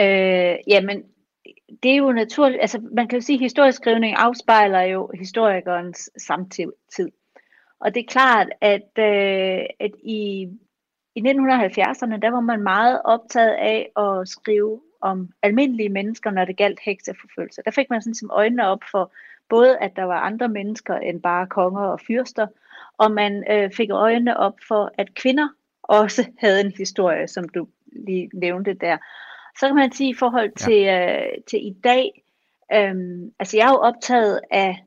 Øh, 0.00 0.54
jamen, 0.66 1.02
det 1.82 1.92
er 1.92 1.96
jo 1.96 2.12
naturligt, 2.12 2.60
altså 2.60 2.80
man 2.92 3.08
kan 3.08 3.18
jo 3.18 3.24
sige, 3.24 3.36
at 3.36 3.40
historieskrivning 3.40 4.16
afspejler 4.16 4.80
jo 4.80 5.10
historikernes 5.14 6.10
samtid. 6.18 6.72
Og 7.80 7.94
det 7.94 8.00
er 8.00 8.08
klart, 8.08 8.48
at, 8.60 8.90
øh, 8.98 9.66
at 9.80 9.90
i, 10.02 10.48
i 11.14 11.20
1970'erne, 11.20 12.16
der 12.16 12.30
var 12.30 12.40
man 12.40 12.62
meget 12.62 13.00
optaget 13.04 13.54
af 13.54 13.90
at 13.96 14.28
skrive 14.28 14.80
om 15.00 15.28
almindelige 15.42 15.88
mennesker, 15.88 16.30
når 16.30 16.44
det 16.44 16.56
galt 16.56 16.80
hekseforfølgelse. 16.84 17.62
Der 17.64 17.70
fik 17.70 17.90
man 17.90 18.02
sådan 18.02 18.14
som 18.14 18.30
øjnene 18.32 18.66
op 18.66 18.80
for 18.90 19.12
både, 19.48 19.78
at 19.78 19.96
der 19.96 20.04
var 20.04 20.20
andre 20.20 20.48
mennesker 20.48 20.94
end 20.94 21.22
bare 21.22 21.46
konger 21.46 21.82
og 21.82 22.00
fyrster, 22.00 22.46
og 22.98 23.12
man 23.12 23.44
øh, 23.50 23.72
fik 23.72 23.90
øjnene 23.90 24.36
op 24.36 24.54
for, 24.68 24.90
at 24.98 25.14
kvinder 25.14 25.48
også 25.82 26.26
havde 26.38 26.60
en 26.60 26.72
historie, 26.78 27.28
som 27.28 27.48
du 27.48 27.68
lige 27.92 28.30
nævnte 28.34 28.74
der. 28.74 28.96
Så 29.58 29.66
kan 29.66 29.76
man 29.76 29.92
sige 29.92 30.10
i 30.10 30.14
forhold 30.14 30.52
til, 30.56 30.80
ja. 30.80 31.26
øh, 31.26 31.32
til 31.50 31.66
i 31.66 31.76
dag, 31.84 32.22
øhm, 32.72 33.32
altså 33.38 33.56
jeg 33.56 33.66
er 33.66 33.70
jo 33.70 33.76
optaget 33.76 34.40
af 34.50 34.84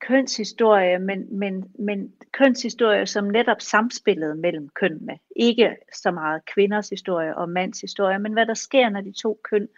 kønshistorie, 0.00 0.98
men, 0.98 1.38
men, 1.38 1.64
men 1.78 2.12
kønshistorie 2.32 3.06
som 3.06 3.24
netop 3.24 3.60
samspillet 3.60 4.38
mellem 4.38 4.68
kønnene. 4.68 5.18
Ikke 5.36 5.76
så 5.94 6.10
meget 6.10 6.44
kvinders 6.44 6.88
historie 6.88 7.36
og 7.36 7.48
mands 7.48 7.80
historie, 7.80 8.18
men 8.18 8.32
hvad 8.32 8.46
der 8.46 8.54
sker, 8.54 8.88
når 8.88 9.00
de 9.00 9.12
to 9.12 9.40
køn 9.44 9.68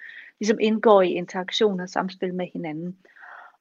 ligesom 0.40 0.58
indgår 0.60 1.02
i 1.02 1.10
interaktion 1.10 1.80
og 1.80 1.88
samspil 1.88 2.34
med 2.34 2.46
hinanden. 2.52 2.96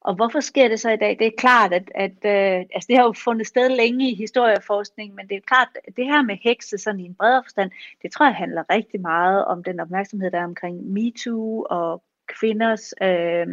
Og 0.02 0.16
hvorfor 0.16 0.39
sker 0.39 0.68
det 0.68 0.80
så 0.80 0.89
i 0.89 0.97
dag? 0.97 1.20
Det 1.20 1.28
er 1.28 1.32
klart, 1.38 1.74
at, 1.74 1.91
at 1.95 2.12
øh, 2.26 2.66
altså 2.74 2.88
det 2.89 2.97
har 2.97 3.04
jo 3.04 3.14
fundet 3.14 3.47
sted 3.47 3.70
længe 3.70 4.12
i 4.12 4.16
historieforskning, 4.16 5.16
men 5.16 5.28
det 5.28 5.38
er 5.38 5.41
klart, 5.47 5.68
at 5.88 5.97
det 5.97 6.06
her 6.06 6.22
med 6.22 6.38
hekse 6.43 6.78
sådan 6.78 7.00
i 7.00 7.06
en 7.06 7.16
bredere 7.16 7.43
forstand, 7.43 7.72
det 8.02 8.12
tror 8.12 8.26
jeg 8.26 8.36
handler 8.36 8.64
rigtig 8.70 9.02
meget 9.02 9.45
om 9.45 9.64
den 9.64 9.80
opmærksomhed, 9.80 10.32
der 10.32 10.39
er 10.39 10.43
omkring 10.43 10.91
MeToo 10.93 11.66
og 11.70 12.04
kvinders 12.28 12.93
øh, 13.02 13.47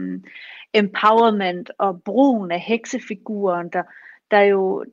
empowerment 0.74 1.70
og 1.78 2.02
brugen 2.02 2.50
af 2.52 2.60
heksefiguren, 2.60 3.68
der, 3.68 3.82
der 4.30 4.40
jo 4.40 4.84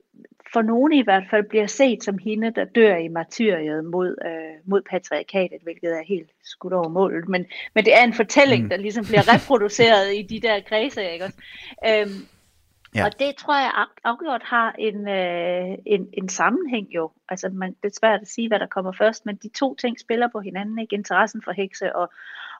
for 0.54 0.62
nogle 0.62 0.96
i 0.96 1.02
hvert 1.02 1.24
fald 1.30 1.44
bliver 1.48 1.66
set 1.66 2.04
som 2.04 2.18
hende, 2.18 2.50
der 2.50 2.64
dør 2.64 2.96
i 2.96 3.08
martyriet 3.08 3.84
mod, 3.84 4.16
øh, 4.26 4.70
mod 4.70 4.82
patriarkatet, 4.90 5.58
hvilket 5.62 5.90
er 5.98 6.04
helt 6.08 6.30
skudt 6.44 6.72
over 6.72 6.88
målet. 6.88 7.28
Men, 7.28 7.46
men 7.74 7.84
det 7.84 7.96
er 7.98 8.04
en 8.04 8.14
fortælling, 8.14 8.62
mm. 8.62 8.68
der 8.68 8.76
ligesom 8.76 9.04
bliver 9.04 9.34
reproduceret 9.34 10.14
i 10.14 10.22
de 10.22 10.40
der 10.40 10.60
kredse. 10.60 11.12
Ikke 11.12 11.24
også? 11.24 11.38
Øhm, 11.88 12.26
ja. 12.94 13.04
Og 13.04 13.18
det 13.18 13.36
tror 13.36 13.54
jeg 13.54 13.86
afgjort 14.04 14.42
har 14.42 14.74
en, 14.78 15.08
øh, 15.08 15.78
en, 15.86 16.08
en 16.12 16.28
sammenhæng 16.28 16.86
jo. 16.94 17.10
Altså 17.28 17.48
man, 17.48 17.70
det 17.82 17.88
er 17.88 17.98
svært 18.00 18.20
at 18.20 18.28
sige, 18.28 18.48
hvad 18.48 18.58
der 18.58 18.66
kommer 18.66 18.92
først, 18.92 19.26
men 19.26 19.36
de 19.36 19.48
to 19.48 19.74
ting 19.74 20.00
spiller 20.00 20.28
på 20.32 20.40
hinanden. 20.40 20.78
Ikke? 20.78 20.94
Interessen 20.94 21.42
for 21.44 21.52
hekse 21.52 21.96
og, 21.96 22.12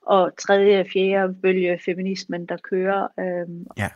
og 0.03 0.33
tredje, 0.39 0.85
fjerde 0.93 1.35
bølge 1.43 1.79
feminismen, 1.85 2.47
der 2.47 2.57
kører. 2.57 3.09
Øhm, 3.18 3.66
ja. 3.77 3.89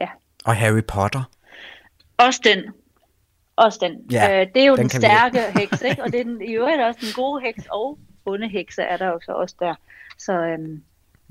ja. 0.00 0.08
Og 0.44 0.56
Harry 0.56 0.82
Potter. 0.88 1.37
Også 2.18 2.40
den. 2.44 2.72
Også 3.56 3.78
den. 3.82 4.12
Ja, 4.12 4.40
øh, 4.40 4.46
det 4.54 4.62
er 4.62 4.66
jo 4.66 4.76
den, 4.76 4.88
den 4.88 4.90
stærke 4.90 5.38
vi... 5.54 5.60
heks, 5.60 5.82
ikke? 5.82 6.02
og 6.02 6.12
det 6.12 6.20
er 6.20 6.24
den, 6.24 6.42
i 6.42 6.52
øvrigt 6.52 6.82
også 6.82 7.00
den 7.02 7.12
gode 7.14 7.42
heks 7.42 7.66
og 7.70 7.98
onde 8.26 8.48
hekse 8.48 8.82
er 8.82 8.96
der 8.96 9.06
jo 9.06 9.20
så 9.22 9.32
også 9.32 9.56
der. 9.60 9.74
Så 10.18 10.32
øhm, 10.32 10.82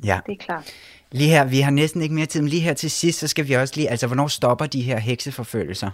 ja. 0.03 0.19
det 0.25 0.31
er 0.31 0.37
klart. 0.37 0.73
Lige 1.11 1.29
her, 1.29 1.45
vi 1.45 1.59
har 1.59 1.71
næsten 1.71 2.01
ikke 2.01 2.15
mere 2.15 2.25
tid, 2.25 2.41
men 2.41 2.49
lige 2.49 2.61
her 2.61 2.73
til 2.73 2.91
sidst, 2.91 3.19
så 3.19 3.27
skal 3.27 3.47
vi 3.47 3.53
også 3.53 3.73
lige, 3.77 3.89
altså 3.89 4.07
hvornår 4.07 4.27
stopper 4.27 4.65
de 4.65 4.81
her 4.81 4.97
hekseforfølgelser? 4.97 5.91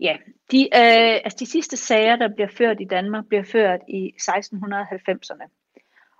Ja, 0.00 0.16
de, 0.50 0.60
øh, 0.62 1.20
altså 1.24 1.36
de 1.40 1.46
sidste 1.46 1.76
sager, 1.76 2.16
der 2.16 2.28
bliver 2.34 2.48
ført 2.58 2.76
i 2.80 2.84
Danmark, 2.84 3.24
bliver 3.28 3.44
ført 3.44 3.80
i 3.88 4.12
1690'erne. 4.20 5.46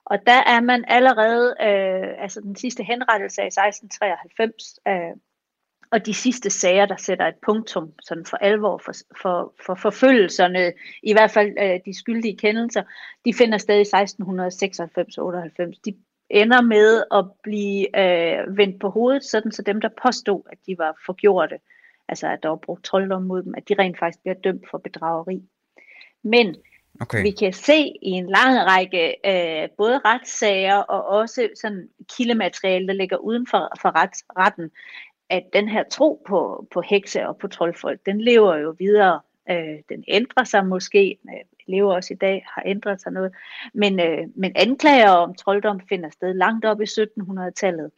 Og 0.04 0.18
der 0.26 0.42
er 0.46 0.60
man 0.60 0.84
allerede, 0.88 1.54
øh, 1.62 2.22
altså 2.22 2.40
den 2.40 2.56
sidste 2.56 2.82
henrettelse 2.82 3.42
af 3.42 3.46
1693, 3.46 4.78
øh, 4.88 5.16
og 5.92 6.06
de 6.06 6.14
sidste 6.14 6.50
sager, 6.50 6.86
der 6.86 6.96
sætter 6.96 7.26
et 7.26 7.34
punktum 7.46 7.92
sådan 8.02 8.26
for 8.26 8.36
alvor 8.36 8.78
for, 8.84 8.92
for, 9.22 9.54
for 9.66 9.74
forfølgelserne, 9.74 10.72
i 11.02 11.12
hvert 11.12 11.30
fald 11.30 11.52
øh, 11.58 11.80
de 11.84 11.98
skyldige 11.98 12.36
kendelser, 12.36 12.82
de 13.24 13.34
finder 13.34 13.58
sted 13.58 13.80
i 13.80 13.88
1696-98. 15.74 15.80
De 15.84 15.94
ender 16.30 16.62
med 16.62 17.02
at 17.14 17.24
blive 17.42 18.00
øh, 18.00 18.56
vendt 18.56 18.80
på 18.80 18.90
hovedet, 18.90 19.24
sådan 19.24 19.52
så 19.52 19.62
dem, 19.62 19.80
der 19.80 19.88
påstod, 20.02 20.42
at 20.52 20.58
de 20.66 20.78
var 20.78 20.96
forgjorte, 21.06 21.58
altså 22.08 22.26
at 22.26 22.42
der 22.42 22.48
var 22.48 22.56
brugt 22.56 22.84
trolddom 22.84 23.22
mod 23.22 23.42
dem, 23.42 23.54
at 23.56 23.68
de 23.68 23.74
rent 23.78 23.98
faktisk 23.98 24.22
bliver 24.22 24.34
dømt 24.34 24.64
for 24.70 24.78
bedrageri. 24.78 25.42
Men 26.22 26.56
okay. 27.00 27.22
vi 27.22 27.30
kan 27.30 27.52
se 27.52 27.78
i 28.02 28.10
en 28.10 28.26
lang 28.26 28.66
række 28.66 29.16
øh, 29.26 29.68
både 29.76 30.00
retssager 30.04 30.76
og 30.76 31.06
også 31.06 31.48
sådan 31.60 31.88
kildemateriale, 32.16 32.86
der 32.86 32.92
ligger 32.92 33.16
uden 33.16 33.46
for, 33.46 33.72
for 33.82 33.96
ret, 33.96 34.14
retten, 34.38 34.70
at 35.30 35.44
den 35.52 35.68
her 35.68 35.82
tro 35.82 36.22
på, 36.26 36.66
på 36.70 36.80
hekse 36.80 37.28
og 37.28 37.38
på 37.38 37.48
troldfolk, 37.48 38.00
den 38.06 38.20
lever 38.20 38.56
jo 38.56 38.74
videre. 38.78 39.20
Øh, 39.50 39.78
den 39.88 40.04
ændrer 40.08 40.44
sig 40.44 40.66
måske, 40.66 41.18
øh, 41.28 41.44
lever 41.66 41.94
også 41.94 42.14
i 42.14 42.16
dag, 42.16 42.46
har 42.54 42.62
ændret 42.66 43.00
sig 43.00 43.12
noget. 43.12 43.32
Men, 43.74 44.00
øh, 44.00 44.26
men 44.34 44.52
anklager 44.56 45.10
om 45.10 45.34
trolddom 45.34 45.80
finder 45.88 46.10
sted 46.10 46.34
langt 46.34 46.64
op 46.64 46.80
i 46.80 46.84
1700-tallet. 46.84 47.90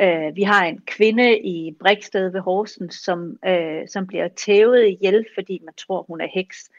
Øh, 0.00 0.36
vi 0.36 0.42
har 0.42 0.64
en 0.64 0.80
kvinde 0.86 1.38
i 1.38 1.76
Briksted 1.80 2.28
ved 2.28 2.40
Horsens, 2.40 2.94
som, 2.94 3.38
øh, 3.46 3.88
som 3.88 4.06
bliver 4.06 4.28
tævet 4.28 4.86
ihjel, 4.86 5.26
fordi 5.34 5.60
man 5.64 5.74
tror, 5.74 6.02
hun 6.02 6.20
er 6.20 6.28
heks. 6.34 6.70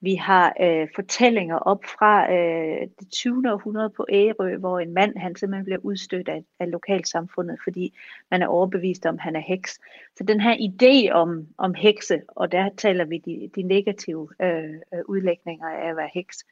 Vi 0.00 0.14
har 0.14 0.54
øh, 0.60 0.88
fortællinger 0.94 1.56
op 1.56 1.84
fra 1.84 2.32
øh, 2.32 2.88
det 2.98 3.10
20. 3.12 3.52
århundrede 3.52 3.90
på 3.90 4.06
Ærø, 4.12 4.56
hvor 4.56 4.78
en 4.80 4.94
mand 4.94 5.16
han 5.16 5.36
simpelthen 5.36 5.64
bliver 5.64 5.80
udstødt 5.82 6.28
af, 6.28 6.44
af 6.60 6.70
lokalsamfundet, 6.70 7.58
fordi 7.64 7.98
man 8.30 8.42
er 8.42 8.46
overbevist 8.46 9.06
om, 9.06 9.14
at 9.14 9.20
han 9.20 9.36
er 9.36 9.40
heks. 9.40 9.80
Så 10.16 10.24
den 10.24 10.40
her 10.40 10.54
idé 10.54 11.12
om, 11.12 11.46
om 11.58 11.74
hekse, 11.74 12.22
og 12.28 12.52
der 12.52 12.68
taler 12.76 13.04
vi 13.04 13.18
de, 13.18 13.50
de 13.54 13.62
negative 13.62 14.28
øh, 14.42 14.74
øh, 14.94 15.00
udlægninger 15.08 15.68
af 15.68 15.90
at 15.90 15.96
være 15.96 16.10
heks, 16.14 16.44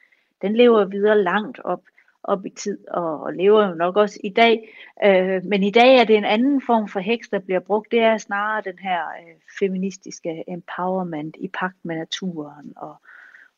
den 0.42 0.57
lever 0.57 0.84
videre 0.84 1.22
langt 1.22 1.61
op. 1.64 1.82
op 2.26 2.47
i 2.47 2.51
tid, 2.51 2.88
og, 2.88 3.20
og 3.20 3.32
lever 3.32 3.68
jo 3.68 3.74
nok 3.74 3.97
også 3.97 4.20
i 4.24 4.28
dag. 4.30 4.68
Øh, 5.05 5.45
men 5.45 5.62
i 5.62 5.70
dag 5.70 5.97
er 6.01 6.05
det 6.05 6.16
en 6.16 6.24
anden 6.24 6.62
form 6.66 6.88
for 6.88 7.01
heks, 7.01 7.28
der 7.28 7.38
bliver 7.38 7.61
brugt. 7.61 7.90
Det 7.90 8.01
er 8.01 8.18
snarere 8.18 8.62
den 8.64 8.78
her 8.78 9.01
øh, 9.01 9.34
feministiske 9.59 10.45
empowerment 10.49 11.36
i 11.40 11.49
pagt 11.49 11.84
med 11.84 11.97
naturen, 11.97 12.72
og, 12.76 12.97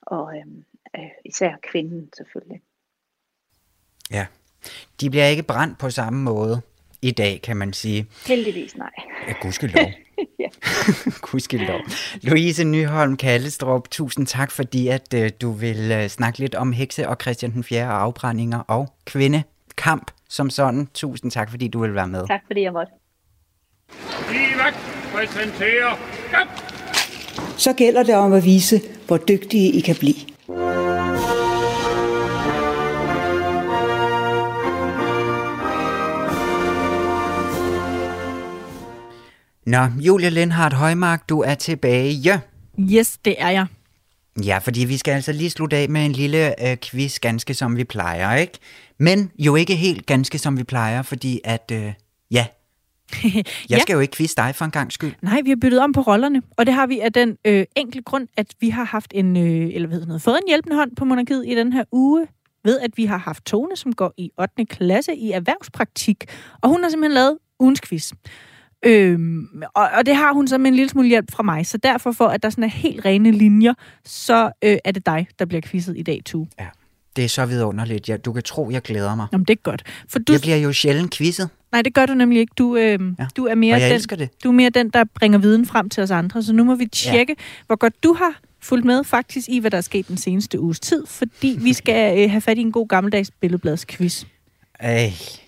og 0.07 0.37
øh, 0.37 0.45
øh, 0.97 1.11
især 1.25 1.53
kvinden 1.71 2.09
selvfølgelig. 2.17 2.61
Ja, 4.11 4.27
de 5.01 5.11
bliver 5.11 5.27
ikke 5.27 5.43
brændt 5.43 5.79
på 5.79 5.91
samme 5.91 6.23
måde 6.23 6.63
i 7.03 7.11
dag, 7.11 7.41
kan 7.43 7.57
man 7.57 7.73
sige. 7.73 8.07
Heldigvis 8.27 8.77
nej. 8.77 8.91
Ja, 9.29 9.35
gudskelov. 9.43 9.91
ja. 10.39 10.49
gudskelov. 11.31 11.81
Louise 12.23 12.65
Nyholm 12.65 13.17
Kallestrup, 13.17 13.91
tusind 13.91 14.27
tak, 14.27 14.51
fordi 14.51 14.89
at 14.89 15.15
uh, 15.15 15.27
du 15.41 15.51
vil 15.51 16.03
uh, 16.03 16.07
snakke 16.07 16.39
lidt 16.39 16.55
om 16.55 16.73
hekse 16.73 17.09
og 17.09 17.17
Christian 17.21 17.53
den 17.53 17.65
4. 17.65 17.85
og 17.85 18.03
afbrændinger 18.03 18.59
og 18.59 18.95
kvindekamp 19.05 20.11
som 20.29 20.51
sådan. 20.51 20.89
Tusind 20.95 21.31
tak, 21.31 21.51
fordi 21.51 21.69
du 21.69 21.81
vil 21.81 21.95
være 21.95 22.09
med. 22.09 22.27
Tak, 22.27 22.41
fordi 22.47 22.63
jeg 22.63 22.73
måtte. 22.73 22.93
Livak 24.33 24.75
præsenterer 25.13 25.97
Så 27.57 27.73
gælder 27.73 28.03
det 28.03 28.15
om 28.15 28.33
at 28.33 28.45
vise, 28.45 28.81
hvor 29.07 29.17
dygtige 29.17 29.73
I 29.73 29.81
kan 29.81 29.97
blive. 29.97 30.15
Nå, 39.67 39.85
Julia 40.01 40.29
Lindhardt 40.29 40.75
Højmark, 40.75 41.29
du 41.29 41.41
er 41.41 41.55
tilbage. 41.55 42.13
Ja. 42.13 42.41
Yes, 42.81 43.19
det 43.25 43.35
er 43.39 43.51
jeg. 43.51 43.67
Ja, 44.45 44.59
fordi 44.59 44.85
vi 44.85 44.97
skal 44.97 45.13
altså 45.13 45.33
lige 45.33 45.51
slutte 45.51 45.77
af 45.77 45.89
med 45.89 46.05
en 46.05 46.13
lille 46.13 46.71
øh, 46.71 46.77
quiz, 46.77 47.19
ganske 47.19 47.55
som 47.55 47.77
vi 47.77 47.85
plejer, 47.85 48.37
ikke? 48.37 48.59
Men 48.99 49.31
jo 49.39 49.57
ikke 49.57 49.77
helt 49.77 50.07
ganske 50.07 50.39
som 50.39 50.59
vi 50.59 50.65
plejer, 50.65 51.03
fordi 51.03 51.41
at, 51.45 51.71
øh, 51.73 51.93
ja, 52.31 52.47
jeg 53.35 53.45
ja. 53.71 53.79
skal 53.79 53.95
jo 53.95 54.01
ikke 54.01 54.17
quiz 54.17 54.35
dig 54.35 54.55
for 54.55 54.65
en 54.65 54.71
gang 54.71 54.93
skyld. 54.93 55.13
Nej, 55.23 55.41
vi 55.45 55.51
har 55.51 55.57
byttet 55.57 55.81
om 55.81 55.93
på 55.93 56.01
rollerne, 56.01 56.43
og 56.57 56.67
det 56.67 56.75
har 56.75 56.87
vi 56.87 57.01
af 57.01 57.13
den 57.13 57.37
øh, 57.45 57.65
enkle 57.77 58.03
grund, 58.03 58.29
at 58.37 58.47
vi 58.61 58.69
har 58.69 58.85
haft 58.85 59.13
en, 59.15 59.37
øh, 59.37 59.71
eller 59.75 59.89
hvad 59.89 60.01
noget, 60.01 60.23
fået 60.23 60.37
en 60.37 60.49
hjælpende 60.49 60.77
hånd 60.77 60.97
på 60.97 61.05
monarkiet 61.05 61.45
i 61.47 61.55
den 61.55 61.73
her 61.73 61.85
uge, 61.93 62.27
ved 62.65 62.81
at 62.81 62.91
vi 62.97 63.05
har 63.05 63.19
haft 63.19 63.45
Tone, 63.45 63.77
som 63.77 63.93
går 63.93 64.15
i 64.17 64.31
8. 64.41 64.65
klasse 64.65 65.15
i 65.15 65.31
erhvervspraktik, 65.31 66.25
og 66.63 66.69
hun 66.69 66.83
har 66.83 66.91
simpelthen 66.91 67.15
lavet 67.15 67.39
ugens 67.61 67.81
quiz. 67.81 68.13
Øhm, 68.85 69.63
og, 69.75 69.89
og 69.99 70.07
det 70.07 70.17
har 70.17 70.33
hun 70.33 70.49
så 70.49 70.59
med 70.59 70.67
en 70.67 70.75
lille 70.75 70.89
smule 70.89 71.09
hjælp 71.09 71.33
fra 71.33 71.43
mig, 71.43 71.67
så 71.67 71.79
derfor 71.79 72.13
for, 72.13 72.27
at 72.27 72.43
der 72.43 72.51
sådan 72.51 72.65
er 72.65 72.69
helt 72.69 73.05
rene 73.05 73.31
linjer, 73.31 73.75
så 74.05 74.51
øh, 74.65 74.77
er 74.85 74.93
det 74.93 75.07
dig, 75.07 75.29
der 75.39 75.45
bliver 75.45 75.61
quizzet 75.61 75.99
i 75.99 76.03
dag, 76.03 76.23
Tu. 76.25 76.47
Ja, 76.59 76.67
det 77.17 77.25
er 77.25 77.29
så 77.29 77.47
vidunderligt. 77.47 78.09
Ja, 78.09 78.17
du 78.17 78.33
kan 78.33 78.43
tro, 78.43 78.71
jeg 78.71 78.83
glæder 78.83 79.15
mig. 79.15 79.27
Jamen, 79.33 79.45
det 79.45 79.53
er 79.53 79.63
godt. 79.63 79.83
For 80.09 80.19
du... 80.19 80.33
Jeg 80.33 80.41
bliver 80.41 80.57
jo 80.57 80.73
sjældent 80.73 81.15
quizzet. 81.15 81.49
Nej, 81.73 81.83
det 81.83 81.95
gør 81.95 82.07
du 82.07 82.15
nemlig 82.15 82.41
ikke. 82.41 82.53
Du, 82.59 82.77
øh, 82.77 83.01
ja. 83.19 83.27
du, 83.37 83.47
er 83.47 83.55
mere 83.55 83.91
den, 83.91 84.01
det. 84.01 84.31
du 84.45 84.49
er 84.49 84.53
mere 84.53 84.71
den, 84.71 84.91
der 84.91 85.05
bringer 85.15 85.39
viden 85.39 85.67
frem 85.67 85.89
til 85.89 86.03
os 86.03 86.11
andre, 86.11 86.43
så 86.43 86.53
nu 86.53 86.65
må 86.65 86.75
vi 86.75 86.87
tjekke, 86.87 87.37
ja. 87.39 87.45
hvor 87.67 87.77
godt 87.77 88.05
du 88.05 88.13
har 88.13 88.41
fulgt 88.61 88.85
med 88.85 89.05
faktisk 89.05 89.49
i, 89.49 89.59
hvad 89.59 89.71
der 89.71 89.77
er 89.77 89.83
sket 89.83 90.09
den 90.09 90.17
seneste 90.17 90.61
uges 90.61 90.81
tid, 90.81 91.07
fordi 91.07 91.59
vi 91.61 91.73
skal 91.73 92.19
øh, 92.25 92.31
have 92.31 92.41
fat 92.41 92.59
i 92.59 92.61
en 92.61 92.73
god 92.73 92.89
gammeldags 92.89 93.31
billedbladsquiz. 93.31 94.25
Øh, 94.85 94.89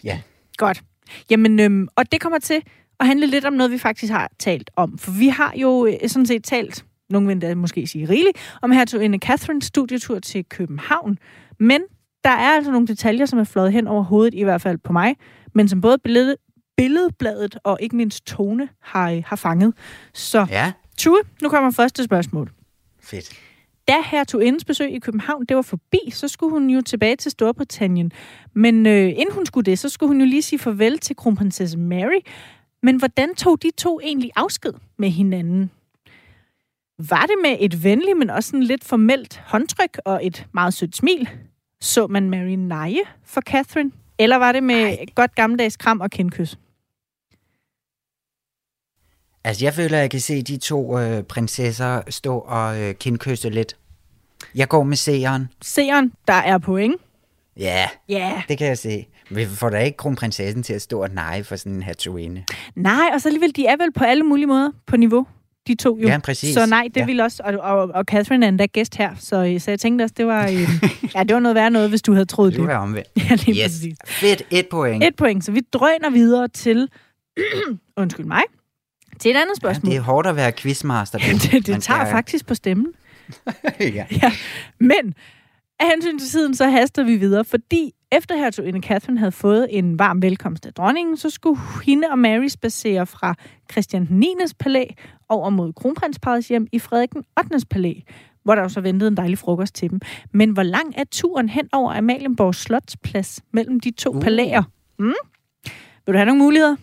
ja. 0.04 0.20
Godt. 0.56 0.82
Jamen, 1.30 1.60
øhm, 1.60 1.88
og 1.96 2.12
det 2.12 2.20
kommer 2.20 2.38
til 2.38 2.62
at 3.00 3.06
handle 3.06 3.26
lidt 3.26 3.44
om 3.44 3.52
noget, 3.52 3.72
vi 3.72 3.78
faktisk 3.78 4.12
har 4.12 4.30
talt 4.38 4.70
om. 4.76 4.98
For 4.98 5.10
vi 5.10 5.28
har 5.28 5.52
jo 5.56 5.86
øh, 5.86 6.08
sådan 6.08 6.26
set 6.26 6.44
talt, 6.44 6.84
nogen 7.10 7.28
vil 7.28 7.42
da 7.42 7.54
måske 7.54 7.86
sige 7.86 8.08
rigeligt, 8.08 8.38
om 8.62 8.70
hertuginde 8.70 9.18
Catherine 9.18 9.62
studietur 9.62 10.18
til 10.18 10.44
København. 10.44 11.18
Men 11.58 11.80
der 12.24 12.30
er 12.30 12.56
altså 12.56 12.70
nogle 12.70 12.86
detaljer, 12.86 13.26
som 13.26 13.38
er 13.38 13.44
fløjet 13.44 13.72
hen 13.72 13.86
over 13.86 14.02
hovedet, 14.02 14.34
i 14.34 14.42
hvert 14.42 14.60
fald 14.60 14.78
på 14.78 14.92
mig, 14.92 15.16
men 15.54 15.68
som 15.68 15.80
både 15.80 15.98
billede, 15.98 16.36
billedbladet 16.76 17.58
og 17.64 17.78
ikke 17.80 17.96
mindst 17.96 18.26
tone 18.26 18.68
har, 18.82 19.22
har 19.26 19.36
fanget. 19.36 19.74
Så 20.14 20.46
ja. 20.50 20.72
Tue, 20.96 21.18
nu 21.42 21.48
kommer 21.48 21.70
første 21.70 22.04
spørgsmål. 22.04 22.50
Fedt. 23.02 23.32
Da 23.88 23.94
hertugindens 24.04 24.64
besøg 24.64 24.94
i 24.94 24.98
København 24.98 25.44
det 25.46 25.56
var 25.56 25.62
forbi, 25.62 25.98
så 26.12 26.28
skulle 26.28 26.50
hun 26.50 26.70
jo 26.70 26.82
tilbage 26.82 27.16
til 27.16 27.30
Storbritannien. 27.30 28.12
Men 28.54 28.86
øh, 28.86 29.08
inden 29.08 29.32
hun 29.32 29.46
skulle 29.46 29.64
det, 29.64 29.78
så 29.78 29.88
skulle 29.88 30.08
hun 30.08 30.20
jo 30.20 30.26
lige 30.26 30.42
sige 30.42 30.58
farvel 30.58 30.98
til 30.98 31.16
kronprinsesse 31.16 31.78
Mary. 31.78 32.20
Men 32.82 32.96
hvordan 32.96 33.34
tog 33.34 33.62
de 33.62 33.70
to 33.78 34.00
egentlig 34.02 34.30
afsked 34.36 34.72
med 34.98 35.10
hinanden? 35.10 35.70
Var 36.98 37.26
det 37.26 37.34
med 37.42 37.56
et 37.60 37.84
venligt, 37.84 38.18
men 38.18 38.30
også 38.30 38.56
en 38.56 38.62
lidt 38.62 38.84
formelt 38.84 39.42
håndtryk 39.46 39.98
og 40.04 40.26
et 40.26 40.46
meget 40.52 40.74
sødt 40.74 40.96
smil? 40.96 41.28
Så 41.80 42.06
man 42.06 42.30
Mary 42.30 42.54
neje 42.54 43.00
for 43.24 43.40
Catherine? 43.40 43.90
Eller 44.18 44.36
var 44.36 44.52
det 44.52 44.62
med 44.62 44.74
Ej. 44.74 45.04
godt 45.14 45.34
gammeldags 45.34 45.76
kram 45.76 46.00
og 46.00 46.10
kindkys? 46.10 46.58
Altså, 49.44 49.64
jeg 49.64 49.74
føler, 49.74 49.96
at 49.96 50.02
jeg 50.02 50.10
kan 50.10 50.20
se 50.20 50.42
de 50.42 50.56
to 50.56 50.98
øh, 50.98 51.22
prinsesser 51.22 52.02
stå 52.08 52.38
og 52.38 52.80
øh, 52.80 52.94
kindkysse 52.94 53.50
lidt. 53.50 53.76
Jeg 54.54 54.68
går 54.68 54.82
med 54.82 54.96
seeren. 54.96 55.48
Seeren, 55.62 56.12
der 56.28 56.32
er 56.34 56.58
point. 56.58 57.00
Ja, 57.56 57.88
ja, 58.08 58.42
det 58.48 58.58
kan 58.58 58.66
jeg 58.66 58.78
se. 58.78 59.06
Vi 59.30 59.46
får 59.46 59.70
da 59.70 59.78
ikke 59.78 59.96
kronprinsessen 59.96 60.62
til 60.62 60.74
at 60.74 60.82
stå 60.82 61.02
og 61.02 61.10
neje 61.10 61.44
for 61.44 61.56
sådan 61.56 61.72
en 61.72 61.82
hertuginde. 61.82 62.44
Nej, 62.74 63.10
og 63.14 63.20
så 63.20 63.28
alligevel, 63.28 63.56
de 63.56 63.66
er 63.66 63.76
vel 63.76 63.92
på 63.92 64.04
alle 64.04 64.22
mulige 64.22 64.46
måder 64.46 64.70
på 64.86 64.96
niveau, 64.96 65.26
de 65.68 65.74
to 65.74 65.98
jo. 66.02 66.08
Ja, 66.08 66.18
præcis. 66.18 66.54
Så 66.54 66.66
nej, 66.66 66.88
det 66.94 67.00
ja. 67.00 67.04
vil 67.04 67.20
også, 67.20 67.42
og, 67.44 67.54
og, 67.54 67.90
og 67.94 68.04
Catherine 68.04 68.46
er 68.46 68.48
endda 68.48 68.66
gæst 68.66 68.96
her, 68.96 69.10
så, 69.14 69.56
så 69.58 69.70
jeg 69.70 69.80
tænkte 69.80 70.02
også, 70.02 70.14
det 70.16 70.26
var, 70.26 70.46
øh, 70.46 70.52
ja, 71.14 71.22
det 71.22 71.34
var 71.34 71.40
noget 71.40 71.54
værd 71.54 71.72
noget, 71.72 71.88
hvis 71.88 72.02
du 72.02 72.12
havde 72.12 72.24
troet 72.24 72.52
det. 72.52 72.60
Det 72.60 72.68
var 72.68 72.76
omvendt. 72.76 73.08
Ja, 73.30 73.34
lige 73.34 73.64
yes. 73.64 73.64
præcis. 73.64 73.96
Fedt, 74.06 74.42
et 74.50 74.66
point. 74.68 75.04
Et 75.04 75.16
point, 75.16 75.44
så 75.44 75.52
vi 75.52 75.60
drøner 75.72 76.10
videre 76.10 76.48
til, 76.48 76.88
undskyld 77.96 78.26
mig, 78.26 78.42
til 79.18 79.30
et 79.30 79.36
andet 79.36 79.56
spørgsmål. 79.56 79.88
Ja, 79.88 79.94
det 79.94 80.00
er 80.00 80.04
hårdt 80.04 80.26
at 80.26 80.36
være 80.36 80.52
quizmaster. 80.52 81.18
det, 81.42 81.42
det, 81.42 81.52
det 81.52 81.82
tager 81.82 82.04
skal... 82.04 82.10
faktisk 82.10 82.46
på 82.46 82.54
stemmen. 82.54 82.92
ja. 83.80 84.06
ja. 84.22 84.32
Men 84.80 85.14
af 85.80 85.86
hensyn 85.90 86.18
til 86.18 86.28
tiden, 86.28 86.54
så 86.54 86.68
haster 86.68 87.02
vi 87.04 87.16
videre, 87.16 87.44
fordi 87.44 87.92
efter 88.12 88.36
hertuginde 88.36 88.80
Catherine 88.80 89.18
havde 89.18 89.32
fået 89.32 89.66
en 89.70 89.98
varm 89.98 90.22
velkomst 90.22 90.66
af 90.66 90.74
dronningen, 90.74 91.16
så 91.16 91.30
skulle 91.30 91.60
hende 91.84 92.08
og 92.10 92.18
Mary 92.18 92.48
spacere 92.48 93.06
fra 93.06 93.34
Christian 93.72 94.06
9. 94.10 94.26
palæ 94.58 94.84
over 95.28 95.50
mod 95.50 95.72
kronprinsparets 95.72 96.48
hjem 96.48 96.66
i 96.72 96.78
Frederik 96.78 97.10
8. 97.14 97.66
palæ, 97.70 97.94
hvor 98.42 98.54
der 98.54 98.62
jo 98.62 98.68
så 98.68 98.80
ventede 98.80 99.08
en 99.08 99.16
dejlig 99.16 99.38
frokost 99.38 99.74
til 99.74 99.90
dem. 99.90 100.00
Men 100.32 100.50
hvor 100.50 100.62
lang 100.62 100.94
er 100.96 101.04
turen 101.10 101.48
hen 101.48 101.68
over 101.72 101.92
Amalienborg 101.92 102.54
Slotsplads 102.54 103.40
mellem 103.52 103.80
de 103.80 103.90
to 103.90 104.10
uh. 104.14 104.22
palæer? 104.22 104.62
Mm? 104.98 105.14
Vil 106.06 106.12
du 106.12 106.18
have 106.18 106.26
nogle 106.26 106.42
muligheder? 106.42 106.76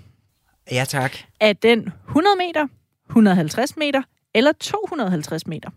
Ja, 0.71 0.86
tak. 0.88 1.17
Er 1.39 1.53
den 1.53 1.89
100 2.07 2.36
meter, 2.47 2.67
150 3.09 3.78
meter 3.78 4.01
eller 4.36 4.51
250 4.51 5.47
meter? 5.47 5.69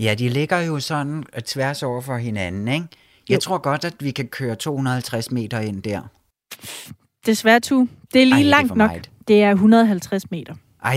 Ja, 0.00 0.14
de 0.14 0.28
ligger 0.28 0.60
jo 0.60 0.80
sådan 0.80 1.24
tværs 1.44 1.82
over 1.82 2.00
for 2.00 2.16
hinanden, 2.16 2.68
ikke? 2.68 2.86
Jeg 3.28 3.34
jo. 3.34 3.40
tror 3.40 3.58
godt, 3.58 3.84
at 3.84 3.94
vi 4.00 4.10
kan 4.10 4.26
køre 4.26 4.54
250 4.54 5.30
meter 5.30 5.60
ind 5.60 5.82
der. 5.82 6.00
Desværre, 7.26 7.60
tu. 7.60 7.88
Det 8.14 8.22
er 8.22 8.26
lige 8.26 8.34
Ej, 8.34 8.42
langt 8.42 8.74
det 8.74 8.80
er 8.80 8.86
nok. 8.86 9.00
Det 9.28 9.42
er 9.42 9.50
150 9.50 10.30
meter. 10.30 10.54
Ej, 10.84 10.94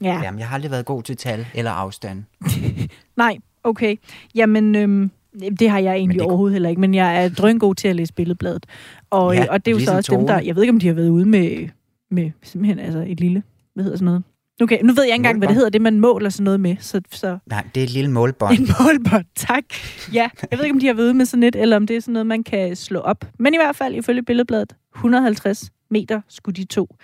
ja. 0.00 0.20
jamen 0.22 0.38
jeg 0.38 0.48
har 0.48 0.54
aldrig 0.54 0.70
været 0.70 0.86
god 0.86 1.02
til 1.02 1.16
tal 1.16 1.46
eller 1.54 1.70
afstand. 1.70 2.24
Nej, 3.16 3.36
okay. 3.64 3.96
Jamen, 4.34 4.74
øhm, 4.74 5.10
det 5.58 5.70
har 5.70 5.78
jeg 5.78 5.94
egentlig 5.94 6.18
det 6.18 6.26
overhovedet 6.26 6.52
heller 6.52 6.68
ikke, 6.68 6.80
men 6.80 6.94
jeg 6.94 7.24
er 7.24 7.28
drøngod 7.28 7.74
til 7.74 7.88
at 7.88 7.96
læse 7.96 8.12
billedbladet. 8.12 8.66
Og, 9.10 9.34
ja, 9.34 9.46
og 9.50 9.64
det 9.64 9.70
er 9.70 9.72
jo 9.72 9.78
ligesom 9.78 9.92
så 9.92 9.96
også 9.96 10.10
tårne. 10.12 10.20
dem, 10.20 10.26
der... 10.26 10.40
Jeg 10.40 10.56
ved 10.56 10.62
ikke, 10.62 10.72
om 10.72 10.80
de 10.80 10.86
har 10.86 10.94
været 10.94 11.08
ude 11.08 11.26
med, 11.26 11.68
med 12.10 12.30
simpelthen 12.42 12.78
altså 12.78 13.04
et 13.08 13.20
lille... 13.20 13.42
Hvad 13.74 13.84
hedder 13.84 13.96
sådan 13.96 14.04
noget? 14.04 14.22
Okay, 14.60 14.82
nu 14.82 14.92
ved 14.92 15.02
jeg 15.02 15.06
ikke 15.06 15.14
engang, 15.14 15.38
hvad 15.38 15.48
det 15.48 15.54
hedder, 15.54 15.70
det 15.70 15.82
man 15.82 16.00
måler 16.00 16.30
sådan 16.30 16.44
noget 16.44 16.60
med. 16.60 16.76
Så, 16.80 17.00
så... 17.10 17.38
Nej, 17.46 17.64
det 17.74 17.80
er 17.80 17.84
et 17.84 17.90
lille 17.90 18.10
målbånd. 18.10 18.58
En 18.58 18.68
målbånd, 18.80 19.24
tak. 19.34 19.64
Ja, 20.12 20.28
jeg 20.50 20.58
ved 20.58 20.64
ikke, 20.64 20.74
om 20.74 20.80
de 20.80 20.86
har 20.86 20.94
været 20.94 21.06
ude 21.06 21.14
med 21.14 21.26
sådan 21.26 21.42
et, 21.42 21.56
eller 21.56 21.76
om 21.76 21.86
det 21.86 21.96
er 21.96 22.00
sådan 22.00 22.12
noget, 22.12 22.26
man 22.26 22.44
kan 22.44 22.76
slå 22.76 23.00
op. 23.00 23.24
Men 23.38 23.54
i 23.54 23.56
hvert 23.56 23.76
fald, 23.76 23.94
ifølge 23.94 24.22
billedbladet, 24.22 24.72
150 24.94 25.70
meter 25.90 26.20
skulle 26.28 26.56
de 26.56 26.64
to 26.64 26.96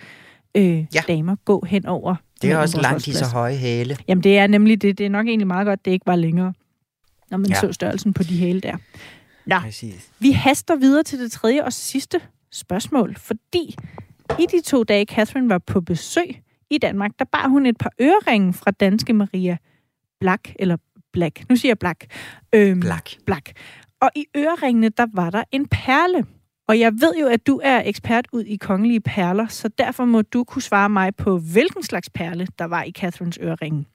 øh, 0.55 0.85
ja. 0.95 1.01
damer 1.07 1.35
gå 1.45 1.65
hen 1.67 1.85
over. 1.85 2.15
Det 2.41 2.51
er 2.51 2.57
også 2.57 2.81
langt 2.81 3.07
i 3.07 3.13
så 3.13 3.25
høje 3.25 3.55
hæle. 3.55 3.97
Jamen, 4.07 4.23
det 4.23 4.37
er 4.37 4.47
nemlig 4.47 4.81
det. 4.81 4.97
Det 4.97 5.05
er 5.05 5.09
nok 5.09 5.27
egentlig 5.27 5.47
meget 5.47 5.65
godt, 5.65 5.85
det 5.85 5.91
ikke 5.91 6.05
var 6.05 6.15
længere, 6.15 6.53
når 7.31 7.37
man 7.37 7.49
ja. 7.49 7.59
så 7.59 7.73
størrelsen 7.73 8.13
på 8.13 8.23
de 8.23 8.37
hæle 8.37 8.59
der. 8.59 8.77
Nå, 9.45 9.59
Præcis. 9.59 10.09
vi 10.19 10.31
haster 10.31 10.75
videre 10.75 11.03
til 11.03 11.19
det 11.19 11.31
tredje 11.31 11.63
og 11.63 11.73
sidste 11.73 12.19
spørgsmål, 12.51 13.15
fordi 13.17 13.75
i 14.39 14.45
de 14.51 14.61
to 14.61 14.83
dage, 14.83 15.05
Catherine 15.05 15.49
var 15.49 15.57
på 15.57 15.81
besøg 15.81 16.42
i 16.75 16.77
Danmark, 16.77 17.11
der 17.19 17.25
bar 17.25 17.47
hun 17.47 17.65
et 17.65 17.77
par 17.77 17.91
øreringe 18.01 18.53
fra 18.53 18.71
danske 18.71 19.13
Maria 19.13 19.57
Black, 20.19 20.55
eller 20.59 20.77
Black, 21.13 21.49
nu 21.49 21.55
siger 21.55 21.69
jeg 21.69 21.79
Black. 21.79 22.05
Øhm, 22.55 22.79
Black. 22.79 23.17
Black. 23.25 23.51
Og 24.01 24.09
i 24.15 24.25
øreringene, 24.37 24.89
der 24.89 25.05
var 25.13 25.29
der 25.29 25.43
en 25.51 25.67
perle. 25.67 26.25
Og 26.67 26.79
jeg 26.79 26.93
ved 26.93 27.13
jo, 27.21 27.27
at 27.27 27.47
du 27.47 27.61
er 27.63 27.81
ekspert 27.85 28.27
ud 28.31 28.43
i 28.43 28.55
kongelige 28.55 29.01
perler, 29.01 29.47
så 29.47 29.67
derfor 29.67 30.05
må 30.05 30.21
du 30.21 30.43
kunne 30.43 30.61
svare 30.61 30.89
mig 30.89 31.15
på, 31.15 31.37
hvilken 31.37 31.83
slags 31.83 32.09
perle, 32.09 32.47
der 32.59 32.65
var 32.65 32.83
i 32.83 32.91
Catherines 32.91 33.37
øreringe. 33.41 33.85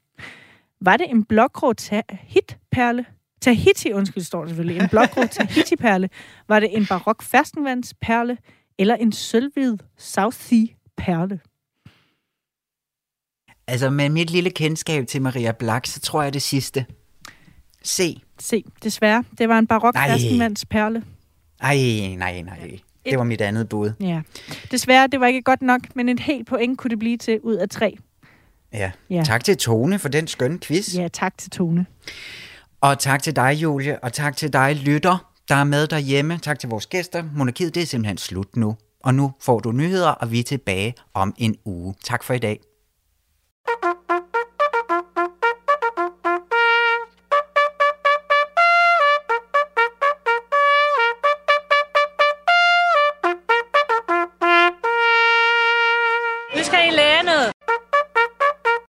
Var 0.81 0.97
det 0.97 1.11
en 1.11 1.25
blågrå 1.25 1.73
hitperle, 2.23 3.05
Tahiti, 3.41 3.93
undskyld, 3.93 4.25
står 4.25 4.41
der 4.41 4.49
selvfølgelig. 4.49 4.83
En 4.83 4.89
blågrå 4.89 5.23
Tahiti-perle. 5.37 6.09
Var 6.49 6.61
det 6.61 6.77
en 6.77 6.87
barok 6.87 7.23
ferskvandsperle 7.23 8.39
eller 8.79 8.95
en 8.95 9.13
sølvhvid 9.13 9.77
South 9.99 10.37
Sea-perle? 10.37 11.39
Altså 13.69 13.91
med 13.91 14.09
mit 14.09 14.31
lille 14.31 14.51
kendskab 14.51 15.07
til 15.07 15.23
Maria 15.23 15.53
Black, 15.53 15.87
så 15.87 16.01
tror 16.01 16.23
jeg 16.23 16.35
det 16.35 16.43
sidste. 16.43 16.87
C. 17.87 18.23
C. 18.43 18.65
Desværre. 18.83 19.25
Det 19.39 19.49
var 19.49 19.59
en 19.59 19.67
barok 19.67 19.95
Nej. 19.95 20.09
ferskvandsperle. 20.11 21.03
Ej, 21.61 21.77
nej, 22.19 22.43
nej. 22.43 22.79
Det 23.05 23.19
var 23.19 23.25
mit 23.25 23.41
andet 23.41 23.69
bud. 23.69 23.93
Ja. 24.01 24.21
Desværre, 24.71 25.07
det 25.07 25.21
var 25.21 25.27
ikke 25.27 25.43
godt 25.43 25.63
nok, 25.63 25.81
men 25.95 26.09
et 26.09 26.21
helt 26.21 26.47
point 26.49 26.79
kunne 26.79 26.89
det 26.89 26.99
blive 26.99 27.17
til 27.17 27.41
ud 27.43 27.55
af 27.55 27.69
tre. 27.69 27.97
Ja. 28.73 28.91
Ja. 29.11 29.23
Tak 29.27 29.45
til 29.45 29.57
Tone 29.57 29.99
for 29.99 30.09
den 30.09 30.27
skønne 30.27 30.59
quiz. 30.59 30.95
Ja, 30.95 31.09
tak 31.09 31.39
til 31.39 31.51
Tone. 31.51 31.87
Og 32.81 32.99
tak 32.99 33.23
til 33.23 33.37
dig, 33.37 33.53
Julie, 33.63 34.05
og 34.05 34.13
tak 34.13 34.37
til 34.37 34.53
dig, 34.53 34.77
lytter, 34.77 35.33
der 35.49 35.55
er 35.55 35.65
med 35.65 35.87
derhjemme. 35.87 36.39
Tak 36.43 36.59
til 36.59 36.69
vores 36.69 36.87
gæster. 36.87 37.25
Monarkiet, 37.35 37.75
det 37.75 37.83
er 37.83 37.87
simpelthen 37.87 38.19
slut 38.19 38.57
nu. 38.57 38.77
Og 39.05 39.15
nu 39.15 39.33
får 39.41 39.61
du 39.61 39.73
nyheder, 39.73 40.11
og 40.11 40.33
vi 40.33 40.39
er 40.41 40.45
tilbage 40.45 40.95
om 41.15 41.35
en 41.39 41.57
uge. 41.65 41.95
Tak 42.05 42.25
for 42.25 42.35
i 42.35 42.39
dag. 42.39 42.61
Thank 43.69 43.99
you. 43.99 44.08